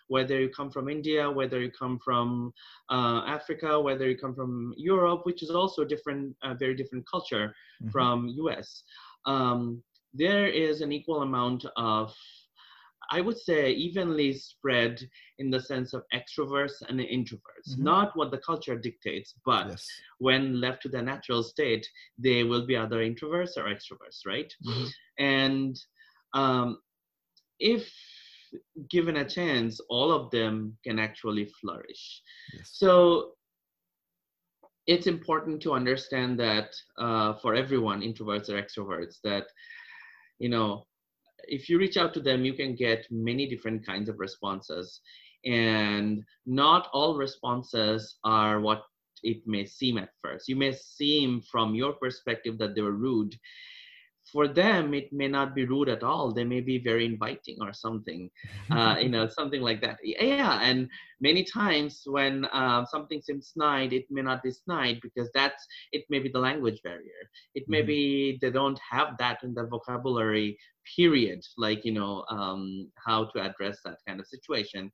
whether 0.09 0.39
you 0.39 0.49
come 0.49 0.69
from 0.69 0.89
India, 0.89 1.29
whether 1.29 1.59
you 1.59 1.71
come 1.71 1.99
from 2.03 2.53
uh, 2.91 3.21
Africa, 3.25 3.79
whether 3.81 4.07
you 4.07 4.17
come 4.17 4.35
from 4.35 4.73
Europe, 4.77 5.21
which 5.23 5.41
is 5.41 5.49
also 5.49 5.81
a 5.81 5.87
different, 5.87 6.35
very 6.59 6.75
different 6.75 7.05
culture 7.09 7.47
mm-hmm. 7.81 7.89
from 7.89 8.27
US. 8.27 8.83
Um, 9.25 9.81
there 10.13 10.47
is 10.47 10.81
an 10.81 10.91
equal 10.91 11.23
amount 11.23 11.65
of 11.75 12.13
I 13.11 13.21
would 13.21 13.37
say 13.37 13.71
evenly 13.71 14.33
spread 14.33 15.01
in 15.39 15.49
the 15.49 15.61
sense 15.61 15.93
of 15.93 16.03
extroverts 16.13 16.81
and 16.87 16.99
introverts, 16.99 17.71
mm-hmm. 17.71 17.83
not 17.83 18.15
what 18.15 18.31
the 18.31 18.39
culture 18.39 18.75
dictates, 18.77 19.33
but 19.45 19.69
yes. 19.69 19.87
when 20.19 20.59
left 20.59 20.81
to 20.83 20.89
their 20.89 21.01
natural 21.01 21.43
state, 21.43 21.87
they 22.17 22.43
will 22.43 22.65
be 22.65 22.77
either 22.77 22.97
introverts 22.97 23.57
or 23.57 23.63
extroverts, 23.63 24.25
right? 24.25 24.53
Mm-hmm. 24.65 24.85
And 25.19 25.79
um, 26.33 26.79
if 27.59 27.89
given 28.89 29.17
a 29.17 29.29
chance, 29.29 29.79
all 29.89 30.11
of 30.11 30.31
them 30.31 30.77
can 30.83 30.99
actually 30.99 31.51
flourish. 31.61 32.21
Yes. 32.53 32.69
So 32.73 33.33
it's 34.85 35.07
important 35.07 35.61
to 35.61 35.73
understand 35.73 36.39
that 36.39 36.75
uh, 36.97 37.33
for 37.35 37.55
everyone, 37.55 38.01
introverts 38.01 38.49
or 38.49 38.61
extroverts, 38.61 39.17
that 39.23 39.47
you 40.39 40.49
know, 40.49 40.85
if 41.47 41.69
you 41.69 41.79
reach 41.79 41.97
out 41.97 42.13
to 42.13 42.19
them, 42.19 42.45
you 42.45 42.53
can 42.53 42.75
get 42.75 43.05
many 43.09 43.47
different 43.47 43.85
kinds 43.85 44.09
of 44.09 44.19
responses, 44.19 45.01
and 45.45 46.23
not 46.45 46.89
all 46.93 47.17
responses 47.17 48.17
are 48.23 48.59
what 48.59 48.83
it 49.23 49.41
may 49.45 49.65
seem 49.65 49.97
at 49.97 50.09
first. 50.23 50.47
You 50.47 50.55
may 50.55 50.73
seem 50.73 51.41
from 51.41 51.75
your 51.75 51.93
perspective 51.93 52.57
that 52.59 52.75
they 52.75 52.81
were 52.81 52.91
rude, 52.91 53.35
for 54.31 54.47
them 54.47 54.93
it 54.93 55.11
may 55.11 55.27
not 55.27 55.55
be 55.55 55.65
rude 55.65 55.89
at 55.89 56.03
all. 56.03 56.31
They 56.31 56.43
may 56.43 56.61
be 56.61 56.77
very 56.77 57.05
inviting 57.05 57.57
or 57.61 57.73
something 57.73 58.29
uh, 58.71 58.95
you 58.99 59.09
know 59.09 59.27
something 59.27 59.61
like 59.61 59.81
that. 59.81 59.97
Yeah 60.03 60.59
and 60.61 60.89
many 61.21 61.43
times 61.43 62.03
when 62.05 62.45
uh, 62.45 62.85
something 62.85 63.21
seems 63.21 63.49
snide 63.49 63.93
it 63.93 64.05
may 64.09 64.21
not 64.21 64.43
be 64.43 64.51
snide 64.51 64.99
because 65.01 65.29
that's 65.33 65.65
it 65.91 66.03
may 66.09 66.19
be 66.19 66.29
the 66.29 66.39
language 66.39 66.79
barrier. 66.83 67.23
It 67.55 67.65
may 67.67 67.79
mm-hmm. 67.79 67.87
be 67.87 68.39
they 68.41 68.51
don't 68.51 68.79
have 68.89 69.17
that 69.19 69.43
in 69.43 69.53
the 69.53 69.65
vocabulary 69.65 70.57
period 70.95 71.41
like 71.57 71.83
you 71.83 71.91
know 71.91 72.23
um, 72.29 72.89
how 73.05 73.25
to 73.25 73.41
address 73.41 73.79
that 73.85 73.97
kind 74.07 74.19
of 74.19 74.27
situation. 74.27 74.91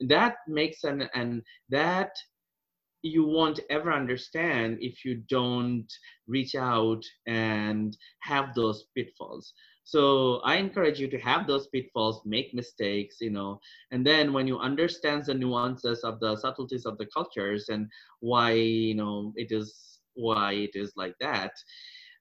That 0.00 0.36
makes 0.48 0.84
an 0.84 1.08
and 1.14 1.42
that 1.70 2.10
you 3.04 3.24
won't 3.24 3.60
ever 3.70 3.92
understand 3.92 4.78
if 4.80 5.04
you 5.04 5.22
don't 5.28 5.92
reach 6.26 6.54
out 6.56 7.04
and 7.26 7.96
have 8.20 8.54
those 8.54 8.86
pitfalls. 8.96 9.52
So 9.84 10.40
i 10.44 10.56
encourage 10.56 10.98
you 10.98 11.08
to 11.08 11.18
have 11.18 11.46
those 11.46 11.68
pitfalls 11.68 12.22
make 12.24 12.54
mistakes 12.54 13.18
you 13.20 13.30
know 13.30 13.60
and 13.92 14.04
then 14.06 14.32
when 14.32 14.46
you 14.46 14.58
understand 14.58 15.24
the 15.26 15.34
nuances 15.34 16.02
of 16.04 16.20
the 16.20 16.36
subtleties 16.36 16.86
of 16.86 16.98
the 16.98 17.06
cultures 17.06 17.68
and 17.68 17.88
why 18.20 18.52
you 18.52 18.94
know 18.94 19.32
it 19.36 19.52
is 19.52 20.00
why 20.14 20.52
it 20.54 20.70
is 20.74 20.92
like 20.96 21.14
that 21.20 21.52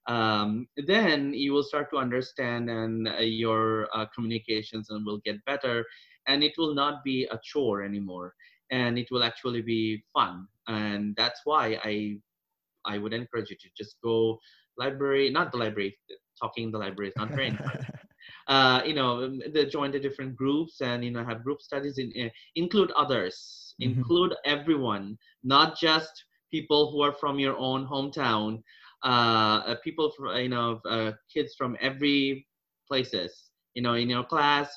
um, 0.08 0.68
then 0.76 1.34
you 1.34 1.54
will 1.54 1.64
start 1.64 1.90
to 1.92 1.98
understand 1.98 2.70
and 2.70 3.08
uh, 3.08 3.22
your 3.22 3.88
uh, 3.96 4.06
communications 4.14 4.90
and 4.90 5.06
will 5.06 5.20
get 5.24 5.44
better 5.46 5.86
and 6.28 6.44
it 6.44 6.54
will 6.58 6.76
not 6.76 7.04
be 7.04 7.26
a 7.32 7.40
chore 7.44 7.82
anymore 7.82 8.34
and 8.74 8.98
it 8.98 9.08
will 9.12 9.24
actually 9.24 9.62
be 9.62 10.04
fun 10.14 10.48
and 10.68 11.16
that's 11.16 11.42
why 11.46 11.78
i 11.84 12.18
i 12.86 12.98
would 12.98 13.14
encourage 13.14 13.50
you 13.52 13.58
to 13.64 13.70
just 13.78 13.96
go 14.04 14.38
library 14.78 15.30
not 15.30 15.52
the 15.52 15.58
library 15.58 15.96
talking 16.42 16.72
the 16.72 16.78
library 16.78 17.10
is 17.10 17.16
not 17.16 17.30
very 17.30 17.56
uh, 18.48 18.82
you 18.86 18.96
know 18.96 19.30
the 19.56 19.66
join 19.66 19.92
the 19.92 20.00
different 20.00 20.36
groups 20.36 20.82
and 20.82 21.06
you 21.06 21.12
know 21.12 21.24
have 21.24 21.44
group 21.44 21.62
studies 21.62 21.98
in 22.00 22.12
uh, 22.20 22.30
include 22.56 22.92
others 23.04 23.76
mm-hmm. 23.80 23.92
include 23.92 24.34
everyone 24.44 25.18
not 25.44 25.78
just 25.78 26.26
people 26.52 26.92
who 26.92 27.02
are 27.02 27.14
from 27.14 27.40
your 27.40 27.58
own 27.58 27.86
hometown 27.86 28.62
uh, 29.04 29.62
uh 29.68 29.76
people 29.84 30.12
from 30.18 30.36
you 30.38 30.50
know 30.50 30.80
uh, 30.90 31.12
kids 31.32 31.54
from 31.56 31.78
every 31.80 32.48
places 32.88 33.52
you 33.76 33.84
know 33.84 33.94
in 33.94 34.10
your 34.10 34.24
class 34.24 34.70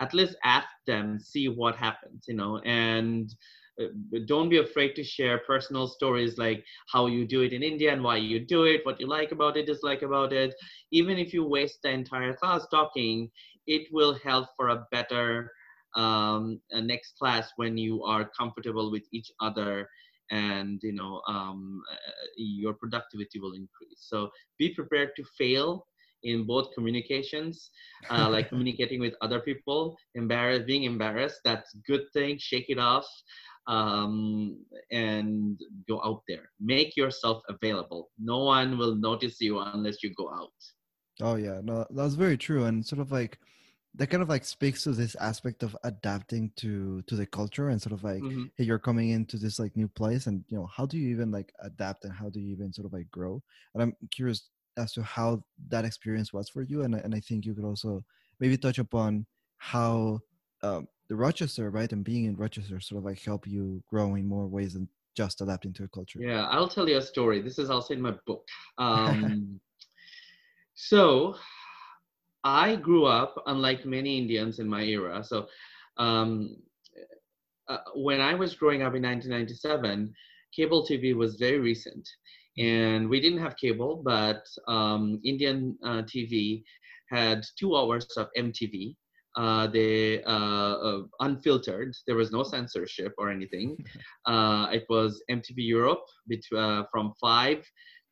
at 0.00 0.14
least 0.14 0.36
ask 0.44 0.68
them 0.86 1.18
see 1.20 1.48
what 1.48 1.76
happens 1.76 2.24
you 2.28 2.34
know 2.34 2.58
and 2.64 3.34
uh, 3.80 3.86
don't 4.26 4.48
be 4.48 4.58
afraid 4.58 4.94
to 4.94 5.04
share 5.04 5.38
personal 5.46 5.86
stories 5.86 6.38
like 6.38 6.64
how 6.92 7.06
you 7.06 7.26
do 7.26 7.42
it 7.42 7.52
in 7.52 7.62
India 7.62 7.92
and 7.92 8.02
why 8.02 8.16
you 8.16 8.40
do 8.44 8.64
it, 8.64 8.84
what 8.84 9.00
you 9.00 9.06
like 9.06 9.32
about 9.32 9.56
it, 9.56 9.66
dislike 9.66 10.02
about 10.02 10.32
it. 10.32 10.54
Even 10.92 11.18
if 11.18 11.32
you 11.32 11.44
waste 11.46 11.78
the 11.82 11.90
entire 11.90 12.34
class 12.34 12.66
talking, 12.70 13.30
it 13.66 13.86
will 13.92 14.14
help 14.22 14.48
for 14.56 14.68
a 14.68 14.84
better 14.90 15.50
um, 15.96 16.60
a 16.70 16.80
next 16.80 17.16
class 17.18 17.50
when 17.56 17.76
you 17.76 18.02
are 18.04 18.30
comfortable 18.38 18.90
with 18.90 19.04
each 19.12 19.30
other 19.40 19.88
and 20.30 20.80
you 20.82 20.92
know 20.92 21.20
um, 21.26 21.82
uh, 21.92 22.10
your 22.36 22.74
productivity 22.74 23.40
will 23.40 23.52
increase 23.54 23.98
so 23.98 24.30
be 24.58 24.72
prepared 24.72 25.10
to 25.16 25.24
fail 25.36 25.86
in 26.22 26.46
both 26.46 26.72
communications, 26.74 27.70
uh, 28.10 28.28
like 28.30 28.48
communicating 28.48 29.00
with 29.00 29.14
other 29.20 29.40
people, 29.40 29.96
embarrassed, 30.14 30.66
being 30.66 30.84
embarrassed. 30.84 31.40
That's 31.44 31.74
good 31.86 32.02
thing. 32.12 32.38
Shake 32.38 32.66
it 32.68 32.78
off 32.78 33.06
um, 33.66 34.58
and 34.90 35.60
go 35.88 36.00
out 36.04 36.22
there. 36.28 36.50
Make 36.60 36.96
yourself 36.96 37.42
available. 37.48 38.10
No 38.18 38.44
one 38.44 38.78
will 38.78 38.96
notice 38.96 39.40
you 39.40 39.58
unless 39.60 40.02
you 40.02 40.12
go 40.14 40.30
out. 40.30 40.50
Oh 41.22 41.36
yeah, 41.36 41.60
no, 41.62 41.86
that's 41.90 42.14
very 42.14 42.38
true, 42.38 42.64
and 42.64 42.84
sort 42.84 43.00
of 43.00 43.12
like 43.12 43.38
that 43.94 44.08
kind 44.08 44.22
of 44.22 44.28
like 44.28 44.44
speaks 44.44 44.84
to 44.84 44.92
this 44.92 45.14
aspect 45.16 45.62
of 45.62 45.76
adapting 45.84 46.52
to 46.56 47.02
to 47.02 47.16
the 47.16 47.26
culture 47.26 47.70
and 47.70 47.82
sort 47.82 47.92
of 47.92 48.04
like 48.04 48.22
mm-hmm. 48.22 48.44
hey 48.56 48.64
you're 48.64 48.78
coming 48.78 49.10
into 49.10 49.36
this 49.36 49.58
like 49.58 49.76
new 49.76 49.88
place 49.88 50.26
and 50.26 50.44
you 50.48 50.56
know 50.56 50.66
how 50.66 50.86
do 50.86 50.96
you 50.96 51.08
even 51.08 51.30
like 51.30 51.52
adapt 51.60 52.04
and 52.04 52.12
how 52.12 52.28
do 52.28 52.38
you 52.40 52.52
even 52.52 52.72
sort 52.72 52.86
of 52.86 52.92
like 52.92 53.10
grow 53.10 53.42
and 53.74 53.82
i'm 53.82 53.96
curious 54.12 54.48
as 54.80 54.92
to 54.92 55.02
how 55.02 55.42
that 55.68 55.84
experience 55.84 56.32
was 56.32 56.48
for 56.48 56.62
you 56.62 56.82
and, 56.82 56.94
and 56.94 57.14
i 57.14 57.20
think 57.20 57.44
you 57.44 57.54
could 57.54 57.64
also 57.64 58.02
maybe 58.40 58.56
touch 58.56 58.78
upon 58.78 59.26
how 59.58 60.18
um, 60.62 60.88
the 61.08 61.16
rochester 61.16 61.70
right 61.70 61.92
and 61.92 62.04
being 62.04 62.24
in 62.24 62.36
rochester 62.36 62.80
sort 62.80 62.98
of 62.98 63.04
like 63.04 63.22
help 63.22 63.46
you 63.46 63.82
grow 63.88 64.14
in 64.14 64.26
more 64.26 64.46
ways 64.46 64.74
than 64.74 64.88
just 65.16 65.40
adapting 65.40 65.72
to 65.72 65.84
a 65.84 65.88
culture. 65.88 66.20
Yeah 66.22 66.46
i'll 66.46 66.68
tell 66.68 66.88
you 66.88 66.98
a 66.98 67.02
story. 67.02 67.42
This 67.42 67.58
is 67.58 67.68
also 67.68 67.94
in 67.94 68.00
my 68.00 68.14
book. 68.26 68.46
Um, 68.78 69.60
so 70.74 71.34
i 72.42 72.74
grew 72.74 73.04
up 73.04 73.34
unlike 73.46 73.84
many 73.84 74.16
indians 74.18 74.58
in 74.58 74.66
my 74.66 74.82
era 74.82 75.22
so 75.22 75.46
um, 75.98 76.56
uh, 77.68 77.78
when 77.94 78.20
i 78.20 78.34
was 78.34 78.54
growing 78.54 78.80
up 78.82 78.94
in 78.94 79.02
1997 79.02 80.12
cable 80.56 80.86
tv 80.86 81.14
was 81.14 81.36
very 81.36 81.58
recent 81.58 82.08
and 82.58 83.08
we 83.08 83.20
didn't 83.20 83.40
have 83.40 83.56
cable, 83.56 84.02
but 84.04 84.44
um, 84.68 85.20
Indian 85.24 85.76
uh, 85.84 86.02
TV 86.02 86.62
had 87.08 87.44
two 87.58 87.76
hours 87.76 88.06
of 88.16 88.28
MTV. 88.36 88.96
Uh, 89.36 89.68
they 89.68 90.22
uh, 90.24 90.74
uh, 90.74 91.02
unfiltered. 91.20 91.94
There 92.06 92.16
was 92.16 92.32
no 92.32 92.42
censorship 92.42 93.12
or 93.18 93.30
anything. 93.30 93.76
Uh, 94.26 94.68
it 94.70 94.84
was 94.88 95.22
MTV 95.30 95.56
Europe 95.56 96.04
between, 96.28 96.62
uh, 96.62 96.84
from 96.92 97.12
five 97.20 97.64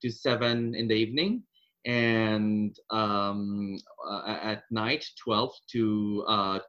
to 0.03 0.11
seven 0.11 0.74
in 0.74 0.89
the 0.89 0.95
evening, 0.95 1.43
and 1.84 2.74
um, 2.91 3.76
at 4.26 4.62
night 4.70 5.05
twelve 5.22 5.53
to 5.70 6.24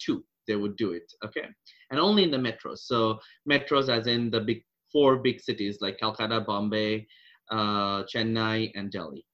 two 0.05 0.23
they 0.47 0.55
would 0.57 0.75
do 0.75 0.91
it. 0.91 1.11
Okay, 1.25 1.47
and 1.89 1.99
only 1.99 2.23
in 2.23 2.31
the 2.31 2.37
metros. 2.37 2.79
So 2.79 3.19
metros, 3.49 3.87
as 3.87 4.07
in 4.07 4.29
the 4.29 4.41
big 4.41 4.61
four 4.91 5.17
big 5.17 5.39
cities 5.39 5.77
like 5.79 5.99
Calcutta, 5.99 6.41
Bombay, 6.41 7.07
uh, 7.51 8.03
Chennai, 8.03 8.71
and 8.75 8.91
Delhi. 8.91 9.25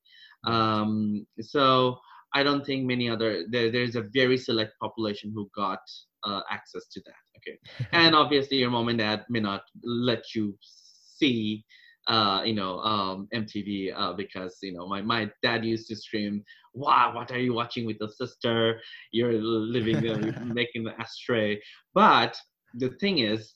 Um, 0.46 1.26
so 1.42 1.98
I 2.34 2.44
don't 2.44 2.66
think 2.66 2.86
many 2.86 3.10
other 3.10 3.46
there, 3.50 3.72
there's 3.72 3.96
a 3.96 4.06
very 4.14 4.38
select 4.38 4.74
population 4.82 5.32
who 5.34 5.50
got 5.56 5.80
uh, 6.24 6.42
access 6.50 6.88
to 6.92 7.02
that. 7.06 7.24
Okay, 7.38 7.88
and 7.94 8.16
obviously 8.16 8.58
your 8.58 8.70
mom 8.70 8.90
and 8.90 9.00
dad 9.00 9.26
may 9.30 9.40
not 9.40 9.64
let 9.84 10.24
you 10.36 10.56
see 10.62 11.66
uh, 12.08 12.42
you 12.46 12.54
know, 12.54 12.80
um, 12.80 13.28
MTV 13.34 13.92
uh, 13.96 14.14
because 14.14 14.58
you 14.62 14.74
know 14.74 14.88
my, 14.88 15.02
my 15.02 15.30
dad 15.42 15.66
used 15.66 15.88
to 15.88 15.96
scream, 15.96 16.44
"Wow, 16.74 17.14
what 17.16 17.32
are 17.32 17.40
you 17.40 17.54
watching 17.54 17.86
with 17.86 17.98
the 18.00 18.10
sister? 18.10 18.80
You're 19.12 19.34
living, 19.34 20.08
uh, 20.08 20.32
making 20.44 20.84
the 20.84 20.94
ashtray." 21.00 21.60
But 21.94 22.38
the 22.76 22.90
thing 23.00 23.20
is, 23.20 23.56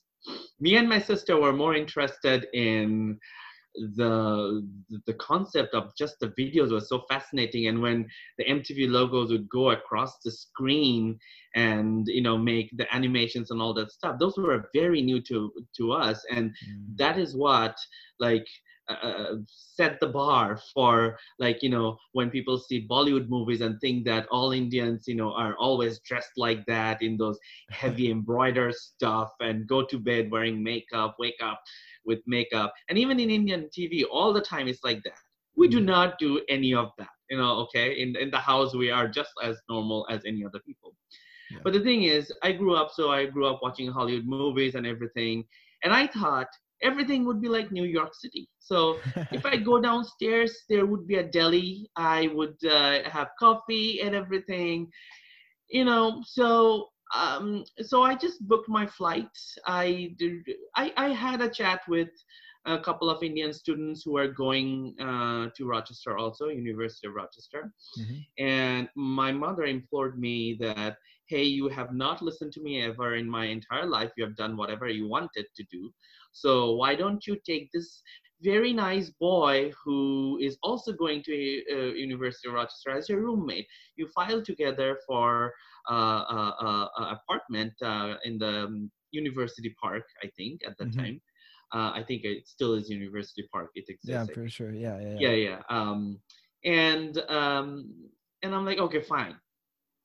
me 0.58 0.76
and 0.76 0.88
my 0.88 0.98
sister 0.98 1.40
were 1.40 1.52
more 1.52 1.74
interested 1.74 2.48
in 2.52 3.18
the 3.96 4.66
the 5.06 5.14
concept 5.14 5.74
of 5.74 5.94
just 5.96 6.16
the 6.20 6.28
videos 6.38 6.72
was 6.72 6.88
so 6.88 7.02
fascinating 7.08 7.68
and 7.68 7.80
when 7.80 8.06
the 8.38 8.44
mtv 8.44 8.90
logos 8.90 9.30
would 9.30 9.48
go 9.48 9.70
across 9.70 10.18
the 10.24 10.30
screen 10.30 11.18
and 11.54 12.06
you 12.08 12.22
know 12.22 12.36
make 12.36 12.68
the 12.76 12.94
animations 12.94 13.50
and 13.50 13.62
all 13.62 13.72
that 13.72 13.90
stuff 13.92 14.18
those 14.18 14.36
were 14.36 14.68
very 14.74 15.00
new 15.02 15.20
to 15.20 15.52
to 15.76 15.92
us 15.92 16.24
and 16.30 16.50
mm. 16.50 16.96
that 16.96 17.18
is 17.18 17.36
what 17.36 17.76
like 18.18 18.46
uh, 18.90 19.06
uh, 19.06 19.34
set 19.46 20.00
the 20.00 20.06
bar 20.06 20.58
for 20.74 21.16
like 21.38 21.62
you 21.62 21.68
know 21.68 21.96
when 22.12 22.28
people 22.28 22.58
see 22.58 22.86
bollywood 22.88 23.28
movies 23.28 23.60
and 23.60 23.80
think 23.80 24.04
that 24.04 24.26
all 24.30 24.52
indians 24.52 25.04
you 25.06 25.14
know 25.14 25.32
are 25.32 25.54
always 25.56 26.00
dressed 26.00 26.32
like 26.36 26.64
that 26.66 27.00
in 27.00 27.16
those 27.16 27.38
heavy 27.70 28.10
embroidered 28.16 28.74
stuff 28.74 29.30
and 29.40 29.66
go 29.66 29.84
to 29.84 29.98
bed 29.98 30.30
wearing 30.30 30.62
makeup 30.62 31.14
wake 31.18 31.40
up 31.42 31.60
with 32.04 32.20
makeup. 32.26 32.72
And 32.88 32.98
even 32.98 33.20
in 33.20 33.30
indian 33.30 33.68
tv 33.76 34.04
all 34.10 34.32
the 34.32 34.40
time 34.40 34.68
it's 34.68 34.84
like 34.84 35.02
that. 35.04 35.20
We 35.56 35.68
do 35.68 35.80
mm. 35.80 35.84
not 35.84 36.18
do 36.18 36.40
any 36.48 36.74
of 36.74 36.90
that 36.98 37.14
you 37.30 37.38
know 37.38 37.52
okay? 37.64 38.00
In, 38.00 38.16
in 38.16 38.30
the 38.30 38.38
house 38.38 38.74
we 38.74 38.90
are 38.90 39.08
just 39.08 39.30
as 39.42 39.56
normal 39.68 40.06
as 40.10 40.20
any 40.26 40.44
other 40.44 40.60
people. 40.66 40.94
Yeah. 41.50 41.58
but 41.64 41.72
the 41.72 41.80
thing 41.80 42.04
is 42.04 42.32
i 42.42 42.52
grew 42.52 42.74
up 42.74 42.90
so 42.92 43.10
i 43.10 43.26
grew 43.26 43.46
up 43.46 43.58
watching 43.60 43.90
hollywood 43.90 44.26
movies 44.26 44.74
and 44.74 44.86
everything. 44.86 45.44
And 45.84 45.92
i 45.92 46.06
thought 46.06 46.48
everything 46.82 47.24
would 47.24 47.40
be 47.40 47.48
like 47.48 47.70
new 47.70 47.84
york 47.84 48.14
city 48.14 48.48
so 48.58 48.98
if 49.32 49.44
i 49.46 49.56
go 49.56 49.80
downstairs 49.80 50.64
there 50.68 50.86
would 50.86 51.06
be 51.06 51.16
a 51.16 51.22
deli 51.22 51.88
i 51.96 52.28
would 52.34 52.56
uh, 52.64 52.98
have 53.08 53.28
coffee 53.38 54.00
and 54.00 54.14
everything 54.14 54.88
you 55.68 55.84
know 55.84 56.22
so 56.24 56.88
um, 57.14 57.64
so 57.80 58.02
I 58.02 58.14
just 58.14 58.46
booked 58.46 58.68
my 58.68 58.86
flight. 58.86 59.26
I 59.66 60.14
did. 60.18 60.44
I, 60.76 60.92
I 60.96 61.08
had 61.08 61.40
a 61.40 61.50
chat 61.50 61.80
with 61.88 62.08
a 62.66 62.78
couple 62.78 63.08
of 63.10 63.22
Indian 63.22 63.52
students 63.52 64.02
who 64.04 64.16
are 64.16 64.28
going 64.28 64.94
uh, 65.00 65.48
to 65.56 65.66
Rochester 65.66 66.16
also, 66.18 66.48
University 66.48 67.06
of 67.08 67.14
Rochester. 67.14 67.72
Mhm. 67.96 68.26
And 68.38 68.88
my 68.96 69.32
mother 69.32 69.64
implored 69.64 70.18
me 70.18 70.56
that, 70.60 70.90
hey, 71.20 71.38
you 71.44 71.62
have 71.62 71.86
not 71.86 72.16
listened 72.16 72.46
to 72.48 72.56
me 72.56 72.82
ever 72.82 73.14
in 73.14 73.28
my 73.28 73.44
entire 73.46 73.86
life. 73.86 74.10
You 74.16 74.24
have 74.24 74.36
done 74.36 74.56
whatever 74.56 74.88
you 74.88 75.08
wanted 75.08 75.46
to 75.56 75.64
do. 75.70 75.92
So 76.32 76.72
why 76.74 76.94
don't 76.94 77.26
you 77.26 77.36
take 77.46 77.70
this 77.72 78.02
very 78.42 78.72
nice 78.72 79.10
boy 79.10 79.72
who 79.84 80.38
is 80.40 80.58
also 80.62 80.92
going 80.92 81.22
to 81.24 81.32
uh, 81.72 81.92
University 81.94 82.48
of 82.48 82.54
Rochester 82.54 82.90
as 82.90 83.08
your 83.08 83.20
roommate? 83.20 83.66
You 83.96 84.08
file 84.08 84.42
together 84.42 84.98
for 85.06 85.52
uh, 85.88 85.92
uh, 86.28 86.52
uh, 86.60 86.88
uh, 86.98 87.16
apartment 87.16 87.72
uh, 87.82 88.14
in 88.24 88.38
the 88.38 88.64
um, 88.64 88.90
University 89.12 89.74
Park, 89.82 90.04
I 90.22 90.28
think, 90.36 90.60
at 90.66 90.76
that 90.78 90.88
Mhm. 90.88 90.98
time. 90.98 91.20
Uh, 91.72 91.92
I 91.94 92.02
think 92.06 92.24
it 92.24 92.48
still 92.48 92.74
is 92.74 92.90
University 92.90 93.46
Park. 93.52 93.70
It 93.74 93.84
exists. 93.88 94.08
Yeah, 94.08 94.20
I'm 94.20 94.26
pretty 94.26 94.50
sure. 94.50 94.72
Yeah, 94.72 94.98
yeah, 95.00 95.16
yeah 95.20 95.32
yeah 95.32 95.58
um 95.68 96.18
and 96.64 97.18
um 97.28 97.92
and 98.42 98.54
i'm 98.54 98.64
like 98.64 98.78
okay 98.78 99.00
fine 99.00 99.34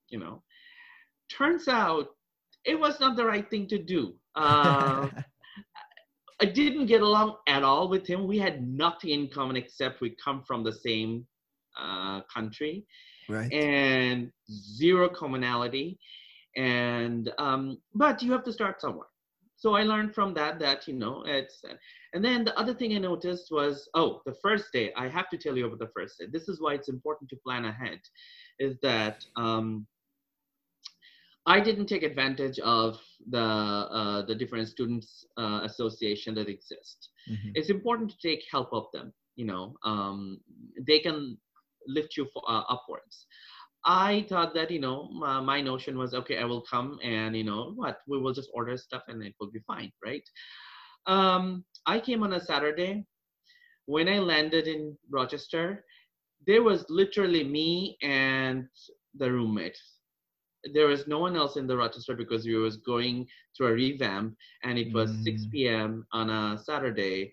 you 0.09 0.19
know 0.19 0.41
turns 1.31 1.67
out 1.67 2.07
it 2.63 2.79
was 2.79 2.99
not 2.99 3.15
the 3.15 3.25
right 3.25 3.49
thing 3.49 3.67
to 3.67 3.77
do 3.77 4.13
uh 4.35 5.09
i 6.41 6.45
didn't 6.45 6.85
get 6.85 7.01
along 7.01 7.35
at 7.47 7.63
all 7.63 7.87
with 7.89 8.07
him 8.07 8.27
we 8.27 8.37
had 8.37 8.65
nothing 8.67 9.09
in 9.09 9.27
common 9.27 9.55
except 9.55 10.01
we 10.01 10.15
come 10.23 10.43
from 10.47 10.63
the 10.63 10.71
same 10.71 11.25
uh 11.77 12.21
country 12.33 12.85
right. 13.27 13.51
and 13.51 14.31
zero 14.49 15.09
commonality 15.09 15.97
and 16.55 17.31
um 17.37 17.77
but 17.93 18.21
you 18.21 18.31
have 18.31 18.43
to 18.43 18.53
start 18.53 18.79
somewhere 18.79 19.07
so 19.65 19.73
i 19.75 19.83
learned 19.83 20.13
from 20.13 20.33
that 20.35 20.59
that 20.59 20.87
you 20.87 20.93
know 20.93 21.23
it's 21.25 21.63
and 22.13 22.23
then 22.23 22.45
the 22.45 22.55
other 22.59 22.73
thing 22.73 22.95
i 22.95 22.99
noticed 22.99 23.47
was 23.51 23.89
oh 23.95 24.21
the 24.27 24.35
first 24.45 24.71
day 24.71 24.93
i 24.95 25.07
have 25.07 25.27
to 25.29 25.37
tell 25.37 25.57
you 25.57 25.65
about 25.65 25.79
the 25.79 25.93
first 25.97 26.19
day. 26.19 26.25
This 26.31 26.47
is 26.47 26.61
why 26.61 26.75
it's 26.75 26.89
important 26.97 27.29
to 27.31 27.37
plan 27.45 27.65
ahead 27.65 27.99
is 28.59 28.77
that 28.81 29.25
um 29.35 29.87
I 31.47 31.59
didn't 31.67 31.85
take 31.85 32.03
advantage 32.11 32.57
of 32.59 32.99
the 33.35 33.47
uh, 33.99 34.21
the 34.29 34.35
different 34.41 34.67
students 34.67 35.09
uh, 35.43 35.59
association 35.69 36.33
that 36.37 36.47
exist. 36.55 37.09
Mhm. 37.33 37.51
it's 37.57 37.71
important 37.77 38.07
to 38.13 38.17
take 38.27 38.41
help 38.55 38.69
of 38.79 38.85
them 38.95 39.07
you 39.41 39.45
know 39.51 39.63
um, 39.91 40.39
they 40.89 40.99
can 41.05 41.37
lift 41.97 42.17
you 42.17 42.25
for, 42.33 42.41
uh, 42.53 42.63
upwards 42.75 43.27
i 43.85 44.25
thought 44.29 44.53
that 44.53 44.71
you 44.71 44.79
know 44.79 45.09
my, 45.11 45.39
my 45.39 45.61
notion 45.61 45.97
was 45.97 46.13
okay 46.13 46.37
i 46.37 46.45
will 46.45 46.61
come 46.61 46.97
and 47.03 47.35
you 47.35 47.43
know 47.43 47.71
what? 47.75 47.99
We 48.07 48.19
will 48.19 48.33
just 48.33 48.49
order 48.53 48.77
stuff 48.77 49.03
and 49.07 49.23
it 49.23 49.33
will 49.39 49.51
be 49.51 49.59
fine 49.67 49.91
right? 50.05 50.23
Um, 51.07 51.63
i 51.85 51.99
came 51.99 52.23
on 52.23 52.33
a 52.33 52.39
saturday. 52.39 53.05
When 53.85 54.07
i 54.09 54.19
landed 54.19 54.67
in 54.67 54.97
rochester 55.11 55.83
there 56.47 56.63
was 56.63 56.85
literally 56.89 57.43
me 57.43 57.97
and 58.01 58.67
the 59.15 59.31
roommate. 59.31 59.77
There 60.73 60.87
was 60.87 61.07
no 61.07 61.19
one 61.19 61.35
else 61.35 61.57
in 61.57 61.67
the 61.67 61.77
rochester 61.77 62.15
because 62.15 62.45
we 62.45 62.55
was 62.55 62.77
going 62.77 63.27
through 63.55 63.67
a 63.67 63.73
revamp 63.73 64.35
and 64.63 64.77
it 64.77 64.93
was 64.93 65.23
6 65.23 65.45
Mm. 65.45 65.51
p.m 65.51 66.05
on 66.13 66.29
a 66.29 66.57
saturday 66.57 67.31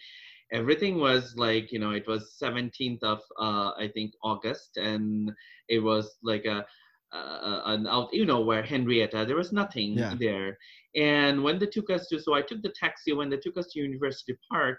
everything 0.52 0.98
was 0.98 1.34
like 1.36 1.72
you 1.72 1.78
know 1.78 1.92
it 1.92 2.06
was 2.06 2.36
17th 2.42 3.02
of 3.02 3.20
uh, 3.40 3.72
i 3.78 3.90
think 3.94 4.12
august 4.22 4.76
and 4.76 5.32
it 5.68 5.80
was 5.80 6.18
like 6.22 6.44
a 6.44 6.64
uh, 7.12 7.62
an 7.66 7.86
out 7.86 8.08
you 8.12 8.24
know 8.26 8.40
where 8.40 8.62
henrietta 8.62 9.24
there 9.26 9.36
was 9.36 9.52
nothing 9.52 9.98
Yeah. 9.98 10.14
there 10.18 10.56
and 10.96 11.42
when 11.42 11.58
they 11.58 11.66
took 11.66 11.90
us 11.90 12.08
to 12.08 12.18
so 12.20 12.34
i 12.34 12.42
took 12.42 12.62
the 12.62 12.72
taxi 12.78 13.12
when 13.12 13.30
they 13.30 13.36
took 13.38 13.56
us 13.58 13.68
to 13.72 13.80
university 13.80 14.36
park 14.50 14.78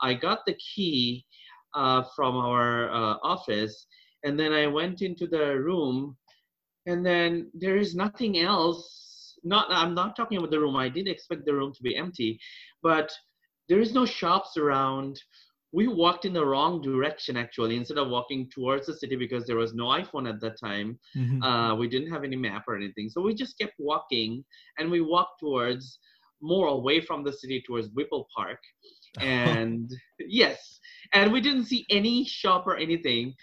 i 0.00 0.14
got 0.14 0.40
the 0.46 0.56
key 0.56 1.24
uh, 1.74 2.02
from 2.16 2.36
our 2.36 2.90
uh, 2.90 3.16
office 3.22 3.86
and 4.24 4.38
then 4.38 4.52
i 4.52 4.66
went 4.66 5.02
into 5.02 5.26
the 5.26 5.58
room 5.58 6.16
and 6.86 7.04
then 7.04 7.50
there 7.54 7.76
is 7.76 7.94
nothing 7.94 8.38
else 8.38 9.36
not 9.44 9.66
i'm 9.70 9.94
not 9.94 10.16
talking 10.16 10.38
about 10.38 10.50
the 10.50 10.60
room 10.60 10.76
i 10.76 10.88
did 10.88 11.06
expect 11.08 11.44
the 11.44 11.54
room 11.54 11.72
to 11.72 11.82
be 11.82 11.96
empty 11.96 12.38
but 12.82 13.10
there 13.68 13.80
is 13.80 13.94
no 13.94 14.06
shops 14.06 14.56
around. 14.56 15.20
We 15.72 15.86
walked 15.88 16.24
in 16.24 16.32
the 16.32 16.46
wrong 16.46 16.80
direction 16.82 17.36
actually 17.36 17.76
instead 17.76 17.98
of 17.98 18.08
walking 18.08 18.48
towards 18.50 18.86
the 18.86 18.94
city 18.94 19.16
because 19.16 19.46
there 19.46 19.56
was 19.56 19.74
no 19.74 19.86
iphone 20.00 20.28
at 20.28 20.40
that 20.40 20.58
time 20.62 20.98
Mhm. 21.14 21.40
uh, 21.42 21.74
we 21.76 21.88
didn't 21.88 22.10
have 22.10 22.24
any 22.24 22.36
map 22.36 22.64
or 22.68 22.76
anything. 22.76 23.08
So 23.10 23.20
we 23.22 23.34
just 23.34 23.58
kept 23.58 23.74
walking 23.78 24.44
and 24.78 24.90
we 24.90 25.00
walked 25.00 25.40
towards 25.40 25.98
more 26.40 26.68
away 26.68 27.00
from 27.00 27.24
the 27.24 27.32
city 27.32 27.62
towards 27.66 27.88
whipple 27.94 28.26
park. 28.36 28.58
And 29.20 29.90
yes 30.18 30.80
and 31.12 31.32
we 31.32 31.40
didn't 31.40 31.64
see 31.64 31.86
any 31.90 32.24
shop 32.24 32.66
or 32.66 32.76
anything. 32.76 33.34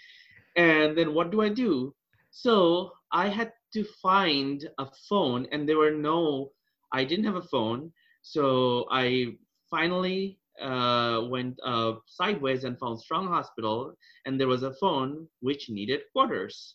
And 0.56 0.96
then 0.96 1.14
what 1.14 1.30
do 1.30 1.40
i 1.42 1.48
do? 1.48 1.94
So 2.30 2.92
i 3.12 3.28
had 3.28 3.52
to 3.74 3.84
find 4.02 4.68
a 4.78 4.86
phone 5.08 5.46
and 5.52 5.68
there 5.68 5.78
were 5.78 5.90
no 6.10 6.50
i 6.92 7.04
didn't 7.04 7.24
have 7.24 7.36
a 7.36 7.48
phone. 7.54 7.92
So 8.22 8.86
i 8.90 9.36
finally 9.70 10.38
uh, 10.60 11.22
went 11.30 11.58
uh, 11.64 11.92
sideways 12.06 12.64
and 12.64 12.78
found 12.78 13.00
strong 13.00 13.26
hospital 13.28 13.94
and 14.26 14.40
there 14.40 14.48
was 14.48 14.62
a 14.62 14.74
phone 14.74 15.26
which 15.40 15.68
needed 15.68 16.00
quarters 16.12 16.74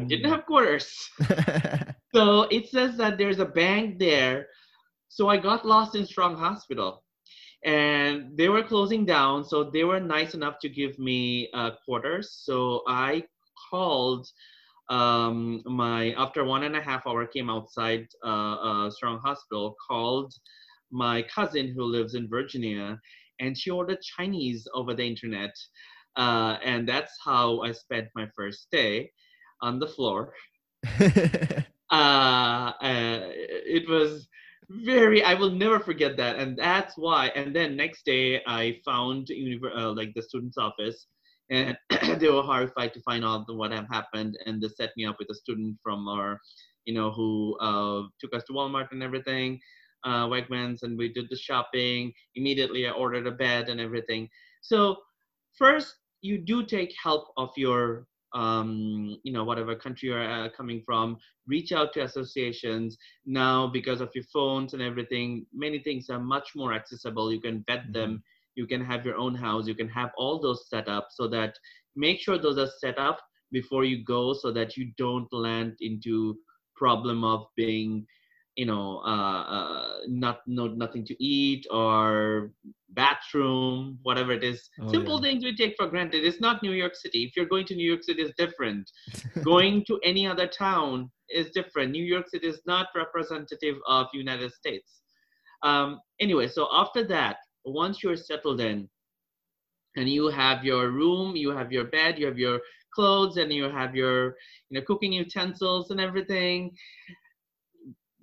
i 0.00 0.04
didn't 0.04 0.30
Mm. 0.30 0.30
have 0.30 0.46
quarters 0.46 1.10
so 2.14 2.42
it 2.50 2.68
says 2.68 2.96
that 2.96 3.18
there's 3.18 3.38
a 3.38 3.44
bank 3.46 3.98
there. 3.98 4.46
So 5.08 5.28
I 5.28 5.36
got 5.38 5.66
lost 5.66 5.94
in 5.96 6.06
Strong 6.06 6.36
Hospital 6.36 7.02
and 7.64 8.36
they 8.36 8.48
were 8.48 8.62
closing 8.62 9.04
down. 9.04 9.44
So 9.44 9.64
they 9.64 9.84
were 9.84 10.00
nice 10.00 10.34
enough 10.34 10.58
to 10.60 10.68
give 10.68 10.98
me 10.98 11.48
uh, 11.54 11.70
quarters. 11.84 12.32
So 12.44 12.82
I 12.88 13.24
called 13.70 14.26
um, 14.88 15.62
my, 15.66 16.12
after 16.16 16.44
one 16.44 16.64
and 16.64 16.76
a 16.76 16.80
half 16.80 17.06
hour 17.06 17.26
came 17.26 17.50
outside 17.50 18.06
uh, 18.24 18.54
uh, 18.86 18.90
Strong 18.90 19.20
Hospital, 19.20 19.74
called 19.88 20.32
my 20.90 21.22
cousin 21.22 21.72
who 21.74 21.84
lives 21.84 22.14
in 22.14 22.28
Virginia 22.28 22.98
and 23.40 23.56
she 23.56 23.70
ordered 23.70 24.00
Chinese 24.02 24.68
over 24.74 24.94
the 24.94 25.06
internet. 25.06 25.54
Uh, 26.16 26.58
and 26.64 26.88
that's 26.88 27.12
how 27.24 27.60
I 27.60 27.72
spent 27.72 28.08
my 28.14 28.28
first 28.36 28.66
day 28.70 29.10
on 29.62 29.78
the 29.78 29.86
floor 29.86 30.32
uh, 31.00 31.94
uh, 31.94 32.72
it 32.80 33.88
was 33.88 34.28
very 34.70 35.22
i 35.24 35.34
will 35.34 35.50
never 35.50 35.80
forget 35.80 36.16
that 36.16 36.36
and 36.36 36.56
that's 36.56 36.96
why 36.96 37.26
and 37.34 37.54
then 37.54 37.76
next 37.76 38.04
day 38.04 38.40
i 38.46 38.76
found 38.84 39.28
uh, 39.76 39.90
like 39.92 40.14
the 40.14 40.22
student's 40.22 40.56
office 40.56 41.06
and 41.50 41.76
they 42.20 42.28
were 42.28 42.42
horrified 42.42 42.94
to 42.94 43.00
find 43.02 43.24
out 43.24 43.44
what 43.48 43.72
had 43.72 43.86
happened 43.90 44.38
and 44.46 44.62
they 44.62 44.68
set 44.68 44.90
me 44.96 45.04
up 45.04 45.16
with 45.18 45.28
a 45.30 45.34
student 45.34 45.76
from 45.82 46.06
our 46.06 46.38
you 46.84 46.94
know 46.94 47.10
who 47.10 47.58
uh, 47.60 48.02
took 48.20 48.32
us 48.34 48.44
to 48.44 48.52
walmart 48.52 48.86
and 48.92 49.02
everything 49.02 49.58
uh, 50.04 50.26
wegmans 50.26 50.82
and 50.82 50.96
we 50.96 51.12
did 51.12 51.26
the 51.30 51.36
shopping 51.36 52.12
immediately 52.34 52.86
i 52.86 52.90
ordered 52.90 53.26
a 53.26 53.30
bed 53.30 53.68
and 53.68 53.80
everything. 53.80 54.28
So 54.62 54.96
first 55.56 55.94
you 56.22 56.38
do 56.38 56.64
take 56.64 56.94
help 57.02 57.28
of 57.36 57.50
your 57.56 58.06
um, 58.32 59.18
you 59.24 59.32
know 59.32 59.42
whatever 59.44 59.74
country 59.74 60.08
you're 60.08 60.30
uh, 60.30 60.48
coming 60.56 60.82
from. 60.86 61.16
Reach 61.46 61.72
out 61.72 61.92
to 61.94 62.02
associations. 62.02 62.96
Now 63.26 63.66
because 63.66 64.00
of 64.00 64.10
your 64.14 64.24
phones 64.32 64.72
and 64.72 64.82
everything 64.82 65.46
many 65.52 65.80
things 65.80 66.08
are 66.10 66.20
much 66.20 66.50
more 66.54 66.72
accessible. 66.72 67.32
You 67.32 67.40
can 67.40 67.64
vet 67.66 67.92
them. 67.92 68.22
You 68.54 68.66
can 68.66 68.84
have 68.84 69.04
your 69.04 69.16
own 69.16 69.34
house. 69.34 69.66
You 69.66 69.74
can 69.74 69.88
have 69.88 70.10
all 70.16 70.40
those 70.40 70.68
set 70.68 70.88
up 70.88 71.08
so 71.10 71.26
that 71.28 71.54
make 71.96 72.20
sure 72.20 72.38
those 72.38 72.58
are 72.58 72.70
set 72.78 72.98
up 72.98 73.20
before 73.52 73.84
you 73.84 74.04
go 74.04 74.32
so 74.32 74.52
that 74.52 74.76
you 74.76 74.92
don't 74.96 75.32
land 75.32 75.74
into 75.80 76.36
problem 76.76 77.24
of 77.24 77.46
being 77.56 78.06
you 78.60 78.66
know 78.66 79.00
uh, 79.12 79.42
uh 79.56 79.92
not 80.06 80.40
no 80.46 80.64
nothing 80.84 81.04
to 81.10 81.14
eat 81.24 81.66
or 81.70 82.50
bathroom 82.90 83.98
whatever 84.02 84.32
it 84.32 84.44
is. 84.44 84.68
Oh, 84.80 84.92
simple 84.92 85.16
yeah. 85.16 85.24
things 85.24 85.44
we 85.44 85.56
take 85.56 85.74
for 85.78 85.86
granted. 85.86 86.24
It's 86.24 86.42
not 86.46 86.62
new 86.62 86.76
york 86.82 86.94
city. 86.94 87.20
If 87.24 87.30
you're 87.36 87.52
going 87.54 87.66
to 87.68 87.74
new 87.74 87.88
york 87.92 88.04
city 88.04 88.22
it's 88.22 88.36
different. 88.44 88.84
Going 89.52 89.84
to 89.88 89.98
any 90.12 90.26
other 90.32 90.46
town 90.46 91.10
is 91.30 91.46
different. 91.58 91.92
New 91.92 92.04
york 92.14 92.26
city 92.28 92.48
is 92.54 92.60
not 92.66 92.88
representative 92.94 93.76
of 93.86 94.02
united 94.12 94.52
states. 94.60 94.90
Um, 95.62 95.88
anyway 96.20 96.48
so 96.56 96.68
after 96.82 97.02
that 97.14 97.36
once 97.64 98.02
you're 98.02 98.22
settled 98.30 98.60
in 98.60 98.88
and 99.96 100.08
you 100.16 100.28
have 100.28 100.64
your 100.70 100.90
room 101.00 101.36
you 101.44 101.50
have 101.58 101.70
your 101.76 101.86
bed 101.96 102.18
you 102.18 102.26
have 102.26 102.38
your 102.46 102.58
clothes 102.94 103.36
and 103.36 103.52
you 103.52 103.64
have 103.80 103.94
your 104.02 104.16
you 104.68 104.74
know 104.74 104.84
cooking 104.88 105.12
utensils 105.12 105.90
and 105.90 106.00
everything 106.08 106.70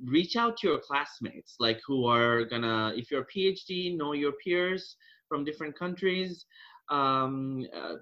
reach 0.05 0.35
out 0.35 0.57
to 0.57 0.67
your 0.67 0.79
classmates 0.79 1.55
like 1.59 1.79
who 1.85 2.05
are 2.05 2.43
gonna 2.45 2.93
if 2.95 3.09
you're 3.09 3.21
a 3.21 3.37
phd 3.37 3.97
know 3.97 4.13
your 4.13 4.33
peers 4.43 4.95
from 5.27 5.43
different 5.43 5.77
countries 5.77 6.45
um, 6.89 7.65
uh, 7.75 7.95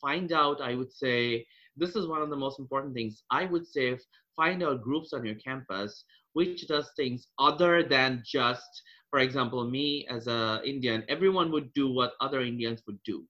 find 0.00 0.32
out 0.32 0.60
i 0.60 0.74
would 0.74 0.92
say 0.92 1.44
this 1.78 1.94
is 1.94 2.06
one 2.06 2.22
of 2.22 2.30
the 2.30 2.36
most 2.36 2.58
important 2.58 2.92
things. 2.92 3.22
I 3.30 3.44
would 3.44 3.66
say 3.66 3.98
find 4.36 4.62
out 4.62 4.82
groups 4.82 5.12
on 5.12 5.24
your 5.24 5.36
campus 5.36 6.04
which 6.34 6.68
does 6.68 6.90
things 6.94 7.26
other 7.38 7.82
than 7.82 8.22
just, 8.24 8.82
for 9.10 9.18
example, 9.20 9.64
me 9.68 10.06
as 10.08 10.28
a 10.28 10.60
Indian, 10.64 11.02
everyone 11.08 11.50
would 11.50 11.72
do 11.72 11.90
what 11.90 12.12
other 12.20 12.42
Indians 12.42 12.82
would 12.86 13.02
do. 13.02 13.24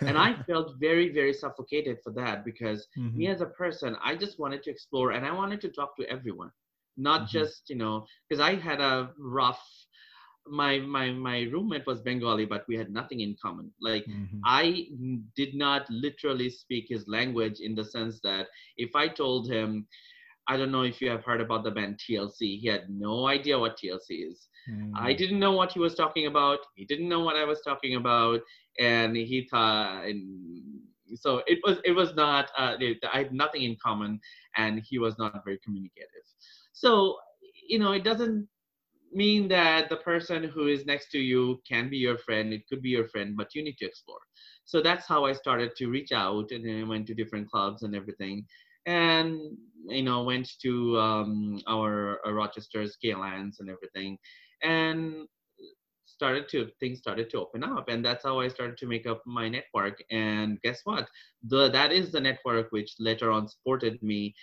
and 0.00 0.16
I 0.16 0.34
felt 0.46 0.76
very, 0.78 1.08
very 1.08 1.32
suffocated 1.32 1.98
for 2.04 2.12
that 2.12 2.44
because 2.44 2.86
mm-hmm. 2.96 3.16
me 3.16 3.26
as 3.28 3.40
a 3.40 3.46
person, 3.46 3.96
I 4.04 4.14
just 4.14 4.38
wanted 4.38 4.62
to 4.64 4.70
explore 4.70 5.12
and 5.12 5.26
I 5.26 5.32
wanted 5.32 5.60
to 5.62 5.68
talk 5.68 5.96
to 5.96 6.08
everyone, 6.08 6.52
not 6.98 7.22
mm-hmm. 7.22 7.38
just, 7.38 7.70
you 7.70 7.76
know, 7.76 8.06
because 8.28 8.40
I 8.40 8.56
had 8.56 8.80
a 8.80 9.10
rough 9.18 9.62
my 10.50 10.78
my 10.78 11.10
my 11.10 11.42
roommate 11.52 11.86
was 11.86 12.00
bengali 12.00 12.44
but 12.44 12.64
we 12.68 12.76
had 12.76 12.90
nothing 12.90 13.20
in 13.20 13.36
common 13.40 13.70
like 13.80 14.04
mm-hmm. 14.06 14.38
i 14.44 14.86
did 15.36 15.54
not 15.54 15.88
literally 15.90 16.50
speak 16.50 16.86
his 16.88 17.06
language 17.08 17.60
in 17.60 17.74
the 17.74 17.84
sense 17.84 18.20
that 18.22 18.46
if 18.76 18.94
i 18.94 19.06
told 19.06 19.50
him 19.50 19.86
i 20.48 20.56
don't 20.56 20.72
know 20.72 20.82
if 20.82 21.00
you 21.00 21.10
have 21.10 21.24
heard 21.24 21.40
about 21.40 21.64
the 21.64 21.70
band 21.70 21.98
tlc 21.98 22.36
he 22.38 22.66
had 22.66 22.88
no 22.88 23.26
idea 23.26 23.58
what 23.58 23.78
tlc 23.78 24.06
is 24.10 24.48
mm-hmm. 24.70 24.92
i 24.96 25.12
didn't 25.12 25.38
know 25.38 25.52
what 25.52 25.72
he 25.72 25.78
was 25.78 25.94
talking 25.94 26.26
about 26.26 26.58
he 26.74 26.84
didn't 26.84 27.08
know 27.08 27.20
what 27.20 27.36
i 27.36 27.44
was 27.44 27.60
talking 27.60 27.96
about 27.96 28.40
and 28.78 29.16
he 29.16 29.46
thought 29.50 30.04
and 30.04 30.22
so 31.14 31.42
it 31.46 31.58
was 31.64 31.78
it 31.84 31.92
was 31.92 32.14
not 32.14 32.50
uh, 32.56 32.74
i 33.12 33.18
had 33.18 33.32
nothing 33.32 33.62
in 33.62 33.76
common 33.82 34.20
and 34.56 34.82
he 34.88 34.98
was 34.98 35.18
not 35.18 35.44
very 35.44 35.58
communicative 35.64 36.24
so 36.78 37.16
you 37.68 37.78
know 37.78 37.92
it 37.92 38.04
doesn't 38.04 38.46
mean 39.12 39.48
that 39.48 39.88
the 39.88 39.96
person 39.96 40.44
who 40.44 40.68
is 40.68 40.86
next 40.86 41.10
to 41.10 41.18
you 41.18 41.60
can 41.68 41.88
be 41.88 41.96
your 41.96 42.18
friend 42.18 42.52
it 42.52 42.62
could 42.68 42.82
be 42.82 42.90
your 42.90 43.08
friend 43.08 43.36
but 43.36 43.54
you 43.54 43.62
need 43.64 43.76
to 43.78 43.86
explore. 43.86 44.20
So 44.64 44.80
that's 44.80 45.06
how 45.06 45.24
i 45.24 45.32
started 45.32 45.70
to 45.76 45.88
reach 45.88 46.12
out 46.12 46.52
and 46.52 46.64
then 46.64 46.80
i 46.80 46.88
went 46.88 47.06
to 47.08 47.14
different 47.14 47.50
clubs 47.50 47.82
and 47.82 47.96
everything. 47.96 48.46
And 48.86 49.40
you 49.86 50.04
know 50.04 50.22
went 50.22 50.48
to 50.62 50.98
um, 50.98 51.60
our, 51.66 52.20
our 52.24 52.34
rochester's 52.34 52.96
Gaylands 53.02 53.60
and 53.60 53.68
everything 53.74 54.18
and 54.62 55.26
started 56.04 56.48
to 56.50 56.68
things 56.80 56.98
started 56.98 57.30
to 57.30 57.40
open 57.40 57.62
up 57.62 57.88
and 57.88 58.04
that's 58.04 58.24
how 58.24 58.40
i 58.40 58.48
started 58.48 58.76
to 58.78 58.86
make 58.86 59.06
up 59.06 59.20
my 59.26 59.48
network. 59.48 59.96
And 60.10 60.60
guess 60.62 60.80
what? 60.84 61.08
The 61.52 61.70
that 61.70 61.90
is 61.92 62.12
the 62.12 62.20
network 62.20 62.66
which 62.70 62.94
later 62.98 63.32
on 63.32 63.48
supported 63.48 64.00
me 64.02 64.34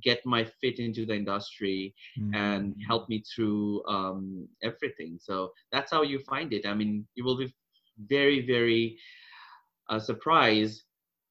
get 0.00 0.24
my 0.24 0.44
fit 0.60 0.78
into 0.78 1.04
the 1.04 1.14
industry 1.14 1.94
mm-hmm. 2.18 2.34
and 2.34 2.74
help 2.86 3.08
me 3.08 3.22
through 3.34 3.84
um, 3.86 4.48
everything. 4.62 5.18
So 5.20 5.52
that's 5.70 5.90
how 5.90 6.02
you 6.02 6.20
find 6.20 6.52
it. 6.52 6.66
I 6.66 6.74
mean, 6.74 7.06
you 7.14 7.24
will 7.24 7.36
be 7.36 7.54
very, 8.08 8.46
very 8.46 8.98
uh, 9.90 9.98
surprised 9.98 10.82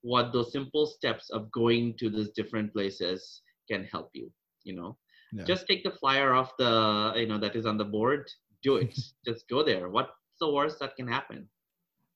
what 0.01 0.33
those 0.33 0.51
simple 0.51 0.85
steps 0.85 1.29
of 1.29 1.51
going 1.51 1.95
to 1.99 2.09
these 2.09 2.29
different 2.31 2.73
places 2.73 3.41
can 3.69 3.83
help 3.85 4.09
you. 4.13 4.31
You 4.63 4.75
know, 4.75 4.97
yeah. 5.33 5.43
just 5.45 5.67
take 5.67 5.83
the 5.83 5.91
flyer 5.91 6.33
off 6.33 6.51
the 6.57 7.13
you 7.15 7.27
know 7.27 7.39
that 7.39 7.55
is 7.55 7.65
on 7.65 7.77
the 7.77 7.85
board. 7.85 8.29
Do 8.63 8.75
it. 8.77 8.97
just 9.25 9.47
go 9.49 9.63
there. 9.63 9.89
What's 9.89 10.11
the 10.39 10.51
worst 10.51 10.79
that 10.79 10.95
can 10.95 11.07
happen? 11.07 11.47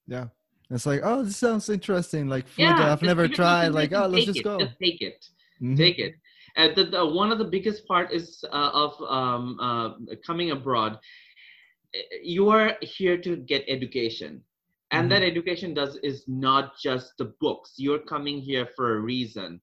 Yeah. 0.08 0.26
It's 0.72 0.86
like, 0.86 1.02
oh, 1.04 1.24
this 1.24 1.38
sounds 1.38 1.70
interesting. 1.70 2.28
Like 2.28 2.48
food 2.48 2.64
yeah, 2.64 2.78
that 2.78 2.90
I've 2.90 3.02
never 3.02 3.28
tried. 3.28 3.70
Like, 3.70 3.94
oh, 3.94 4.08
let's 4.08 4.26
just 4.26 4.40
it. 4.40 4.44
go. 4.44 4.60
Just 4.60 4.80
take 4.82 5.02
it. 5.02 5.26
Mm-hmm. 5.62 5.76
Take 5.76 6.00
it. 6.00 6.16
And 6.56 6.76
the, 6.76 6.86
the, 6.86 7.06
one 7.06 7.32
of 7.32 7.38
the 7.38 7.46
biggest 7.46 7.86
part 7.88 8.14
is 8.14 8.44
uh, 8.52 8.72
of 8.74 9.02
um, 9.02 9.58
uh, 9.60 10.16
coming 10.26 10.52
abroad. 10.52 10.98
You 12.24 12.50
are 12.50 12.78
here 12.82 13.18
to 13.18 13.36
get 13.38 13.66
education, 13.68 14.42
and 14.92 15.04
mm-hmm. 15.04 15.10
that 15.10 15.24
education 15.24 15.74
does 15.74 15.98
is 15.98 16.24
not 16.28 16.78
just 16.82 17.14
the 17.18 17.34
books. 17.40 17.74
You're 17.78 18.00
coming 18.00 18.40
here 18.40 18.68
for 18.76 18.96
a 18.96 19.00
reason. 19.00 19.62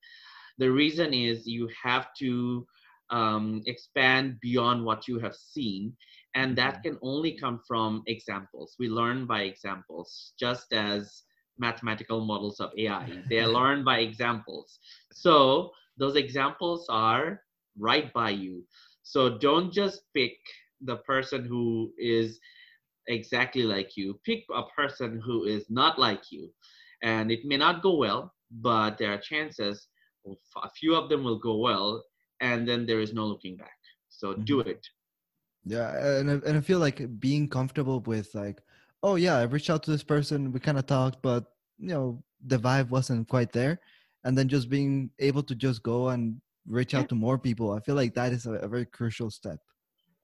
The 0.59 0.71
reason 0.71 1.15
is 1.15 1.47
you 1.47 1.69
have 1.83 2.09
to 2.19 2.67
um, 3.11 3.63
expand 3.67 4.39
beyond 4.41 4.85
what 4.85 5.09
you 5.09 5.19
have 5.19 5.35
seen, 5.35 5.95
and 6.35 6.57
that 6.57 6.75
mm-hmm. 6.75 6.83
can 6.83 6.99
only 7.03 7.33
come 7.33 7.61
from 7.67 8.03
examples. 8.07 8.77
We 8.79 8.89
learn 8.89 9.27
by 9.27 9.43
examples, 9.43 10.33
just 10.39 10.73
as 10.73 11.23
mathematical 11.59 12.25
models 12.25 12.61
of 12.61 12.71
AI. 12.77 13.23
They 13.29 13.41
are 13.45 13.49
learned 13.49 13.85
by 13.85 14.01
examples. 14.01 14.79
So 15.13 15.73
those 16.03 16.17
examples 16.17 16.87
are 16.89 17.41
right 17.79 18.13
by 18.13 18.31
you. 18.31 18.65
So 19.05 19.39
don't 19.39 19.73
just 19.73 20.03
pick 20.15 20.33
the 20.81 20.97
person 20.97 21.45
who 21.45 21.93
is 21.97 22.41
exactly 23.07 23.63
like 23.63 23.97
you. 23.97 24.19
Pick 24.25 24.45
a 24.53 24.65
person 24.77 25.21
who 25.25 25.45
is 25.45 25.65
not 25.71 25.99
like 25.99 26.25
you. 26.31 26.51
And 27.03 27.31
it 27.31 27.45
may 27.45 27.57
not 27.57 27.83
go 27.83 27.97
well, 27.97 28.33
but 28.51 28.99
there 28.99 29.13
are 29.13 29.19
chances 29.19 29.87
a 30.27 30.71
few 30.71 30.95
of 30.95 31.09
them 31.09 31.25
will 31.25 31.39
go 31.39 31.57
well, 31.57 32.05
and 32.41 32.69
then 32.69 32.87
there 32.87 33.01
is 33.01 33.13
no 33.13 33.25
looking 33.25 33.57
back. 33.57 33.79
So 34.09 34.33
mm-hmm. 34.33 34.45
do 34.45 34.61
it. 34.61 34.87
Yeah, 35.65 35.91
and 36.19 36.31
I, 36.31 36.35
and 36.47 36.59
I 36.59 36.61
feel 36.61 36.79
like 36.79 37.21
being 37.21 37.49
comfortable 37.49 38.01
with 38.01 38.35
like, 38.35 38.61
oh 39.03 39.17
yeah, 39.17 39.37
I 39.37 39.43
reached 39.43 39.71
out 39.71 39.83
to 39.85 39.91
this 39.91 40.05
person, 40.05 40.53
we 40.53 40.61
kind 40.61 40.79
of 40.79 40.87
talked, 40.87 41.23
but 41.23 41.45
you 41.79 41.89
know 41.89 42.23
the 42.47 42.59
vibe 42.59 42.91
wasn't 42.91 43.29
quite 43.29 43.53
there 43.53 43.81
and 44.25 44.37
then 44.37 44.49
just 44.49 44.69
being 44.69 45.11
able 45.19 45.43
to 45.43 45.55
just 45.55 45.83
go 45.83 46.09
and 46.11 46.41
reach 46.69 46.95
out 46.95 47.09
to 47.09 47.15
more 47.15 47.39
people 47.39 47.73
i 47.73 47.81
feel 47.81 47.97
like 47.97 48.15
that 48.15 48.33
is 48.33 48.47
a, 48.47 48.53
a 48.53 48.69
very 48.69 48.87
crucial 48.87 49.31
step. 49.31 49.59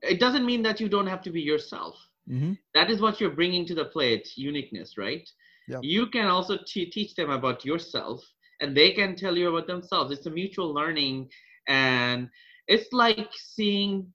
It 0.00 0.20
doesn't 0.20 0.46
mean 0.46 0.62
that 0.62 0.78
you 0.78 0.88
don't 0.88 1.08
have 1.08 1.22
to 1.22 1.30
be 1.30 1.40
yourself. 1.40 1.96
Mm-hmm. 2.30 2.52
that 2.74 2.90
is 2.90 3.00
what 3.00 3.20
you're 3.20 3.38
bringing 3.40 3.64
to 3.66 3.74
the 3.74 3.86
plate 3.86 4.28
uniqueness 4.36 4.98
right? 4.98 5.26
Yeah. 5.66 5.80
you 5.82 6.08
can 6.08 6.26
also 6.26 6.58
t- 6.66 6.90
teach 6.90 7.14
them 7.14 7.30
about 7.30 7.64
yourself 7.64 8.22
and 8.60 8.76
they 8.76 8.92
can 8.92 9.16
tell 9.16 9.36
you 9.36 9.48
about 9.48 9.66
themselves. 9.66 10.12
It's 10.12 10.26
a 10.26 10.30
mutual 10.30 10.72
learning 10.74 11.28
and 11.68 12.28
it's 12.66 12.92
like 12.92 13.28
seeing 13.32 14.12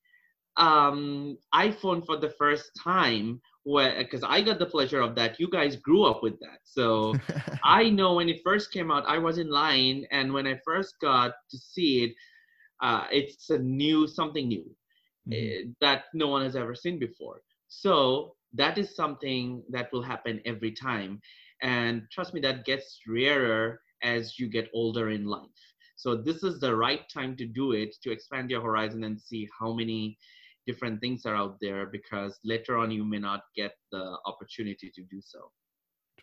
um, 0.57 1.37
iphone 1.55 2.05
for 2.05 2.17
the 2.17 2.33
first 2.37 2.69
time 2.81 3.41
because 3.65 4.23
I 4.23 4.41
got 4.41 4.59
the 4.59 4.65
pleasure 4.65 5.01
of 5.01 5.15
that. 5.15 5.39
You 5.39 5.49
guys 5.49 5.75
grew 5.77 6.03
up 6.03 6.21
with 6.21 6.39
that. 6.39 6.59
So 6.63 7.15
I 7.63 7.89
know 7.89 8.15
when 8.15 8.29
it 8.29 8.41
first 8.43 8.71
came 8.71 8.91
out, 8.91 9.05
I 9.07 9.17
was 9.17 9.37
in 9.37 9.49
line, 9.49 10.05
and 10.11 10.33
when 10.33 10.47
I 10.47 10.59
first 10.65 10.95
got 11.01 11.33
to 11.49 11.57
see 11.57 12.03
it, 12.03 12.15
uh, 12.81 13.05
it's 13.11 13.49
a 13.49 13.57
new 13.57 14.07
something 14.07 14.47
new 14.47 14.69
mm-hmm. 15.27 15.69
uh, 15.69 15.71
that 15.79 16.05
no 16.13 16.27
one 16.27 16.43
has 16.43 16.55
ever 16.55 16.75
seen 16.75 16.99
before. 16.99 17.41
So 17.69 18.35
that 18.53 18.77
is 18.77 18.95
something 18.95 19.63
that 19.69 19.91
will 19.91 20.03
happen 20.03 20.41
every 20.45 20.71
time, 20.71 21.21
and 21.61 22.03
trust 22.11 22.33
me, 22.33 22.41
that 22.41 22.65
gets 22.65 22.99
rarer 23.07 23.81
as 24.03 24.37
you 24.37 24.49
get 24.49 24.69
older 24.73 25.09
in 25.11 25.25
life. 25.25 25.49
So 25.95 26.17
this 26.17 26.43
is 26.43 26.59
the 26.59 26.75
right 26.75 27.07
time 27.09 27.37
to 27.37 27.45
do 27.45 27.71
it 27.71 27.95
to 28.03 28.11
expand 28.11 28.49
your 28.49 28.61
horizon 28.61 29.05
and 29.05 29.19
see 29.19 29.47
how 29.57 29.71
many 29.73 30.17
different 30.65 31.01
things 31.01 31.25
are 31.25 31.35
out 31.35 31.57
there 31.61 31.85
because 31.85 32.39
later 32.43 32.77
on 32.77 32.91
you 32.91 33.03
may 33.03 33.19
not 33.19 33.41
get 33.55 33.73
the 33.91 34.17
opportunity 34.25 34.91
to 34.93 35.01
do 35.03 35.21
so. 35.21 35.39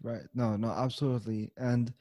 Right. 0.03 0.22
No 0.34 0.57
no 0.57 0.68
absolutely. 0.68 1.51
And 1.57 1.93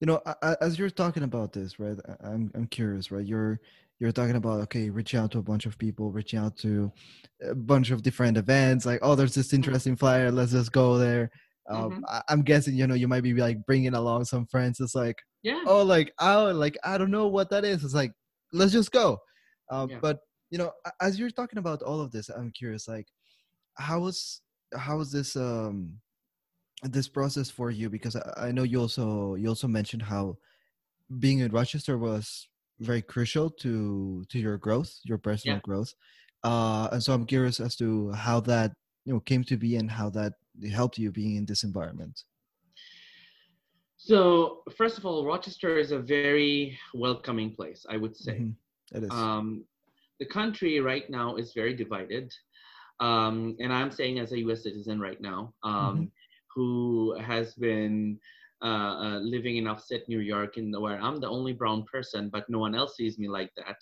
you 0.00 0.06
know 0.06 0.20
as 0.60 0.78
you're 0.78 0.90
talking 0.90 1.22
about 1.22 1.52
this 1.52 1.78
right 1.78 1.96
i'm 2.24 2.50
i'm 2.56 2.66
curious 2.66 3.12
right? 3.12 3.24
You're 3.24 3.60
you're 4.00 4.10
talking 4.10 4.34
about 4.34 4.60
okay 4.62 4.90
reaching 4.90 5.20
out 5.20 5.30
to 5.30 5.38
a 5.38 5.42
bunch 5.42 5.64
of 5.64 5.78
people 5.78 6.10
reaching 6.10 6.40
out 6.40 6.56
to 6.58 6.90
a 7.48 7.54
bunch 7.54 7.92
of 7.92 8.02
different 8.02 8.36
events 8.36 8.84
like 8.84 8.98
oh 9.00 9.14
there's 9.14 9.34
this 9.34 9.48
mm-hmm. 9.48 9.56
interesting 9.56 9.96
flyer 9.96 10.30
let's 10.30 10.52
just 10.52 10.72
go 10.72 10.98
there. 10.98 11.30
Um, 11.70 11.92
mm-hmm. 11.92 12.04
I, 12.08 12.22
am 12.28 12.42
guessing 12.42 12.74
you 12.74 12.88
know 12.88 12.94
you 12.94 13.06
might 13.06 13.22
be 13.22 13.32
like 13.34 13.64
bringing 13.64 13.94
along 13.94 14.24
some 14.24 14.46
friends. 14.46 14.80
It's 14.80 14.96
like 14.96 15.16
yeah. 15.44 15.62
oh 15.66 15.82
like 15.82 16.12
oh 16.18 16.50
like 16.52 16.76
i 16.82 16.98
don't 16.98 17.12
know 17.12 17.28
what 17.28 17.50
that 17.50 17.64
is. 17.64 17.84
It's 17.84 17.94
like 17.94 18.12
let's 18.52 18.72
just 18.72 18.90
go. 18.90 19.18
Um, 19.70 19.88
yeah. 19.88 19.98
but 20.02 20.18
you 20.52 20.58
know 20.58 20.70
as 21.00 21.18
you're 21.18 21.30
talking 21.30 21.58
about 21.58 21.82
all 21.82 22.00
of 22.00 22.12
this 22.12 22.28
i'm 22.28 22.50
curious 22.52 22.86
like 22.86 23.08
how 23.78 23.98
was 24.00 24.42
how 24.76 24.98
was 24.98 25.10
this 25.10 25.34
um 25.34 25.94
this 26.82 27.08
process 27.08 27.50
for 27.50 27.70
you? 27.70 27.88
Because 27.88 28.16
I, 28.16 28.48
I 28.48 28.52
know 28.52 28.64
you 28.64 28.80
also 28.80 29.34
you 29.36 29.48
also 29.48 29.68
mentioned 29.68 30.02
how 30.02 30.36
being 31.18 31.40
in 31.40 31.52
rochester 31.52 31.98
was 31.98 32.48
very 32.80 33.02
crucial 33.02 33.50
to 33.50 34.24
to 34.30 34.38
your 34.38 34.56
growth 34.56 34.98
your 35.04 35.18
personal 35.18 35.56
yeah. 35.56 35.60
growth. 35.62 35.94
Uh 36.42 36.88
and 36.92 37.02
so 37.02 37.12
i'm 37.12 37.26
curious 37.26 37.60
as 37.60 37.76
to 37.76 38.10
how 38.12 38.40
that 38.40 38.72
you 39.04 39.12
know 39.12 39.20
came 39.20 39.44
to 39.44 39.56
be 39.56 39.76
and 39.76 39.90
how 39.90 40.10
that 40.10 40.32
helped 40.72 40.98
you 40.98 41.10
being 41.12 41.36
in 41.36 41.46
this 41.46 41.64
environment. 41.64 42.22
So 43.96 44.62
first 44.76 44.98
of 44.98 45.06
all 45.06 45.24
rochester 45.24 45.78
is 45.78 45.92
a 45.92 45.98
very 45.98 46.78
welcoming 46.94 47.54
place 47.54 47.86
i 47.88 47.96
would 47.96 48.16
say. 48.16 48.38
Mm-hmm. 48.38 48.96
it 48.96 49.04
is. 49.04 49.10
Um 49.10 49.64
the 50.22 50.28
country 50.28 50.78
right 50.78 51.10
now 51.10 51.34
is 51.34 51.52
very 51.52 51.74
divided. 51.74 52.32
Um, 53.00 53.56
and 53.58 53.72
I'm 53.72 53.90
saying 53.90 54.20
as 54.20 54.30
a 54.30 54.38
US 54.46 54.62
citizen 54.62 55.00
right 55.00 55.20
now, 55.20 55.52
um, 55.64 55.74
mm-hmm. 55.74 56.04
who 56.54 57.16
has 57.18 57.54
been 57.54 58.20
uh, 58.62 58.94
uh, 59.04 59.18
living 59.18 59.56
in 59.56 59.66
upstate 59.66 60.08
New 60.08 60.20
York, 60.20 60.58
in 60.58 60.70
the, 60.70 60.78
where 60.78 61.00
I'm 61.02 61.18
the 61.18 61.28
only 61.28 61.52
brown 61.52 61.82
person, 61.92 62.30
but 62.32 62.48
no 62.48 62.60
one 62.60 62.76
else 62.76 62.94
sees 62.96 63.18
me 63.18 63.28
like 63.28 63.50
that. 63.56 63.78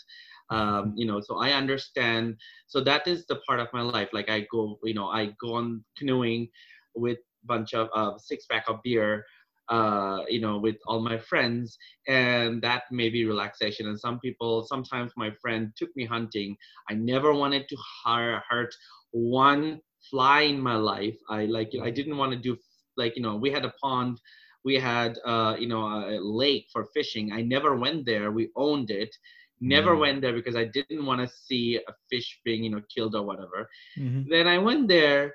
Um, 0.48 0.60
mm-hmm. 0.60 0.96
you 0.96 1.06
know, 1.06 1.20
so 1.20 1.36
I 1.36 1.50
understand. 1.52 2.36
So 2.66 2.80
that 2.84 3.06
is 3.06 3.26
the 3.26 3.36
part 3.46 3.60
of 3.60 3.68
my 3.74 3.82
life. 3.82 4.08
Like 4.14 4.30
I 4.30 4.46
go, 4.50 4.78
you 4.82 4.94
know, 4.94 5.08
I 5.08 5.34
go 5.38 5.56
on 5.56 5.84
canoeing 5.98 6.48
with 6.94 7.18
bunch 7.44 7.74
of 7.74 7.90
uh, 7.94 8.16
six 8.16 8.46
pack 8.46 8.64
of 8.68 8.82
beer 8.82 9.26
uh, 9.70 10.24
you 10.28 10.40
know, 10.40 10.58
with 10.58 10.76
all 10.86 11.00
my 11.00 11.16
friends, 11.16 11.78
and 12.08 12.60
that 12.62 12.82
may 12.90 13.08
be 13.08 13.24
relaxation. 13.24 13.86
And 13.86 13.98
some 13.98 14.18
people, 14.18 14.66
sometimes 14.66 15.12
my 15.16 15.30
friend 15.40 15.72
took 15.76 15.90
me 15.94 16.04
hunting. 16.04 16.56
I 16.90 16.94
never 16.94 17.32
wanted 17.32 17.68
to 17.68 17.76
hurt 18.04 18.74
one 19.12 19.80
fly 20.10 20.42
in 20.42 20.60
my 20.60 20.76
life. 20.76 21.16
I 21.28 21.44
like, 21.46 21.70
I 21.82 21.90
didn't 21.90 22.16
want 22.16 22.32
to 22.32 22.38
do 22.38 22.56
like, 22.96 23.16
you 23.16 23.22
know, 23.22 23.36
we 23.36 23.50
had 23.50 23.64
a 23.64 23.72
pond, 23.82 24.20
we 24.64 24.74
had, 24.74 25.18
uh, 25.24 25.56
you 25.58 25.68
know, 25.68 25.84
a 25.86 26.18
lake 26.20 26.66
for 26.72 26.88
fishing. 26.92 27.32
I 27.32 27.42
never 27.42 27.76
went 27.76 28.04
there. 28.06 28.30
We 28.32 28.50
owned 28.56 28.90
it. 28.90 29.14
Never 29.62 29.94
mm 29.94 30.00
went 30.00 30.22
there 30.22 30.32
because 30.32 30.56
I 30.56 30.64
didn't 30.64 31.04
want 31.04 31.20
to 31.20 31.28
see 31.28 31.76
a 31.76 31.92
fish 32.10 32.40
being, 32.46 32.64
you 32.64 32.70
know, 32.70 32.80
killed 32.94 33.14
or 33.14 33.22
whatever. 33.22 33.68
Mm-hmm. 33.98 34.30
Then 34.30 34.46
I 34.46 34.56
went 34.56 34.88
there 34.88 35.34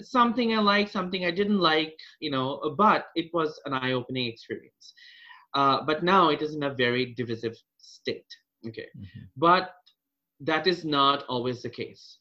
something 0.00 0.54
I 0.54 0.60
like, 0.60 0.88
something 0.88 1.24
I 1.24 1.30
didn't 1.30 1.58
like, 1.58 1.96
you 2.20 2.30
know, 2.30 2.74
but 2.76 3.06
it 3.14 3.30
was 3.32 3.60
an 3.64 3.74
eye 3.74 3.92
opening 3.92 4.26
experience. 4.26 4.94
Uh, 5.54 5.82
but 5.84 6.02
now 6.02 6.30
it 6.30 6.42
is 6.42 6.54
in 6.54 6.62
a 6.62 6.74
very 6.74 7.14
divisive 7.14 7.56
state. 7.78 8.26
Okay. 8.66 8.86
Mm-hmm. 8.96 9.20
But 9.36 9.74
that 10.40 10.66
is 10.66 10.84
not 10.84 11.24
always 11.28 11.62
the 11.62 11.70
case. 11.70 12.18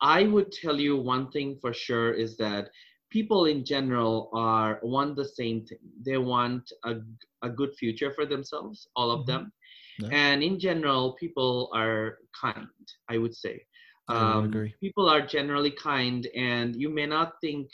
I 0.00 0.24
would 0.24 0.52
tell 0.52 0.78
you 0.78 0.96
one 0.96 1.30
thing 1.30 1.58
for 1.60 1.72
sure 1.72 2.12
is 2.12 2.36
that 2.36 2.68
people 3.10 3.46
in 3.46 3.64
general 3.64 4.30
are 4.34 4.80
want 4.82 5.16
the 5.16 5.24
same 5.24 5.64
thing. 5.64 5.78
They 6.04 6.18
want 6.18 6.70
a, 6.84 6.96
a 7.42 7.48
good 7.48 7.74
future 7.74 8.12
for 8.12 8.26
themselves, 8.26 8.88
all 8.96 9.10
of 9.10 9.20
mm-hmm. 9.20 9.30
them. 9.30 9.52
Yeah. 9.98 10.08
And 10.12 10.42
in 10.42 10.58
general, 10.58 11.14
people 11.14 11.70
are 11.74 12.18
kind, 12.38 12.68
I 13.08 13.16
would 13.16 13.34
say. 13.34 13.64
Um, 14.08 14.70
people 14.80 15.08
are 15.08 15.26
generally 15.26 15.72
kind, 15.72 16.26
and 16.36 16.76
you 16.76 16.88
may 16.88 17.06
not 17.06 17.34
think 17.40 17.68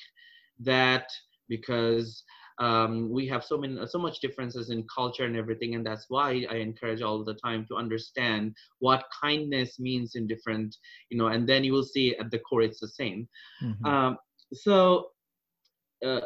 that 0.61 1.07
because 1.49 2.25
um, 2.59 3.11
we 3.11 3.27
have 3.29 3.45
so 3.45 3.59
many 3.59 3.87
so 3.87 3.99
much 3.99 4.21
differences 4.21 4.71
in 4.71 4.87
culture 4.95 5.25
and 5.25 5.37
everything 5.37 5.75
and 5.75 5.85
that's 5.85 6.07
why 6.09 6.45
i 6.51 6.57
encourage 6.57 7.03
all 7.03 7.25
the 7.25 7.35
time 7.35 7.65
to 7.67 7.77
understand 7.77 8.55
what 8.79 9.05
kindness 9.21 9.81
means 9.81 10.15
in 10.15 10.27
different 10.27 10.77
you 11.11 11.19
know 11.19 11.29
and 11.29 11.49
then 11.49 11.65
you 11.65 11.73
will 11.73 11.83
see 11.85 12.17
at 12.17 12.31
the 12.31 12.39
core 12.39 12.63
it's 12.63 12.81
the 12.81 12.89
same 12.89 13.29
mm-hmm. 13.63 13.87
um, 13.87 14.17
so 14.53 15.09
uh, 16.05 16.21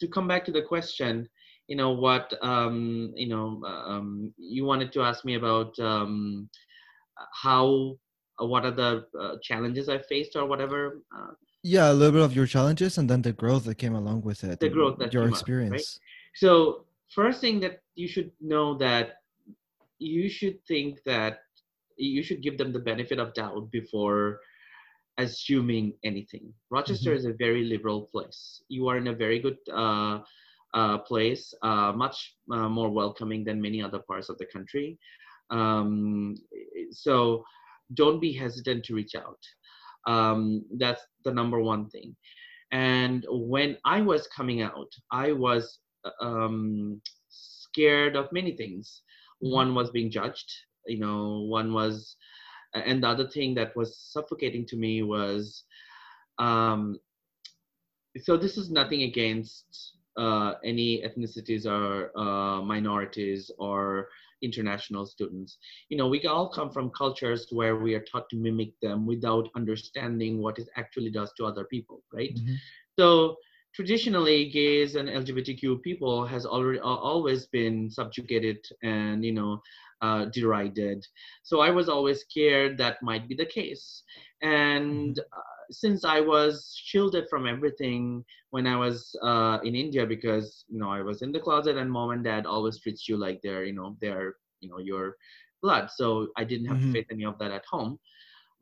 to 0.00 0.08
come 0.08 0.26
back 0.26 0.44
to 0.44 0.52
the 0.52 0.62
question 0.62 1.28
you 1.68 1.76
know 1.76 1.92
what 1.92 2.34
um, 2.42 3.12
you 3.16 3.28
know 3.28 3.62
um, 3.64 4.32
you 4.36 4.64
wanted 4.64 4.92
to 4.92 5.02
ask 5.02 5.24
me 5.24 5.34
about 5.36 5.78
um, 5.78 6.48
how 7.42 7.66
uh, 7.86 8.01
what 8.38 8.64
are 8.64 8.70
the 8.70 9.06
uh, 9.18 9.36
challenges 9.42 9.88
I 9.88 9.98
faced 9.98 10.36
or 10.36 10.46
whatever. 10.46 11.02
Uh, 11.16 11.32
yeah, 11.62 11.90
a 11.90 11.94
little 11.94 12.12
bit 12.12 12.22
of 12.22 12.34
your 12.34 12.46
challenges 12.46 12.98
and 12.98 13.08
then 13.08 13.22
the 13.22 13.32
growth 13.32 13.64
that 13.64 13.76
came 13.76 13.94
along 13.94 14.22
with 14.22 14.42
it. 14.44 14.58
The 14.60 14.68
growth 14.68 14.98
that 14.98 15.12
your 15.12 15.28
experience. 15.28 15.72
Up, 15.72 15.76
right? 15.76 16.00
So 16.34 16.84
first 17.08 17.40
thing 17.40 17.60
that 17.60 17.82
you 17.94 18.08
should 18.08 18.32
know 18.40 18.76
that 18.78 19.18
you 19.98 20.28
should 20.28 20.64
think 20.66 21.02
that 21.04 21.40
you 21.96 22.22
should 22.22 22.42
give 22.42 22.58
them 22.58 22.72
the 22.72 22.80
benefit 22.80 23.18
of 23.18 23.34
doubt 23.34 23.70
before 23.70 24.40
assuming 25.18 25.92
anything. 26.04 26.52
Rochester 26.70 27.10
mm-hmm. 27.10 27.18
is 27.18 27.24
a 27.26 27.34
very 27.34 27.64
liberal 27.64 28.02
place. 28.12 28.62
You 28.68 28.88
are 28.88 28.96
in 28.96 29.08
a 29.08 29.14
very 29.14 29.38
good 29.38 29.58
uh, 29.72 30.20
uh, 30.74 30.98
place, 30.98 31.54
uh, 31.62 31.92
much 31.92 32.34
more 32.48 32.88
welcoming 32.88 33.44
than 33.44 33.60
many 33.60 33.82
other 33.82 34.00
parts 34.00 34.28
of 34.28 34.38
the 34.38 34.46
country. 34.46 34.98
Um, 35.50 36.36
so 36.90 37.44
don't 37.94 38.20
be 38.20 38.32
hesitant 38.32 38.84
to 38.84 38.94
reach 38.94 39.14
out. 39.14 39.38
Um, 40.06 40.64
that's 40.78 41.02
the 41.24 41.32
number 41.32 41.60
one 41.60 41.88
thing. 41.90 42.16
And 42.72 43.26
when 43.30 43.76
I 43.84 44.00
was 44.00 44.26
coming 44.28 44.62
out, 44.62 44.90
I 45.10 45.32
was 45.32 45.78
um, 46.20 47.00
scared 47.28 48.16
of 48.16 48.32
many 48.32 48.56
things. 48.56 49.02
Mm-hmm. 49.44 49.54
One 49.54 49.74
was 49.74 49.90
being 49.90 50.10
judged, 50.10 50.50
you 50.86 50.98
know, 50.98 51.40
one 51.40 51.72
was, 51.72 52.16
and 52.74 53.02
the 53.02 53.08
other 53.08 53.28
thing 53.28 53.54
that 53.56 53.76
was 53.76 53.98
suffocating 53.98 54.66
to 54.66 54.76
me 54.76 55.02
was, 55.02 55.64
um, 56.38 56.98
so 58.20 58.36
this 58.36 58.56
is 58.56 58.70
nothing 58.70 59.02
against 59.02 59.96
uh, 60.16 60.54
any 60.64 61.02
ethnicities 61.02 61.66
or 61.66 62.16
uh, 62.18 62.62
minorities 62.62 63.50
or 63.58 64.08
international 64.42 65.06
students. 65.06 65.58
You 65.88 65.96
know, 65.96 66.08
we 66.08 66.24
all 66.26 66.48
come 66.48 66.70
from 66.70 66.90
cultures 66.90 67.46
where 67.50 67.76
we 67.76 67.94
are 67.94 68.04
taught 68.10 68.28
to 68.30 68.36
mimic 68.36 68.78
them 68.80 69.06
without 69.06 69.48
understanding 69.56 70.42
what 70.42 70.58
it 70.58 70.68
actually 70.76 71.10
does 71.10 71.32
to 71.36 71.46
other 71.46 71.64
people, 71.64 72.02
right? 72.12 72.34
Mm-hmm. 72.34 72.54
So 72.98 73.36
traditionally, 73.74 74.50
gays 74.50 74.96
and 74.96 75.08
LGBTQ 75.08 75.82
people 75.82 76.26
has 76.26 76.44
already 76.44 76.80
always 76.80 77.46
been 77.46 77.90
subjugated 77.90 78.58
and 78.82 79.24
you 79.24 79.32
know 79.32 79.62
uh, 80.02 80.26
derided. 80.26 81.06
So 81.42 81.60
I 81.60 81.70
was 81.70 81.88
always 81.88 82.20
scared 82.20 82.76
that 82.78 83.02
might 83.02 83.28
be 83.28 83.34
the 83.34 83.46
case, 83.46 84.02
and. 84.42 85.18
Since 85.72 86.04
I 86.04 86.20
was 86.20 86.74
shielded 86.76 87.24
from 87.28 87.46
everything 87.46 88.24
when 88.50 88.66
I 88.66 88.76
was 88.76 89.16
uh, 89.22 89.58
in 89.64 89.74
India, 89.74 90.06
because 90.06 90.64
you 90.68 90.78
know 90.78 90.90
I 90.90 91.02
was 91.02 91.22
in 91.22 91.32
the 91.32 91.40
closet, 91.40 91.76
and 91.76 91.90
mom 91.90 92.10
and 92.10 92.22
dad 92.22 92.46
always 92.46 92.78
treats 92.80 93.08
you 93.08 93.16
like 93.16 93.40
they're 93.42 93.64
you 93.64 93.72
know 93.72 93.96
they're 94.00 94.36
you 94.60 94.68
know 94.68 94.78
your 94.78 95.16
blood. 95.62 95.90
So 95.90 96.28
I 96.36 96.44
didn't 96.44 96.66
have 96.66 96.76
mm-hmm. 96.76 96.92
to 96.92 96.98
face 97.00 97.06
any 97.10 97.24
of 97.24 97.38
that 97.38 97.50
at 97.50 97.64
home. 97.64 97.98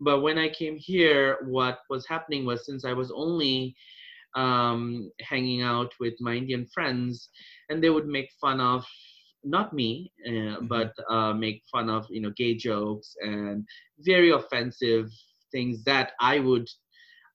But 0.00 0.20
when 0.20 0.38
I 0.38 0.48
came 0.48 0.76
here, 0.78 1.38
what 1.44 1.80
was 1.90 2.06
happening 2.06 2.46
was 2.46 2.64
since 2.64 2.84
I 2.84 2.94
was 2.94 3.11
only 3.11 3.74
um, 4.34 5.11
hanging 5.20 5.62
out 5.62 5.92
with 6.00 6.14
my 6.20 6.34
Indian 6.34 6.66
friends, 6.72 7.28
and 7.68 7.82
they 7.82 7.90
would 7.90 8.06
make 8.06 8.30
fun 8.40 8.61
of 8.61 8.86
not 9.42 9.72
me, 9.72 10.12
uh, 10.26 10.30
mm-hmm. 10.30 10.66
but 10.66 10.92
uh, 11.08 11.32
make 11.32 11.62
fun 11.70 11.90
of 11.90 12.06
you 12.11 12.20
know 12.20 12.32
gay 12.36 12.54
jokes 12.54 13.14
and 13.20 13.66
very 14.00 14.30
offensive 14.30 15.11
things 15.52 15.82
that 15.84 16.12
I 16.20 16.38
would 16.38 16.68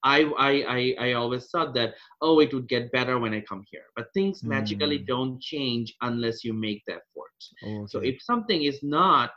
I, 0.06 0.22
I, 0.38 0.52
I, 0.68 0.96
I 1.08 1.14
always 1.14 1.48
thought 1.48 1.74
that, 1.74 1.96
oh, 2.22 2.40
it 2.40 2.54
would 2.54 2.70
get 2.70 2.92
better 2.92 3.18
when 3.20 3.34
I 3.34 3.42
come 3.42 3.64
here. 3.70 3.86
But 3.96 4.14
things 4.14 4.42
mm. 4.42 4.50
magically 4.50 5.00
don't 5.00 5.42
change 5.42 5.94
unless 6.02 6.44
you 6.44 6.54
make 6.54 6.84
the 6.86 6.94
effort. 6.94 7.40
Oh, 7.66 7.80
okay. 7.80 7.88
So 7.88 8.00
if 8.00 8.22
something 8.22 8.64
is 8.64 8.80
not, 8.84 9.32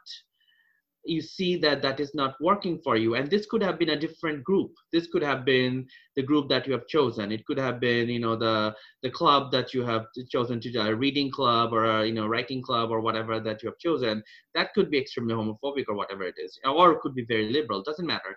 you 1.05 1.23
see 1.23 1.57
that 1.57 1.81
that 1.81 2.01
is 2.01 2.15
not 2.15 2.35
working 2.39 2.79
for 2.85 2.97
you. 2.97 3.15
And 3.15 3.31
this 3.31 3.47
could 3.47 3.63
have 3.63 3.79
been 3.79 3.91
a 3.91 3.99
different 3.99 4.45
group. 4.45 4.73
This 4.93 5.07
could 5.07 5.23
have 5.23 5.43
been 5.47 5.87
the 6.17 6.23
group 6.23 6.51
that 6.51 6.67
you 6.67 6.75
have 6.75 6.87
chosen. 6.87 7.33
It 7.33 7.47
could 7.47 7.59
have 7.59 7.81
been, 7.81 8.11
you 8.11 8.21
know, 8.21 8.37
the, 8.37 8.75
the 9.03 9.09
club 9.09 9.51
that 9.53 9.73
you 9.73 9.83
have 9.85 10.05
chosen 10.31 10.61
to 10.61 10.71
do, 10.71 10.83
a 10.83 10.95
reading 10.95 11.31
club 11.31 11.73
or 11.73 11.87
a, 11.87 12.07
you 12.07 12.13
know, 12.13 12.27
writing 12.27 12.61
club 12.61 12.91
or 12.91 13.01
whatever 13.01 13.41
that 13.41 13.63
you 13.63 13.71
have 13.71 13.79
chosen. 13.79 14.23
That 14.55 14.75
could 14.75 14.91
be 14.91 14.99
extremely 14.99 15.35
homophobic 15.35 15.85
or 15.89 15.95
whatever 15.95 16.25
it 16.25 16.35
is. 16.37 16.59
Or 16.63 16.93
it 16.93 17.01
could 17.01 17.15
be 17.15 17.25
very 17.25 17.51
liberal. 17.51 17.83
Doesn't 17.83 18.07
matter 18.07 18.37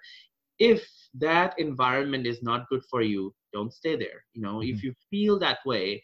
if 0.61 0.87
that 1.13 1.53
environment 1.57 2.25
is 2.27 2.41
not 2.41 2.69
good 2.69 2.83
for 2.89 3.01
you 3.01 3.33
don't 3.53 3.73
stay 3.73 3.95
there 3.95 4.23
you 4.33 4.41
know? 4.41 4.57
Mm-hmm. 4.57 4.75
if 4.75 4.83
you 4.83 4.93
feel 5.09 5.39
that 5.39 5.59
way 5.65 6.01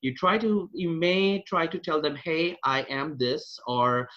you 0.00 0.14
try 0.14 0.38
to 0.38 0.70
you 0.72 0.88
may 0.88 1.42
try 1.46 1.66
to 1.66 1.78
tell 1.78 2.00
them 2.00 2.16
hey 2.16 2.56
i 2.64 2.80
am 2.88 3.16
this 3.18 3.58
or 3.66 4.08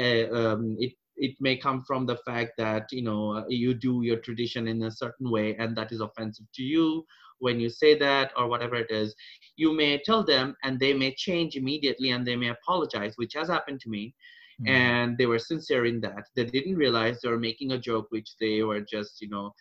uh, 0.00 0.26
um, 0.38 0.76
it 0.78 0.92
it 1.16 1.34
may 1.40 1.56
come 1.56 1.82
from 1.86 2.06
the 2.06 2.16
fact 2.28 2.52
that 2.56 2.86
you 2.90 3.02
know 3.02 3.44
you 3.48 3.74
do 3.74 4.02
your 4.02 4.20
tradition 4.26 4.68
in 4.68 4.82
a 4.84 4.90
certain 4.90 5.30
way 5.30 5.56
and 5.56 5.76
that 5.76 5.92
is 5.92 6.00
offensive 6.00 6.46
to 6.54 6.62
you 6.62 7.04
when 7.40 7.58
you 7.58 7.68
say 7.68 7.98
that 7.98 8.32
or 8.36 8.46
whatever 8.48 8.76
it 8.76 8.90
is. 8.90 9.14
You 9.56 9.72
may 9.72 9.98
tell 9.98 10.24
them 10.24 10.54
and 10.62 10.78
they 10.78 10.92
may 10.94 11.14
change 11.14 11.56
immediately 11.56 12.10
and 12.10 12.26
they 12.26 12.36
may 12.36 12.50
apologize 12.50 13.14
which 13.16 13.34
has 13.34 13.48
happened 13.48 13.80
to 13.80 13.90
me 13.90 14.14
mm-hmm. 14.60 14.68
and 14.68 15.18
they 15.18 15.26
were 15.26 15.38
sincere 15.38 15.86
in 15.86 16.00
that 16.00 16.24
they 16.36 16.44
didn't 16.44 16.76
realize 16.76 17.20
they 17.20 17.28
were 17.28 17.38
making 17.38 17.72
a 17.72 17.78
joke 17.78 18.06
which 18.10 18.30
they 18.40 18.62
were 18.62 18.80
just 18.80 19.20
you 19.20 19.28
know 19.28 19.52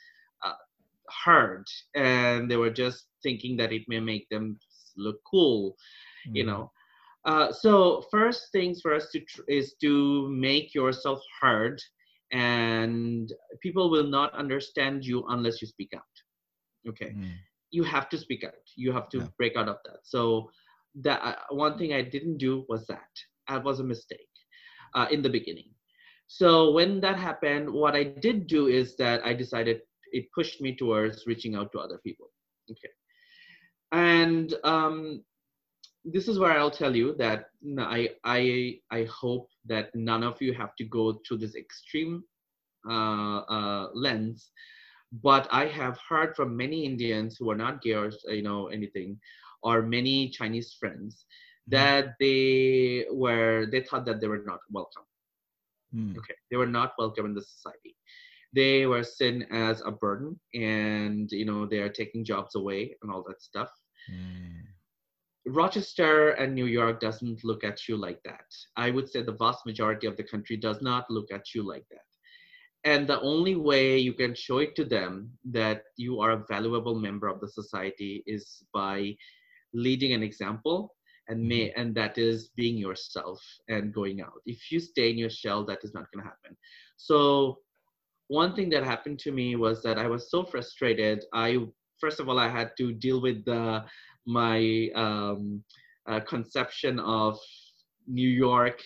uh, 0.46 0.54
heard 1.26 1.66
and 1.96 2.50
they 2.50 2.58
were 2.58 2.70
just 2.70 3.08
thinking 3.24 3.58
that 3.58 3.72
it 3.72 3.84
may 3.88 4.00
make 4.00 4.28
them 4.30 4.58
look 4.98 5.18
cool 5.30 5.72
mm-hmm. 6.28 6.36
you 6.36 6.46
know 6.46 6.72
uh, 7.26 7.52
so 7.52 8.04
first 8.10 8.52
things 8.52 8.82
first 8.82 9.12
to 9.12 9.20
tr- 9.20 9.42
is 9.48 9.76
to 9.82 10.30
make 10.30 10.74
yourself 10.74 11.20
heard 11.42 11.80
and 12.32 13.34
people 13.62 13.90
will 13.90 14.08
not 14.08 14.34
understand 14.34 15.04
you 15.04 15.24
unless 15.30 15.62
you 15.62 15.68
speak 15.68 15.92
out 15.96 16.16
okay 16.88 17.08
mm. 17.08 17.32
you 17.72 17.84
have 17.84 18.08
to 18.08 18.18
speak 18.18 18.44
out 18.44 18.54
you 18.76 18.92
have 18.92 19.10
to 19.10 19.20
yeah. 19.20 19.28
break 19.38 19.56
out 19.58 19.68
of 19.68 19.78
that 19.84 19.98
so 20.04 20.50
that 20.96 21.20
uh, 21.24 21.36
one 21.50 21.78
thing 21.78 21.94
i 21.94 22.02
didn't 22.02 22.38
do 22.38 22.66
was 22.70 22.86
that 22.88 23.10
that 23.48 23.64
was 23.64 23.80
a 23.80 23.84
mistake 23.84 24.29
uh, 24.96 25.08
in 25.12 25.22
the 25.22 25.30
beginning. 25.30 25.70
So 26.28 26.72
when 26.72 27.02
that 27.02 27.18
happened, 27.18 27.70
what 27.70 27.96
I 27.96 28.04
did 28.04 28.48
do 28.48 28.68
is 28.68 28.96
that 28.98 29.26
I 29.26 29.34
decided 29.34 29.82
it 30.12 30.26
pushed 30.34 30.62
me 30.62 30.76
towards 30.76 31.26
reaching 31.26 31.56
out 31.56 31.72
to 31.72 31.80
other 31.80 32.00
people. 32.04 32.32
Okay. 32.70 32.90
And 33.92 34.54
um, 34.64 35.24
this 36.06 36.28
is 36.28 36.38
where 36.38 36.52
I'll 36.52 36.72
tell 36.72 36.96
you 36.96 37.16
that 37.18 37.46
I, 37.80 38.10
I, 38.24 38.80
I 38.92 39.06
hope 39.06 39.50
that 39.66 39.94
none 39.96 40.24
of 40.24 40.42
you 40.42 40.54
have 40.54 40.76
to 40.78 40.84
go 40.86 41.20
through 41.28 41.38
this 41.38 41.56
extreme 41.56 42.24
uh, 42.88 43.40
uh, 43.40 43.90
lens. 43.94 44.52
But 45.12 45.48
I 45.52 45.66
have 45.66 46.00
heard 46.08 46.36
from 46.36 46.56
many 46.56 46.86
Indians 46.86 47.36
who 47.38 47.50
are 47.50 47.56
not 47.56 47.82
gay 47.82 47.94
or 47.94 48.12
you 48.28 48.44
know 48.44 48.68
anything, 48.68 49.20
or 49.64 49.82
many 49.82 50.30
Chinese 50.30 50.76
friends 50.80 51.26
that 51.70 52.16
they 52.20 53.06
were 53.12 53.68
they 53.72 53.82
thought 53.82 54.06
that 54.06 54.20
they 54.22 54.28
were 54.28 54.44
not 54.46 54.60
welcome. 54.72 55.04
Mm. 55.96 56.16
okay 56.18 56.36
they 56.52 56.58
were 56.58 56.68
not 56.68 56.94
welcome 56.98 57.26
in 57.26 57.34
the 57.34 57.42
society. 57.42 57.96
They 58.54 58.86
were 58.88 59.04
seen 59.04 59.44
as 59.52 59.82
a 59.86 59.92
burden 59.92 60.40
and 60.54 61.32
you 61.32 61.46
know 61.46 61.66
they 61.66 61.80
are 61.80 61.90
taking 61.90 62.26
jobs 62.26 62.56
away 62.56 62.96
and 63.02 63.12
all 63.12 63.24
that 63.28 63.42
stuff. 63.42 63.70
Mm. 64.12 64.64
rochester 65.46 66.32
and 66.40 66.54
new 66.54 66.66
york 66.66 67.00
doesn't 67.00 67.44
look 67.44 67.64
at 67.64 67.88
you 67.88 67.96
like 67.98 68.22
that. 68.24 68.50
I 68.76 68.92
would 68.92 69.08
say 69.10 69.22
the 69.22 69.40
vast 69.44 69.66
majority 69.66 70.08
of 70.08 70.18
the 70.18 70.24
country 70.24 70.58
does 70.58 70.82
not 70.82 71.10
look 71.10 71.30
at 71.32 71.54
you 71.54 71.62
like 71.74 71.86
that. 71.92 72.10
And 72.86 73.08
the 73.08 73.20
only 73.22 73.56
way 73.56 73.98
you 73.98 74.14
can 74.14 74.34
show 74.34 74.60
it 74.60 74.76
to 74.78 74.86
them 74.86 75.32
that 75.52 75.84
you 75.98 76.22
are 76.22 76.32
a 76.32 76.46
valuable 76.50 76.96
member 76.96 77.28
of 77.28 77.40
the 77.42 77.50
society 77.50 78.24
is 78.26 78.64
by 78.74 79.16
leading 79.74 80.14
an 80.14 80.24
example 80.24 80.96
and 81.30 81.48
may 81.48 81.72
and 81.78 81.96
that 81.96 82.18
is 82.18 82.50
being 82.58 82.78
yourself 82.78 83.42
and 83.70 83.94
going 83.94 84.22
out 84.22 84.42
if 84.46 84.72
you 84.72 84.80
stay 84.80 85.12
in 85.12 85.18
your 85.18 85.30
shell 85.30 85.66
that 85.66 85.80
is 85.84 85.94
not 85.94 86.06
going 86.12 86.24
to 86.24 86.30
happen 86.30 86.58
so 86.98 87.60
one 88.28 88.56
thing 88.56 88.70
that 88.70 88.84
happened 88.84 89.20
to 89.20 89.32
me 89.32 89.56
was 89.56 89.84
that 89.84 89.98
i 90.00 90.08
was 90.08 90.32
so 90.32 90.44
frustrated 90.44 91.24
i 91.34 91.58
first 92.00 92.20
of 92.20 92.30
all 92.30 92.40
i 92.40 92.50
had 92.50 92.72
to 92.78 92.94
deal 92.94 93.22
with 93.22 93.44
the 93.46 93.84
my 94.26 94.90
um, 94.96 95.64
uh, 96.10 96.20
conception 96.22 97.00
of 97.00 97.38
new 98.08 98.30
york 98.30 98.82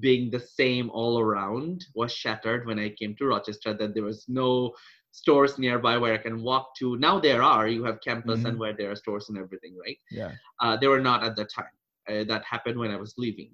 being 0.00 0.30
the 0.30 0.40
same 0.40 0.90
all 0.90 1.18
around 1.20 1.84
was 1.94 2.12
shattered 2.12 2.66
when 2.66 2.78
i 2.78 2.88
came 2.90 3.14
to 3.16 3.26
rochester 3.26 3.74
that 3.74 3.94
there 3.94 4.04
was 4.04 4.24
no 4.28 4.72
stores 5.12 5.58
nearby 5.58 5.96
where 5.98 6.14
i 6.14 6.18
can 6.18 6.42
walk 6.42 6.74
to 6.78 6.96
now 6.98 7.18
there 7.20 7.42
are 7.42 7.68
you 7.68 7.84
have 7.84 8.00
campus 8.00 8.44
and 8.44 8.56
Mhm. 8.56 8.58
where 8.58 8.74
there 8.76 8.90
are 8.90 8.96
stores 8.96 9.28
and 9.28 9.38
everything 9.38 9.76
right 9.84 9.98
Yeah. 10.10 10.36
uh, 10.60 10.76
they 10.76 10.88
were 10.88 11.00
not 11.00 11.24
at 11.24 11.36
the 11.36 11.44
time. 11.44 11.74
Uh, 12.08 12.24
that 12.24 12.42
happened 12.44 12.78
when 12.78 12.90
I 12.90 12.96
was 12.96 13.14
leaving. 13.16 13.50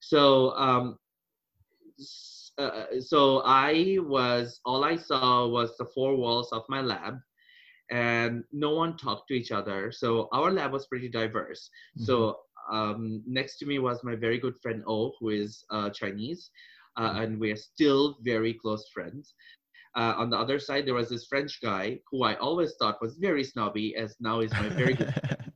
So, 0.00 0.50
um, 0.56 0.98
uh, 2.58 3.00
so 3.00 3.42
I 3.44 3.98
was 4.00 4.60
all 4.64 4.84
I 4.84 4.96
saw 4.96 5.46
was 5.46 5.76
the 5.76 5.86
four 5.94 6.16
walls 6.16 6.50
of 6.52 6.62
my 6.68 6.80
lab, 6.80 7.18
and 7.90 8.44
no 8.52 8.70
one 8.70 8.96
talked 8.96 9.28
to 9.28 9.34
each 9.34 9.52
other. 9.52 9.92
So 9.92 10.28
our 10.32 10.50
lab 10.50 10.72
was 10.72 10.86
pretty 10.86 11.08
diverse. 11.08 11.70
So 11.98 12.38
um, 12.70 13.22
next 13.26 13.58
to 13.58 13.66
me 13.66 13.78
was 13.78 14.02
my 14.04 14.14
very 14.16 14.38
good 14.38 14.54
friend 14.62 14.82
O, 14.86 15.12
who 15.20 15.30
is 15.30 15.64
uh, 15.70 15.90
Chinese, 15.90 16.50
uh, 16.98 17.14
and 17.16 17.38
we 17.38 17.50
are 17.52 17.56
still 17.56 18.18
very 18.22 18.54
close 18.54 18.88
friends. 18.92 19.34
Uh, 19.94 20.14
on 20.16 20.30
the 20.30 20.38
other 20.38 20.58
side, 20.58 20.86
there 20.86 20.94
was 20.94 21.10
this 21.10 21.26
French 21.26 21.60
guy 21.60 21.98
who 22.10 22.22
I 22.22 22.34
always 22.36 22.74
thought 22.78 23.02
was 23.02 23.16
very 23.18 23.44
snobby, 23.44 23.94
as 23.96 24.16
now 24.20 24.40
is 24.40 24.50
my 24.52 24.70
very 24.70 24.94
good 24.94 25.14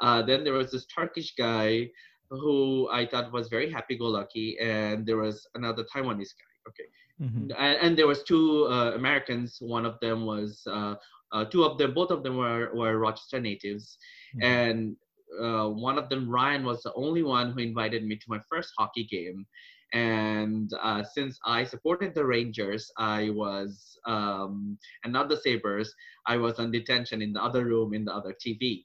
uh, 0.00 0.22
then 0.22 0.44
there 0.44 0.54
was 0.54 0.70
this 0.70 0.86
Turkish 0.86 1.34
guy 1.36 1.90
who 2.30 2.88
I 2.90 3.06
thought 3.06 3.32
was 3.32 3.48
very 3.48 3.70
happy-go-lucky, 3.70 4.58
and 4.60 5.06
there 5.06 5.16
was 5.16 5.46
another 5.54 5.84
Taiwanese 5.84 6.34
guy. 6.40 6.52
Okay, 6.68 6.88
Mhm. 7.20 7.52
and, 7.56 7.76
and 7.84 7.98
there 7.98 8.06
was 8.06 8.22
two 8.22 8.66
uh, 8.66 8.92
Americans. 8.94 9.56
One 9.60 9.86
of 9.86 9.98
them 10.00 10.26
was 10.26 10.62
uh, 10.66 10.94
uh, 11.32 11.44
two 11.46 11.64
of 11.64 11.78
them. 11.78 11.94
Both 11.94 12.10
of 12.10 12.22
them 12.22 12.36
were 12.36 12.70
were 12.74 12.98
Rochester 12.98 13.40
natives, 13.40 13.96
Mhm. 14.36 14.44
and 14.44 14.96
uh, 15.40 15.68
one 15.68 15.98
of 15.98 16.08
them, 16.08 16.28
Ryan, 16.28 16.64
was 16.64 16.82
the 16.82 16.92
only 16.94 17.22
one 17.22 17.52
who 17.52 17.60
invited 17.60 18.04
me 18.04 18.16
to 18.16 18.26
my 18.28 18.40
first 18.50 18.70
hockey 18.78 19.04
game. 19.04 19.46
And 19.92 20.70
uh, 20.82 21.02
since 21.02 21.38
I 21.44 21.64
supported 21.64 22.14
the 22.14 22.24
Rangers, 22.24 22.90
I 22.98 23.30
was, 23.30 23.98
um, 24.06 24.78
and 25.04 25.12
not 25.12 25.28
the 25.28 25.36
Sabres, 25.36 25.94
I 26.26 26.36
was 26.36 26.58
on 26.58 26.70
detention 26.70 27.22
in 27.22 27.32
the 27.32 27.42
other 27.42 27.64
room 27.64 27.94
in 27.94 28.04
the 28.04 28.12
other 28.14 28.34
TV 28.44 28.84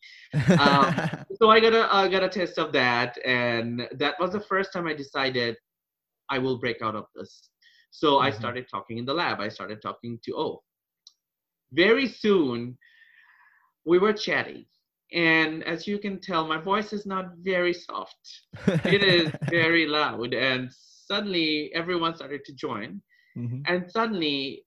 um, 0.58 0.86
so 1.40 1.50
I 1.50 1.60
got 1.60 1.74
a 1.74 1.94
I 1.94 2.08
got 2.08 2.24
a 2.24 2.30
taste 2.30 2.58
of 2.58 2.72
that, 2.74 3.18
and 3.26 3.88
that 3.98 4.16
was 4.20 4.32
the 4.32 4.40
first 4.42 4.72
time 4.74 4.88
I 4.88 4.94
decided 4.94 5.56
I 6.30 6.40
will 6.40 6.60
break 6.60 6.82
out 6.82 6.96
of 6.96 7.06
this. 7.16 7.50
So 7.92 8.20
I 8.20 8.30
Mhm. 8.30 8.34
started 8.34 8.68
talking 8.70 8.98
in 8.98 9.06
the 9.06 9.14
lab. 9.14 9.40
I 9.40 9.50
started 9.50 9.82
talking 9.82 10.20
to 10.26 10.36
O. 10.36 10.64
Very 11.72 12.08
soon, 12.08 12.78
we 13.86 14.00
were 14.00 14.14
chatting, 14.14 14.66
and 15.14 15.64
as 15.64 15.88
you 15.88 15.98
can 16.00 16.20
tell, 16.20 16.48
my 16.48 16.58
voice 16.58 16.94
is 16.94 17.06
not 17.06 17.36
very 17.38 17.74
soft. 17.74 18.42
It 18.90 19.04
is 19.04 19.32
very 19.50 19.86
loud, 19.88 20.34
and 20.34 20.70
suddenly 21.14 21.72
everyone 21.82 22.16
started 22.16 22.44
to 22.46 22.54
join, 22.66 23.02
Mhm. 23.38 23.64
and 23.72 23.80
suddenly, 23.98 24.66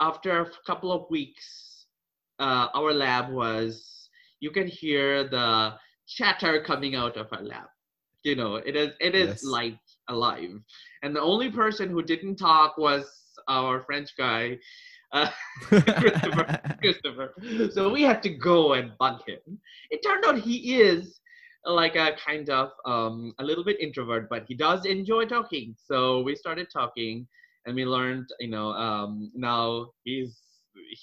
after 0.00 0.30
a 0.40 0.50
couple 0.66 0.90
of 0.92 1.02
weeks, 1.10 1.46
uh, 2.38 2.68
our 2.74 2.92
lab 2.92 3.30
was 3.32 4.08
you 4.40 4.50
can 4.50 4.66
hear 4.68 5.24
the 5.28 5.48
chatter 6.16 6.54
coming 6.62 6.94
out 6.94 7.16
of 7.16 7.26
our 7.32 7.42
lab. 7.42 7.68
You 8.24 8.36
know, 8.36 8.56
it 8.56 8.76
is 8.76 8.90
it 9.00 9.14
is 9.14 9.32
Yes. 9.32 9.44
life 9.58 9.84
alive, 10.08 10.54
and 11.02 11.14
the 11.16 11.20
only 11.32 11.50
person 11.50 11.86
who 11.90 12.02
didn't 12.02 12.36
talk 12.36 12.76
was 12.78 13.04
our 13.48 13.82
French 13.88 14.10
guy, 14.16 14.58
uh, 15.12 15.30
Christopher. 16.02 16.44
Christopher. 16.82 17.28
So 17.74 17.90
we 17.96 18.02
had 18.02 18.22
to 18.22 18.30
go 18.30 18.74
and 18.74 18.92
bug 18.98 19.18
him. 19.26 19.60
It 19.90 20.00
turned 20.06 20.24
out 20.26 20.38
he 20.38 20.56
is 20.82 21.20
like 21.66 21.96
a 21.96 22.12
kind 22.24 22.48
of 22.50 22.70
um, 22.86 23.32
a 23.38 23.44
little 23.44 23.64
bit 23.64 23.80
introvert, 23.80 24.28
but 24.30 24.44
he 24.48 24.54
does 24.54 24.84
enjoy 24.86 25.26
talking. 25.26 25.74
So 25.78 26.22
we 26.22 26.34
started 26.36 26.68
talking, 26.72 27.26
and 27.66 27.74
we 27.74 27.84
learned, 27.84 28.28
you 28.40 28.48
know, 28.50 28.70
um, 28.70 29.30
now 29.34 29.88
he's 30.04 30.38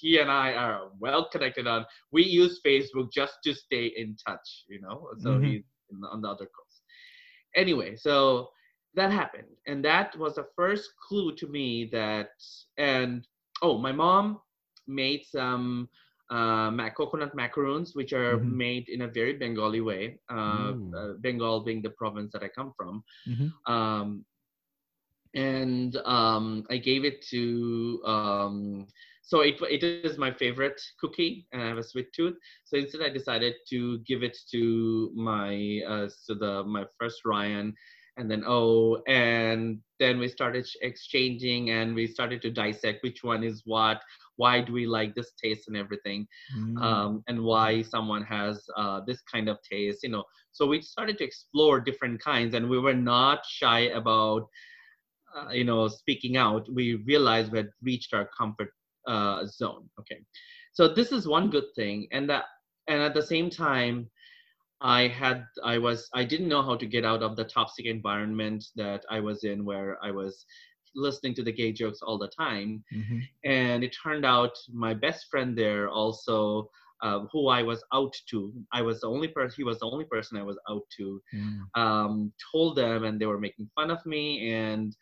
he 0.00 0.18
and 0.18 0.30
I 0.30 0.52
are 0.54 0.90
well 1.00 1.28
connected 1.30 1.66
on. 1.66 1.84
We 2.12 2.24
use 2.24 2.60
Facebook 2.64 3.12
just 3.12 3.34
to 3.44 3.54
stay 3.54 3.92
in 3.96 4.16
touch, 4.26 4.64
you 4.68 4.80
know. 4.80 5.08
So 5.18 5.38
Mhm. 5.38 5.40
he's 5.40 5.64
in 5.90 6.00
the, 6.00 6.08
on 6.08 6.22
the 6.22 6.28
other 6.28 6.46
coast. 6.46 6.82
Anyway, 7.56 7.96
so 7.96 8.48
that 8.94 9.10
happened, 9.12 9.48
and 9.66 9.84
that 9.84 10.16
was 10.18 10.36
the 10.36 10.46
first 10.56 10.90
clue 11.08 11.34
to 11.36 11.46
me 11.48 11.88
that. 11.92 12.30
And 12.78 13.26
oh, 13.62 13.78
my 13.78 13.92
mom 13.92 14.40
made 14.86 15.24
some 15.24 15.88
uh, 16.30 16.70
mac- 16.70 16.96
coconut 16.96 17.34
macaroons, 17.34 17.94
which 17.94 18.12
are 18.12 18.38
Mhm. 18.38 18.46
made 18.46 18.88
in 18.88 19.02
a 19.02 19.08
very 19.08 19.34
Bengali 19.34 19.80
way. 19.80 20.18
Uh, 20.30 20.74
Ooh. 20.74 20.96
uh, 20.96 21.12
Bengal 21.20 21.60
being 21.64 21.82
the 21.82 21.90
province 21.90 22.32
that 22.32 22.42
I 22.42 22.48
come 22.48 22.72
from. 22.76 23.02
Mhm. 23.26 23.52
Um, 23.66 24.24
and 25.34 25.96
um, 26.04 26.64
I 26.70 26.78
gave 26.78 27.04
it 27.04 27.22
to. 27.30 28.02
Um, 28.06 28.86
so 29.22 29.40
it, 29.40 29.56
it 29.62 29.82
is 29.82 29.98
my 29.98 30.12
favorite 30.12 30.62
cookie, 30.80 31.26
and 31.32 31.44
I 31.44 31.48
have 31.50 31.58
a 31.58 31.66
sweet 31.66 31.92
tooth. 31.96 32.22
So 32.50 32.64
instead, 32.64 32.90
I 32.92 32.98
decided 32.98 33.54
to 33.70 33.98
give 33.98 34.22
it 34.22 34.36
to 34.50 35.10
my 35.14 35.80
uh, 35.86 36.08
so 36.08 36.34
the 36.34 36.62
my 36.64 36.84
first 36.98 37.20
Ryan, 37.24 37.74
and 38.16 38.30
then 38.30 38.44
oh, 38.46 39.02
and 39.06 39.78
then 39.98 40.18
we 40.18 40.28
started 40.28 40.66
exchanging, 40.82 41.70
and 41.70 41.94
we 41.94 42.06
started 42.06 42.42
to 42.42 42.50
dissect 42.50 43.02
which 43.02 43.22
one 43.24 43.42
is 43.44 43.62
what. 43.64 44.00
Why 44.36 44.60
do 44.60 44.72
we 44.72 44.86
like 44.86 45.14
this 45.14 45.32
taste 45.42 45.68
and 45.68 45.76
everything? 45.76 46.26
Mm. 46.56 46.82
um, 46.82 47.24
and 47.28 47.42
why 47.42 47.82
someone 47.82 48.22
has 48.24 48.64
uh, 48.76 49.00
this 49.06 49.20
kind 49.22 49.48
of 49.48 49.58
taste 49.62 50.02
you 50.02 50.10
know 50.10 50.24
so 50.52 50.66
we 50.66 50.80
started 50.82 51.18
to 51.18 51.24
explore 51.24 51.80
different 51.80 52.22
kinds 52.22 52.54
and 52.54 52.68
we 52.68 52.78
were 52.78 52.94
not 52.94 53.44
shy 53.46 53.80
about 54.00 54.46
uh, 55.36 55.50
you 55.50 55.64
know 55.64 55.88
speaking 55.88 56.36
out 56.36 56.66
we 56.72 56.94
realized 57.06 57.50
we 57.50 57.58
had 57.58 57.70
reached 57.82 58.14
our 58.14 58.28
comfort 58.36 58.70
uh, 59.08 59.44
zone 59.46 59.88
okay 59.98 60.18
so 60.72 60.88
this 60.88 61.12
is 61.12 61.26
one 61.26 61.50
good 61.50 61.68
thing 61.74 62.06
and 62.12 62.28
that 62.28 62.44
and 62.88 63.00
at 63.00 63.14
the 63.14 63.22
same 63.22 63.50
time 63.50 64.08
i 64.80 65.08
had 65.08 65.44
i 65.64 65.78
was 65.78 66.08
i 66.14 66.24
didn't 66.24 66.48
know 66.48 66.62
how 66.62 66.76
to 66.76 66.86
get 66.86 67.04
out 67.04 67.22
of 67.22 67.36
the 67.36 67.44
toxic 67.44 67.86
environment 67.86 68.64
that 68.76 69.04
i 69.10 69.18
was 69.18 69.44
in 69.44 69.64
where 69.64 69.98
i 70.02 70.10
was 70.10 70.44
listening 70.94 71.34
to 71.34 71.42
the 71.42 71.52
gay 71.52 71.72
jokes 71.72 72.00
all 72.02 72.18
the 72.18 72.28
time 72.28 72.82
Mhm. 72.92 73.28
and 73.44 73.84
it 73.84 73.94
turned 74.02 74.24
out 74.24 74.52
my 74.72 74.94
best 74.94 75.26
friend 75.30 75.56
there 75.56 75.88
also 75.88 76.68
uh, 77.02 77.20
who 77.32 77.48
i 77.48 77.62
was 77.62 77.82
out 77.92 78.12
to 78.28 78.52
i 78.72 78.82
was 78.82 79.00
the 79.00 79.08
only 79.08 79.28
person 79.28 79.54
he 79.56 79.64
was 79.64 79.78
the 79.80 79.86
only 79.86 80.04
person 80.04 80.38
i 80.38 80.42
was 80.42 80.58
out 80.70 80.82
to 80.96 81.20
Mm. 81.32 81.70
um, 81.74 82.32
told 82.52 82.76
them 82.76 83.04
and 83.04 83.20
they 83.20 83.26
were 83.26 83.38
making 83.40 83.68
fun 83.74 83.90
of 83.90 84.04
me 84.06 84.52
and 84.52 84.94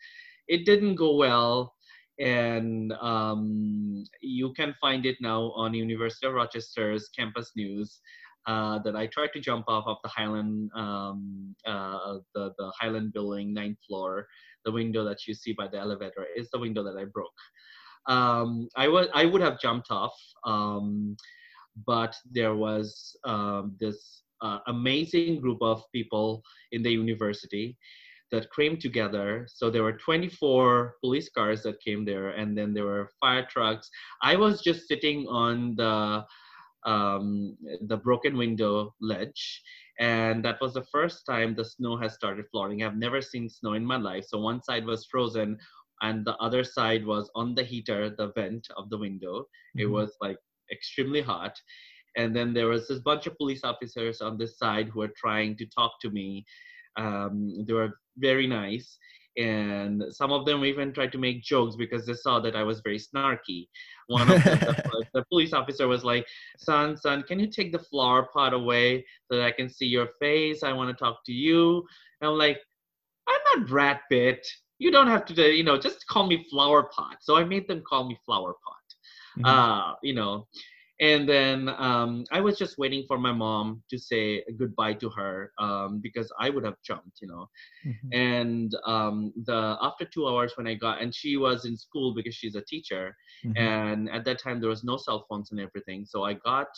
it 0.47 0.65
didn't 0.65 0.95
go 0.95 1.15
well 1.15 1.73
and 2.19 2.91
um, 3.01 4.03
you 4.21 4.53
can 4.53 4.73
find 4.79 5.05
it 5.05 5.17
now 5.21 5.51
on 5.55 5.73
university 5.73 6.27
of 6.27 6.33
rochester's 6.33 7.09
campus 7.09 7.51
news 7.55 7.99
uh, 8.47 8.79
that 8.83 8.95
i 8.95 9.05
tried 9.07 9.31
to 9.33 9.39
jump 9.39 9.65
off 9.67 9.85
of 9.87 9.97
the 10.03 10.09
highland 10.09 10.69
um, 10.75 11.55
uh, 11.65 12.17
the, 12.35 12.51
the 12.57 12.71
Hylan 12.81 13.11
building 13.13 13.53
ninth 13.53 13.77
floor 13.87 14.27
the 14.65 14.71
window 14.71 15.03
that 15.03 15.27
you 15.27 15.33
see 15.33 15.53
by 15.53 15.67
the 15.67 15.77
elevator 15.77 16.25
is 16.35 16.49
the 16.51 16.59
window 16.59 16.83
that 16.83 16.97
i 16.97 17.05
broke 17.05 17.39
um, 18.07 18.67
I 18.75 18.85
I 19.13 19.25
would 19.25 19.41
have 19.41 19.59
jumped 19.59 19.89
off, 19.89 20.15
um, 20.45 21.15
but 21.87 22.15
there 22.31 22.55
was 22.55 23.15
um, 23.25 23.75
this 23.79 24.23
uh, 24.41 24.59
amazing 24.67 25.39
group 25.39 25.59
of 25.61 25.83
people 25.93 26.43
in 26.71 26.83
the 26.83 26.91
university 26.91 27.77
that 28.31 28.47
came 28.55 28.77
together. 28.77 29.47
So 29.47 29.69
there 29.69 29.83
were 29.83 29.93
24 29.93 30.95
police 31.01 31.29
cars 31.29 31.63
that 31.63 31.81
came 31.81 32.03
there, 32.03 32.29
and 32.29 32.57
then 32.57 32.73
there 32.73 32.85
were 32.85 33.09
fire 33.21 33.47
trucks. 33.49 33.89
I 34.21 34.35
was 34.35 34.61
just 34.61 34.87
sitting 34.87 35.25
on 35.27 35.75
the 35.75 36.25
um, 36.85 37.55
the 37.87 37.95
broken 37.95 38.35
window 38.35 38.93
ledge, 38.99 39.61
and 39.99 40.43
that 40.43 40.59
was 40.61 40.73
the 40.73 40.85
first 40.91 41.25
time 41.25 41.55
the 41.55 41.65
snow 41.65 41.97
has 41.97 42.13
started 42.13 42.45
falling. 42.51 42.83
I've 42.83 42.97
never 42.97 43.21
seen 43.21 43.49
snow 43.49 43.73
in 43.73 43.85
my 43.85 43.97
life. 43.97 44.25
So 44.27 44.39
one 44.39 44.61
side 44.63 44.85
was 44.85 45.05
frozen, 45.05 45.57
and 46.01 46.25
the 46.25 46.35
other 46.37 46.63
side 46.63 47.05
was 47.05 47.29
on 47.35 47.55
the 47.55 47.63
heater, 47.63 48.09
the 48.09 48.31
vent 48.33 48.67
of 48.77 48.89
the 48.89 48.97
window. 48.97 49.41
Mm-hmm. 49.41 49.81
It 49.81 49.89
was 49.89 50.15
like 50.21 50.37
extremely 50.71 51.21
hot. 51.21 51.55
And 52.17 52.35
then 52.35 52.53
there 52.53 52.67
was 52.67 52.87
this 52.87 52.99
bunch 52.99 53.25
of 53.25 53.37
police 53.37 53.63
officers 53.63 54.21
on 54.21 54.37
this 54.37 54.57
side 54.57 54.89
who 54.89 54.99
were 54.99 55.13
trying 55.17 55.57
to 55.57 55.65
talk 55.65 55.93
to 56.01 56.11
me. 56.11 56.45
Um, 56.97 57.65
they 57.65 57.73
were 57.73 57.99
very 58.17 58.45
nice 58.45 58.97
and 59.37 60.03
some 60.09 60.31
of 60.31 60.45
them 60.45 60.63
even 60.63 60.93
tried 60.93 61.11
to 61.11 61.17
make 61.17 61.43
jokes 61.43 61.75
because 61.75 62.05
they 62.05 62.13
saw 62.13 62.39
that 62.39 62.55
I 62.55 62.63
was 62.63 62.81
very 62.81 62.99
snarky. 62.99 63.67
One 64.07 64.29
of 64.29 64.43
them, 64.43 64.59
the, 64.59 65.05
the, 65.13 65.25
police 65.25 65.53
officer 65.53 65.87
was 65.87 66.03
like, 66.03 66.27
"Son, 66.57 66.95
son, 66.97 67.23
can 67.23 67.39
you 67.39 67.47
take 67.47 67.71
the 67.71 67.79
flower 67.79 68.27
pot 68.33 68.53
away 68.53 69.05
so 69.29 69.37
that 69.37 69.45
I 69.45 69.51
can 69.51 69.69
see 69.69 69.87
your 69.87 70.09
face? 70.19 70.63
I 70.63 70.73
want 70.73 70.95
to 70.95 71.03
talk 71.03 71.23
to 71.25 71.33
you." 71.33 71.85
And 72.21 72.29
I'm 72.29 72.37
like, 72.37 72.59
"I'm 73.27 73.39
not 73.55 73.67
Brad 73.67 73.99
Pitt. 74.09 74.45
You 74.77 74.91
don't 74.91 75.07
have 75.07 75.25
to, 75.25 75.51
you 75.51 75.63
know, 75.63 75.79
just 75.79 76.05
call 76.07 76.27
me 76.27 76.45
flower 76.49 76.83
pot." 76.83 77.17
So 77.21 77.35
I 77.35 77.43
made 77.43 77.67
them 77.67 77.81
call 77.87 78.07
me 78.07 78.17
flower 78.25 78.53
pot. 78.53 78.77
Mm-hmm. 79.37 79.45
Uh, 79.45 79.93
you 80.03 80.13
know, 80.13 80.47
and 81.03 81.27
then 81.27 81.69
um, 81.77 82.23
i 82.31 82.39
was 82.39 82.57
just 82.57 82.77
waiting 82.77 83.03
for 83.07 83.17
my 83.17 83.31
mom 83.31 83.83
to 83.89 83.97
say 83.97 84.43
goodbye 84.57 84.93
to 84.93 85.09
her 85.09 85.51
um, 85.59 85.99
because 86.01 86.31
i 86.39 86.49
would 86.49 86.63
have 86.63 86.77
jumped 86.85 87.19
you 87.21 87.27
know 87.27 87.45
mm-hmm. 87.85 88.13
and 88.13 88.75
um, 88.85 89.33
the 89.45 89.77
after 89.81 90.05
two 90.05 90.27
hours 90.27 90.53
when 90.55 90.67
i 90.67 90.73
got 90.73 91.01
and 91.01 91.13
she 91.13 91.35
was 91.35 91.65
in 91.65 91.75
school 91.77 92.13
because 92.13 92.35
she's 92.35 92.55
a 92.55 92.63
teacher 92.73 93.15
mm-hmm. 93.45 93.57
and 93.57 94.09
at 94.09 94.23
that 94.23 94.39
time 94.41 94.59
there 94.59 94.69
was 94.69 94.83
no 94.83 94.97
cell 94.97 95.25
phones 95.29 95.51
and 95.51 95.59
everything 95.59 96.05
so 96.05 96.23
i 96.23 96.33
got 96.33 96.69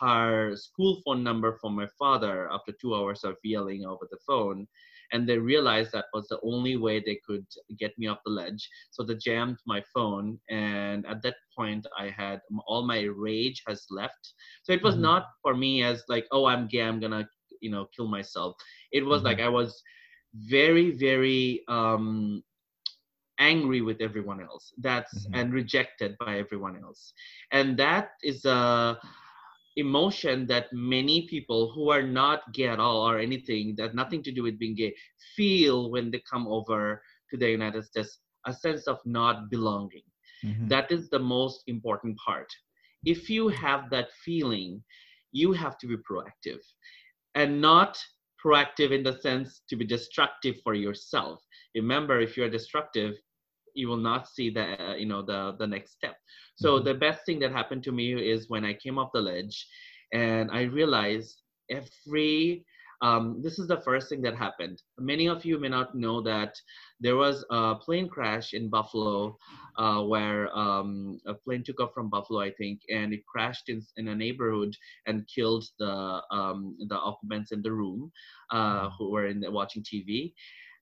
her 0.00 0.54
school 0.56 1.00
phone 1.04 1.22
number 1.22 1.58
from 1.60 1.74
my 1.74 1.88
father 1.98 2.48
after 2.52 2.72
two 2.80 2.94
hours 2.94 3.24
of 3.24 3.36
yelling 3.42 3.84
over 3.84 4.06
the 4.10 4.18
phone 4.26 4.66
and 5.12 5.28
they 5.28 5.38
realized 5.38 5.92
that 5.92 6.06
was 6.12 6.26
the 6.28 6.40
only 6.42 6.76
way 6.76 7.00
they 7.00 7.18
could 7.26 7.46
get 7.78 7.96
me 7.98 8.06
off 8.06 8.18
the 8.24 8.30
ledge 8.30 8.68
so 8.90 9.02
they 9.02 9.14
jammed 9.16 9.58
my 9.66 9.82
phone 9.94 10.38
and 10.50 11.06
at 11.06 11.22
that 11.22 11.36
point 11.56 11.86
i 11.98 12.08
had 12.08 12.40
all 12.66 12.86
my 12.86 13.02
rage 13.02 13.62
has 13.66 13.86
left 13.90 14.34
so 14.62 14.72
it 14.72 14.82
was 14.82 14.94
mm-hmm. 14.94 15.04
not 15.04 15.26
for 15.42 15.54
me 15.54 15.82
as 15.82 16.02
like 16.08 16.26
oh 16.32 16.46
i'm 16.46 16.66
gay 16.66 16.82
i'm 16.82 17.00
gonna 17.00 17.28
you 17.60 17.70
know 17.70 17.86
kill 17.94 18.08
myself 18.08 18.54
it 18.92 19.04
was 19.04 19.18
mm-hmm. 19.18 19.28
like 19.28 19.40
i 19.40 19.48
was 19.48 19.82
very 20.34 20.90
very 20.90 21.62
um 21.68 22.42
angry 23.38 23.82
with 23.82 24.00
everyone 24.00 24.40
else 24.40 24.72
that's 24.78 25.26
mm-hmm. 25.26 25.34
and 25.34 25.52
rejected 25.52 26.16
by 26.18 26.38
everyone 26.38 26.76
else 26.82 27.12
and 27.52 27.76
that 27.76 28.10
is 28.22 28.44
a 28.44 28.98
emotion 29.76 30.46
that 30.46 30.72
many 30.72 31.26
people 31.28 31.70
who 31.72 31.90
are 31.90 32.02
not 32.02 32.52
gay 32.52 32.68
at 32.68 32.80
all 32.80 33.08
or 33.08 33.18
anything 33.18 33.74
that 33.76 33.94
nothing 33.94 34.22
to 34.22 34.32
do 34.32 34.42
with 34.42 34.58
being 34.58 34.74
gay 34.74 34.94
feel 35.34 35.90
when 35.90 36.10
they 36.10 36.22
come 36.30 36.46
over 36.46 37.02
to 37.30 37.36
the 37.36 37.48
united 37.48 37.84
states 37.84 38.18
a 38.46 38.52
sense 38.52 38.86
of 38.86 38.98
not 39.04 39.50
belonging. 39.50 40.02
Mm-hmm. 40.44 40.68
that 40.68 40.92
is 40.92 41.08
the 41.08 41.18
most 41.18 41.62
important 41.66 42.14
part. 42.18 42.46
If 43.04 43.30
you 43.30 43.48
have 43.48 43.88
that 43.90 44.08
feeling 44.24 44.82
you 45.32 45.52
have 45.52 45.78
to 45.78 45.86
be 45.86 45.96
proactive 45.96 46.60
and 47.34 47.60
not 47.60 47.98
proactive 48.42 48.90
in 48.90 49.02
the 49.02 49.18
sense 49.20 49.62
to 49.68 49.76
be 49.76 49.84
destructive 49.84 50.56
for 50.62 50.74
yourself. 50.74 51.42
Remember 51.74 52.20
if 52.20 52.36
you're 52.36 52.50
destructive 52.50 53.14
you 53.76 53.88
will 53.88 53.96
not 53.96 54.28
see 54.28 54.50
the 54.50 54.64
uh, 54.82 54.94
you 54.94 55.06
know 55.06 55.22
the 55.22 55.54
the 55.58 55.66
next 55.66 55.92
step 55.92 56.16
so 56.56 56.76
mm-hmm. 56.76 56.86
the 56.86 56.94
best 56.94 57.24
thing 57.26 57.38
that 57.38 57.52
happened 57.52 57.82
to 57.82 57.92
me 57.92 58.12
is 58.14 58.48
when 58.48 58.64
i 58.64 58.72
came 58.74 58.98
off 58.98 59.10
the 59.12 59.20
ledge 59.20 59.66
and 60.12 60.50
i 60.50 60.62
realized 60.62 61.42
every 61.70 62.64
um, 63.02 63.40
this 63.42 63.58
is 63.58 63.68
the 63.68 63.80
first 63.80 64.08
thing 64.08 64.22
that 64.22 64.36
happened. 64.36 64.82
Many 64.98 65.28
of 65.28 65.44
you 65.44 65.58
may 65.58 65.68
not 65.68 65.94
know 65.94 66.22
that 66.22 66.54
there 67.00 67.16
was 67.16 67.44
a 67.50 67.74
plane 67.74 68.08
crash 68.08 68.54
in 68.54 68.70
Buffalo 68.70 69.36
uh, 69.76 70.02
where 70.02 70.56
um, 70.56 71.20
a 71.26 71.34
plane 71.34 71.62
took 71.62 71.80
off 71.80 71.92
from 71.92 72.08
Buffalo, 72.08 72.40
I 72.40 72.52
think, 72.52 72.80
and 72.88 73.12
it 73.12 73.26
crashed 73.26 73.68
in, 73.68 73.82
in 73.96 74.08
a 74.08 74.14
neighborhood 74.14 74.74
and 75.06 75.28
killed 75.32 75.66
the, 75.78 76.22
um, 76.30 76.76
the 76.88 76.96
occupants 76.96 77.52
in 77.52 77.62
the 77.62 77.72
room 77.72 78.10
uh, 78.50 78.56
mm-hmm. 78.56 78.88
who 78.98 79.10
were 79.10 79.26
in 79.26 79.40
the, 79.40 79.50
watching 79.50 79.82
TV 79.82 80.32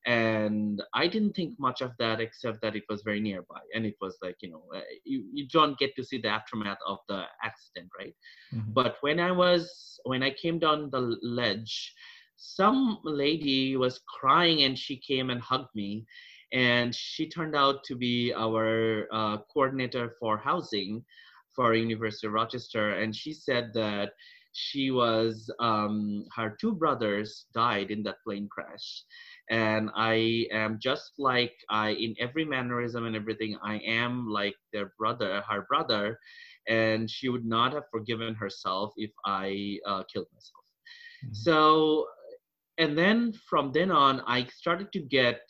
and 0.07 0.83
i 0.93 1.07
didn't 1.07 1.33
think 1.33 1.55
much 1.59 1.81
of 1.81 1.93
that 1.99 2.21
except 2.21 2.61
that 2.61 2.77
it 2.77 2.83
was 2.89 3.03
very 3.03 3.21
nearby 3.21 3.61
and 3.75 3.87
it 3.87 3.95
was 4.01 4.17
like 4.23 4.37
you 4.41 4.51
know 4.51 4.63
uh, 4.75 4.81
you, 5.05 5.25
you 5.33 5.47
don't 5.49 5.79
get 5.79 5.95
to 5.97 6.05
see 6.05 6.21
the 6.21 6.29
aftermath 6.29 6.79
of 6.87 6.99
the 7.09 7.23
accident 7.43 7.89
right 7.99 8.15
mm-hmm. 8.55 8.71
but 8.73 8.97
when 9.01 9.19
i 9.19 9.31
was 9.31 9.99
when 10.05 10.23
i 10.23 10.31
came 10.31 10.59
down 10.59 10.91
the 10.91 11.17
ledge 11.23 11.95
some 12.37 12.99
lady 13.05 13.77
was 13.77 14.01
crying 14.21 14.65
and 14.65 14.79
she 14.79 14.97
came 14.97 15.31
and 15.31 15.41
hugged 15.41 15.75
me 15.75 16.05
and 16.53 16.95
she 16.95 17.29
turned 17.29 17.57
out 17.57 17.83
to 17.85 17.97
be 17.97 18.33
our 18.35 19.07
uh, 19.13 19.39
coordinator 19.53 20.15
for 20.21 20.37
housing 20.37 21.03
for 21.55 21.73
university 21.75 22.27
of 22.27 22.35
rochester 22.35 22.91
and 22.91 23.17
she 23.17 23.33
said 23.33 23.71
that 23.73 24.11
she 24.55 24.93
was 24.93 25.51
um, 25.59 26.25
her 26.35 26.57
two 26.61 26.73
brothers 26.73 27.47
died 27.55 27.91
in 27.91 28.03
that 28.05 28.23
plane 28.25 28.49
crash 28.49 29.03
and 29.51 29.91
i 29.95 30.47
am 30.53 30.79
just 30.81 31.13
like 31.19 31.53
i 31.71 31.91
in 31.91 32.15
every 32.19 32.45
mannerism 32.45 33.07
and 33.07 33.15
everything 33.15 33.57
i 33.63 33.77
am 33.79 34.27
like 34.27 34.55
their 34.73 34.93
brother 34.99 35.43
her 35.49 35.67
brother 35.69 36.19
and 36.69 37.11
she 37.11 37.29
would 37.29 37.45
not 37.45 37.73
have 37.73 37.85
forgiven 37.91 38.35
herself 38.35 38.93
if 38.97 39.11
i 39.27 39.79
uh, 39.87 40.03
killed 40.13 40.27
myself 40.33 40.65
mm-hmm. 41.25 41.33
so 41.33 42.07
and 42.79 42.97
then 42.97 43.33
from 43.49 43.71
then 43.73 43.91
on 43.91 44.23
i 44.27 44.45
started 44.47 44.91
to 44.93 45.01
get 45.01 45.41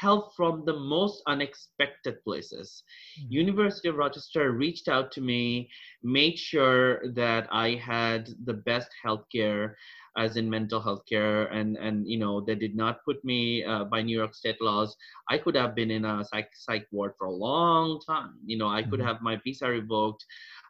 help 0.00 0.34
from 0.36 0.64
the 0.66 0.76
most 0.76 1.22
unexpected 1.28 2.22
places 2.24 2.82
mm-hmm. 3.20 3.32
university 3.32 3.88
of 3.88 3.94
rochester 3.94 4.50
reached 4.52 4.88
out 4.88 5.12
to 5.12 5.20
me 5.20 5.70
made 6.02 6.36
sure 6.36 7.00
that 7.12 7.46
i 7.52 7.74
had 7.74 8.28
the 8.44 8.54
best 8.54 8.88
healthcare 9.06 9.74
as 10.18 10.36
in 10.36 10.50
mental 10.50 10.80
health 10.80 11.02
care 11.08 11.46
and 11.46 11.76
and 11.76 12.06
you 12.06 12.18
know 12.18 12.40
they 12.40 12.56
did 12.56 12.74
not 12.74 13.04
put 13.04 13.24
me 13.24 13.64
uh, 13.64 13.84
by 13.84 14.02
new 14.02 14.18
york 14.18 14.34
state 14.34 14.60
laws. 14.60 14.96
I 15.30 15.38
could 15.38 15.54
have 15.54 15.74
been 15.74 15.90
in 15.90 16.04
a 16.04 16.24
psych 16.24 16.50
psych 16.54 16.86
ward 16.90 17.12
for 17.16 17.28
a 17.28 17.40
long 17.46 18.00
time. 18.06 18.34
You 18.44 18.58
know 18.58 18.68
i 18.68 18.82
could 18.82 19.00
mm-hmm. 19.00 19.08
have 19.08 19.22
my 19.22 19.36
visa 19.44 19.68
revoked. 19.68 20.24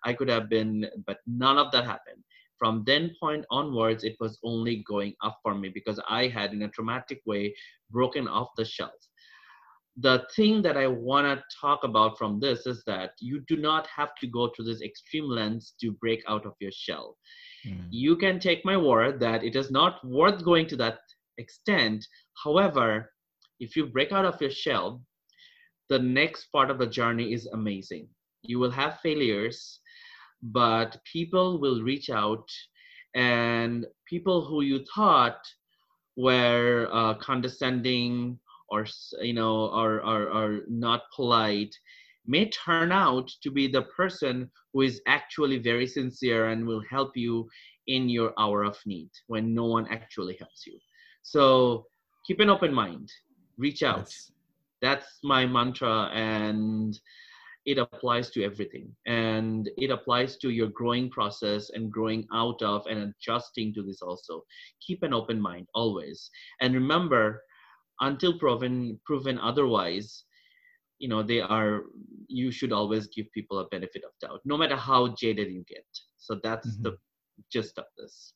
I 0.04 0.12
could 0.12 0.28
have 0.28 0.48
been 0.48 0.86
but 1.06 1.18
none 1.26 1.58
of 1.58 1.72
that 1.72 1.84
happened. 1.84 2.22
From 2.58 2.84
then 2.86 3.14
point 3.20 3.44
onwards 3.50 4.04
it 4.04 4.16
was 4.20 4.38
only 4.44 4.84
going 4.86 5.14
up 5.22 5.38
for 5.42 5.54
me 5.54 5.68
because 5.68 6.00
i 6.08 6.28
had 6.28 6.52
in 6.52 6.62
a 6.62 6.68
traumatic 6.68 7.20
way 7.26 7.54
broken 7.90 8.28
off 8.28 8.48
the 8.56 8.64
shelf. 8.64 9.00
The 10.00 10.24
thing 10.36 10.62
that 10.62 10.76
I 10.76 10.86
want 10.86 11.26
to 11.26 11.42
talk 11.60 11.82
about 11.82 12.18
from 12.18 12.38
this 12.38 12.66
is 12.66 12.84
that 12.86 13.14
you 13.18 13.40
do 13.48 13.56
not 13.56 13.88
have 13.88 14.10
to 14.20 14.28
go 14.28 14.48
to 14.48 14.62
this 14.62 14.80
extreme 14.80 15.24
lens 15.24 15.74
to 15.80 15.90
break 15.90 16.22
out 16.28 16.46
of 16.46 16.54
your 16.60 16.70
shell. 16.70 17.16
Mm. 17.68 17.86
You 17.90 18.16
can 18.16 18.40
take 18.40 18.64
my 18.64 18.76
word 18.76 19.20
that 19.20 19.44
it 19.44 19.56
is 19.56 19.70
not 19.70 20.04
worth 20.04 20.44
going 20.44 20.66
to 20.68 20.76
that 20.76 20.98
extent. 21.38 22.06
However, 22.42 23.12
if 23.60 23.76
you 23.76 23.86
break 23.86 24.12
out 24.12 24.24
of 24.24 24.40
your 24.40 24.50
shell, 24.50 25.02
the 25.88 25.98
next 25.98 26.46
part 26.52 26.70
of 26.70 26.78
the 26.78 26.86
journey 26.86 27.32
is 27.32 27.46
amazing. 27.46 28.08
You 28.42 28.58
will 28.58 28.70
have 28.70 29.00
failures, 29.00 29.80
but 30.42 30.98
people 31.10 31.60
will 31.60 31.82
reach 31.82 32.10
out, 32.10 32.48
and 33.14 33.86
people 34.06 34.44
who 34.44 34.62
you 34.62 34.84
thought 34.94 35.40
were 36.16 36.88
uh, 36.92 37.14
condescending 37.14 38.38
or 38.70 38.86
you 39.22 39.32
know 39.32 39.66
or, 39.70 40.00
or, 40.04 40.30
or 40.30 40.60
not 40.68 41.02
polite 41.14 41.74
may 42.28 42.48
turn 42.50 42.92
out 42.92 43.28
to 43.42 43.50
be 43.50 43.66
the 43.66 43.82
person 43.82 44.50
who 44.72 44.82
is 44.82 45.00
actually 45.06 45.58
very 45.58 45.86
sincere 45.86 46.50
and 46.50 46.64
will 46.64 46.82
help 46.88 47.16
you 47.16 47.48
in 47.86 48.08
your 48.08 48.32
hour 48.38 48.62
of 48.62 48.78
need 48.86 49.10
when 49.26 49.54
no 49.54 49.64
one 49.64 49.88
actually 49.88 50.36
helps 50.38 50.66
you. 50.66 50.78
So 51.22 51.86
keep 52.26 52.38
an 52.40 52.50
open 52.50 52.72
mind, 52.72 53.10
reach 53.56 53.82
out. 53.82 54.00
Yes. 54.10 54.30
That's 54.80 55.18
my 55.24 55.44
mantra, 55.44 56.10
and 56.14 56.96
it 57.66 57.78
applies 57.78 58.30
to 58.30 58.44
everything. 58.44 58.94
And 59.06 59.68
it 59.76 59.90
applies 59.90 60.36
to 60.38 60.50
your 60.50 60.68
growing 60.68 61.10
process 61.10 61.70
and 61.70 61.90
growing 61.90 62.26
out 62.32 62.62
of 62.62 62.86
and 62.86 63.12
adjusting 63.12 63.74
to 63.74 63.82
this 63.82 64.02
also. 64.02 64.44
Keep 64.86 65.02
an 65.02 65.12
open 65.12 65.40
mind 65.40 65.66
always. 65.74 66.30
And 66.60 66.74
remember, 66.74 67.42
until 68.00 68.38
proven 68.38 69.00
proven 69.04 69.38
otherwise, 69.40 70.24
you 70.98 71.08
know 71.08 71.22
they 71.22 71.40
are 71.40 71.84
you 72.28 72.50
should 72.50 72.72
always 72.72 73.06
give 73.08 73.30
people 73.32 73.58
a 73.58 73.66
benefit 73.68 74.02
of 74.04 74.10
doubt 74.20 74.40
no 74.44 74.56
matter 74.56 74.76
how 74.76 75.08
jaded 75.08 75.50
you 75.50 75.64
get. 75.66 75.84
So 76.18 76.38
that's 76.42 76.68
mm-hmm. 76.68 76.82
the 76.82 76.98
gist 77.50 77.78
of 77.78 77.84
this. 77.96 78.34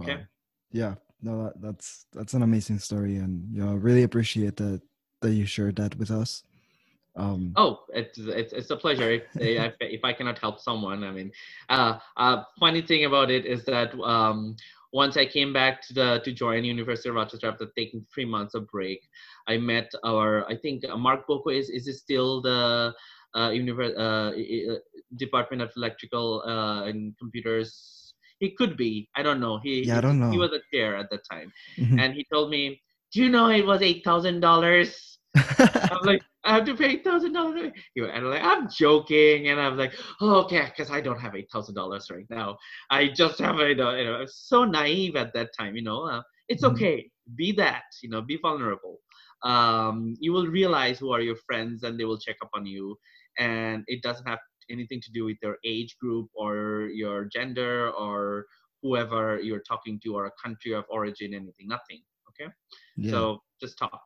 Okay? 0.00 0.16
Wow. 0.16 0.22
yeah. 0.70 0.94
No 1.22 1.44
that, 1.44 1.60
that's 1.60 2.06
that's 2.12 2.34
an 2.34 2.42
amazing 2.42 2.78
story 2.78 3.16
and 3.16 3.46
you 3.52 3.64
know 3.64 3.74
really 3.74 4.02
appreciate 4.02 4.56
that 4.56 4.80
that 5.20 5.32
you 5.32 5.46
shared 5.46 5.76
that 5.76 5.96
with 5.96 6.10
us. 6.10 6.42
Um 7.16 7.52
oh 7.56 7.80
it's 7.92 8.18
it's, 8.18 8.52
it's 8.52 8.70
a 8.70 8.76
pleasure. 8.76 9.10
If, 9.10 9.22
if, 9.36 9.74
if 9.80 10.04
i 10.04 10.12
cannot 10.12 10.38
help 10.38 10.58
someone 10.58 11.04
i 11.04 11.12
mean 11.12 11.30
uh 11.68 11.98
uh 12.16 12.42
funny 12.58 12.82
thing 12.82 13.04
about 13.04 13.30
it 13.30 13.46
is 13.46 13.64
that 13.66 13.94
um 14.00 14.56
once 14.94 15.16
I 15.16 15.26
came 15.26 15.52
back 15.52 15.82
to 15.88 15.92
the 15.92 16.20
to 16.24 16.32
join 16.32 16.64
University 16.64 17.08
of 17.08 17.16
Rochester 17.16 17.48
after 17.48 17.66
taking 17.76 18.06
three 18.14 18.24
months 18.24 18.54
of 18.54 18.68
break, 18.68 19.00
I 19.48 19.58
met 19.58 19.90
our 20.04 20.46
I 20.48 20.56
think 20.56 20.88
uh, 20.88 20.96
Mark 20.96 21.26
Bocko 21.26 21.50
is 21.52 21.68
is 21.68 21.88
it 21.88 21.96
still 21.96 22.40
the 22.40 22.94
uh, 23.34 23.50
uh, 23.50 23.50
uh, 23.50 24.30
Department 25.16 25.62
of 25.62 25.72
Electrical 25.76 26.42
uh, 26.46 26.86
and 26.86 27.12
Computers. 27.18 28.14
He 28.38 28.50
could 28.50 28.76
be. 28.76 29.08
I 29.16 29.22
don't 29.22 29.40
know. 29.40 29.58
He 29.58 29.82
Yeah, 29.88 29.98
I 29.98 30.00
don't 30.00 30.20
know. 30.20 30.30
he 30.30 30.38
was 30.38 30.52
a 30.52 30.62
chair 30.72 30.96
at 30.96 31.10
that 31.10 31.24
time, 31.30 31.52
Mhm. 31.78 31.98
and 32.00 32.14
he 32.14 32.24
told 32.32 32.50
me, 32.50 32.80
"Do 33.12 33.22
you 33.22 33.28
know 33.30 33.50
it 33.50 33.66
was 33.66 33.82
eight 33.82 34.04
thousand 34.04 34.40
dollars?" 34.40 35.18
I'm 35.90 36.04
like, 36.06 36.22
I 36.44 36.54
have 36.54 36.64
to 36.66 36.76
pay 36.76 36.86
eight 36.92 37.04
thousand 37.04 37.32
dollars. 37.32 37.72
You 37.94 38.06
And 38.06 38.24
I'm 38.26 38.30
like, 38.30 38.42
I'm 38.42 38.68
joking, 38.70 39.48
and 39.48 39.60
I'm 39.60 39.76
like, 39.76 39.94
oh, 40.20 40.36
okay, 40.44 40.64
because 40.66 40.90
I 40.90 41.00
don't 41.00 41.18
have 41.20 41.34
eight 41.34 41.48
thousand 41.52 41.74
dollars 41.74 42.08
right 42.10 42.26
now. 42.30 42.56
I 42.90 43.08
just 43.08 43.38
have 43.40 43.58
a, 43.60 43.68
you 43.68 43.74
know, 43.76 43.94
you 43.94 44.04
know, 44.04 44.14
I 44.16 44.20
was 44.20 44.36
so 44.36 44.64
naive 44.64 45.16
at 45.16 45.32
that 45.34 45.50
time. 45.58 45.76
You 45.76 45.82
know, 45.82 46.04
uh, 46.08 46.22
it's 46.48 46.64
Mhm. 46.64 46.72
okay. 46.72 47.10
Be 47.36 47.52
that. 47.52 47.84
You 48.02 48.10
know, 48.10 48.22
be 48.22 48.38
vulnerable. 48.42 49.00
Um, 49.42 50.14
you 50.20 50.32
will 50.32 50.46
realize 50.46 50.98
who 50.98 51.12
are 51.12 51.20
your 51.20 51.36
friends, 51.36 51.82
and 51.84 51.98
they 51.98 52.04
will 52.04 52.18
check 52.18 52.36
up 52.42 52.50
on 52.54 52.66
you. 52.66 52.96
And 53.38 53.84
it 53.86 54.02
doesn't 54.02 54.26
have 54.28 54.38
anything 54.70 55.00
to 55.02 55.12
do 55.12 55.24
with 55.24 55.36
your 55.42 55.58
age 55.64 55.96
group 56.00 56.28
or 56.34 56.88
your 56.92 57.24
gender 57.26 57.90
or 57.90 58.46
whoever 58.82 59.40
you're 59.40 59.62
talking 59.68 60.00
to 60.04 60.14
or 60.14 60.26
a 60.26 60.32
country 60.42 60.72
of 60.72 60.84
origin. 60.88 61.34
Anything. 61.34 61.68
Nothing. 61.68 62.02
Okay. 62.30 62.50
yeah. 62.96 63.10
So 63.10 63.42
just 63.60 63.78
talk. 63.78 64.00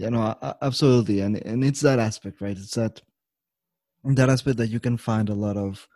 A- 0.00 0.36
a- 0.42 0.56
absolutely, 0.62 1.20
and 1.20 1.36
and 1.46 1.64
it's 1.64 1.80
that 1.80 1.98
aspect, 1.98 2.40
right? 2.40 2.56
It's 2.56 2.74
that 2.74 3.00
that 4.04 4.28
aspect 4.28 4.56
that 4.58 4.68
you 4.68 4.80
can 4.80 4.96
find 4.96 5.28
a 5.28 5.34
lot 5.34 5.56
of 5.56 5.88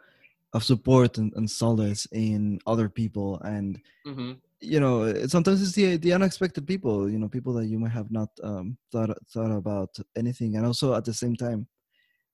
of 0.53 0.64
support 0.64 1.18
and, 1.18 1.32
and 1.34 1.51
solace 1.51 2.07
in 2.12 2.59
other 2.66 2.88
people, 2.88 3.40
and 3.42 3.80
hmm 4.05 4.40
you 4.61 4.80
know, 4.80 5.26
sometimes 5.26 5.62
it's 5.62 5.72
the 5.74 5.97
the 5.99 6.12
unexpected 6.14 6.66
people, 6.66 7.11
you 7.11 7.18
know, 7.18 7.28
people 7.28 7.53
that 7.55 7.66
you 7.66 7.78
might 7.78 7.92
have 7.92 8.11
not 8.11 8.30
um, 8.44 8.78
thought 8.92 9.11
thought 9.28 9.53
about 9.53 9.97
anything, 10.16 10.57
and 10.57 10.66
also 10.66 10.94
at 10.94 11.05
the 11.05 11.14
same 11.14 11.36
time, 11.36 11.68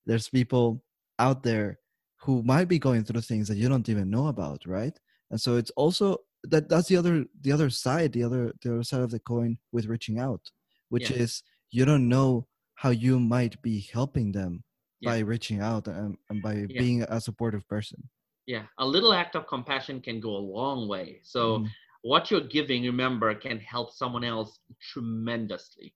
there's 0.06 0.28
people 0.28 0.84
out 1.18 1.42
there 1.42 1.78
who 2.18 2.42
might 2.42 2.68
be 2.68 2.78
going 2.78 3.04
through 3.04 3.20
things 3.22 3.48
that 3.48 3.56
you 3.56 3.68
don't 3.68 3.88
even 3.88 4.10
know 4.10 4.28
about, 4.28 4.66
right? 4.66 4.98
And 5.30 5.40
so 5.40 5.56
it's 5.56 5.70
also 5.72 6.18
that 6.44 6.68
that's 6.68 6.88
the 6.88 6.96
other 6.96 7.26
the 7.42 7.52
other 7.52 7.70
side, 7.70 8.12
the 8.12 8.24
other 8.24 8.52
the 8.62 8.74
other 8.74 8.82
side 8.84 9.02
of 9.02 9.10
the 9.10 9.20
coin 9.20 9.58
with 9.72 9.86
reaching 9.86 10.18
out, 10.18 10.50
which 10.90 11.10
Yeah. 11.10 11.16
is 11.16 11.42
you 11.72 11.84
don't 11.84 12.08
know 12.08 12.46
how 12.74 12.90
you 12.90 13.18
might 13.18 13.60
be 13.62 13.80
helping 13.92 14.32
them 14.32 14.62
Yeah. 15.00 15.10
by 15.10 15.18
reaching 15.20 15.60
out 15.60 15.88
and, 15.88 16.16
and 16.30 16.40
by 16.42 16.54
Yeah. 16.68 16.78
being 16.82 17.02
a 17.02 17.20
supportive 17.20 17.66
person. 17.66 18.08
Yeah, 18.46 18.66
a 18.78 18.86
little 18.86 19.12
act 19.22 19.34
of 19.36 19.46
compassion 19.46 20.00
can 20.00 20.20
go 20.20 20.36
a 20.36 20.46
long 20.58 20.88
way. 20.88 21.20
So, 21.22 21.42
Mhm. 21.58 21.68
what 22.02 22.30
you're 22.30 22.48
giving, 22.58 22.82
remember, 22.84 23.32
can 23.34 23.58
help 23.60 23.88
someone 23.92 24.24
else 24.24 24.58
tremendously. 24.90 25.94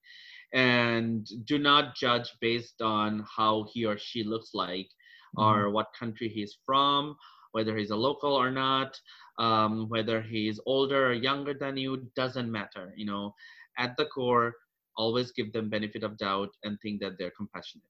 And 0.53 1.27
do 1.45 1.59
not 1.59 1.97
judge 1.97 2.29
based 2.41 2.81
on 2.81 3.11
how 3.37 3.67
he 3.73 3.85
or 3.85 3.99
she 3.99 4.23
looks 4.25 4.51
like 4.55 4.89
Mm-hmm. 5.37 5.43
or 5.43 5.71
what 5.71 5.93
country 5.99 6.29
he's 6.29 6.57
from, 6.65 7.17
whether 7.53 7.77
he's 7.77 7.91
a 7.91 7.97
local 8.09 8.33
or 8.33 8.51
not, 8.51 8.99
um, 9.39 9.89
whether 9.89 10.23
he's 10.23 10.59
older 10.67 11.09
or 11.09 11.13
younger 11.13 11.53
than 11.53 11.77
you, 11.77 11.91
doesn't 12.15 12.51
matter. 12.51 12.95
You 12.97 13.07
know, 13.07 13.35
at 13.77 13.97
the 13.99 14.07
core, 14.07 14.55
always 14.97 15.33
give 15.33 15.53
them 15.53 15.69
benefit 15.69 16.03
of 16.03 16.17
doubt 16.19 16.51
and 16.65 16.79
think 16.81 17.01
that 17.03 17.19
they're 17.19 17.33
compassionate. 17.37 17.85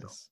Yes, 0.00 0.28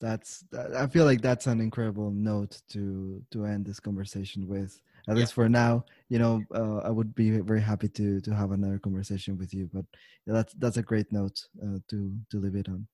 that's. 0.00 0.40
That, 0.52 0.74
I 0.74 0.86
feel 0.86 1.04
like 1.04 1.20
that's 1.22 1.46
an 1.46 1.60
incredible 1.60 2.10
note 2.10 2.60
to 2.70 3.22
to 3.32 3.44
end 3.46 3.66
this 3.66 3.80
conversation 3.80 4.46
with. 4.48 4.80
At 5.08 5.16
Yeah. 5.16 5.20
least 5.20 5.34
for 5.34 5.48
now, 5.48 5.84
you 6.08 6.18
know, 6.20 6.44
uh, 6.54 6.78
I 6.78 6.90
would 6.90 7.12
be 7.14 7.30
very 7.40 7.60
happy 7.60 7.88
to 7.88 8.20
to 8.20 8.34
have 8.34 8.52
another 8.52 8.78
conversation 8.78 9.36
with 9.36 9.52
you. 9.52 9.68
But 9.72 9.84
yeah, 10.26 10.34
that's 10.34 10.54
that's 10.54 10.76
a 10.76 10.82
great 10.82 11.10
note 11.10 11.38
uh, 11.64 11.78
to 11.90 11.98
to 12.30 12.38
leave 12.38 12.54
it 12.56 12.68
on. 12.68 12.86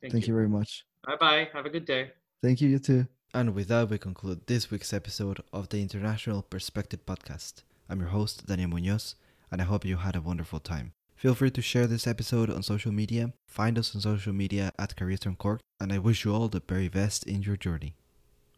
Thank, 0.00 0.12
Thank 0.12 0.26
you 0.28 0.34
very 0.34 0.48
much. 0.48 0.84
Bye 1.06 1.16
bye. 1.20 1.48
Have 1.52 1.66
a 1.66 1.70
good 1.70 1.84
day. 1.86 2.12
Thank 2.42 2.60
you. 2.60 2.68
You 2.68 2.78
too. 2.78 3.06
And 3.34 3.54
with 3.54 3.68
that, 3.68 3.90
we 3.90 3.98
conclude 3.98 4.46
this 4.46 4.70
week's 4.70 4.92
episode 4.92 5.40
of 5.52 5.68
the 5.68 5.80
International 5.82 6.42
Perspective 6.42 7.04
Podcast. 7.04 7.62
I'm 7.88 8.00
your 8.00 8.08
host, 8.10 8.46
Daniel 8.46 8.70
Munoz, 8.70 9.14
and 9.50 9.60
I 9.60 9.64
hope 9.64 9.84
you 9.84 9.96
had 9.98 10.16
a 10.16 10.20
wonderful 10.20 10.60
time. 10.60 10.92
Feel 11.18 11.34
free 11.34 11.50
to 11.50 11.60
share 11.60 11.88
this 11.88 12.06
episode 12.06 12.48
on 12.48 12.62
social 12.62 12.92
media. 12.92 13.32
Find 13.48 13.76
us 13.76 13.92
on 13.92 14.00
social 14.00 14.32
media 14.32 14.70
at 14.78 14.94
Careers 14.94 15.26
Cork, 15.36 15.58
and 15.80 15.92
I 15.92 15.98
wish 15.98 16.24
you 16.24 16.32
all 16.32 16.46
the 16.46 16.62
very 16.68 16.86
best 16.86 17.24
in 17.26 17.42
your 17.42 17.56
journey. 17.56 17.96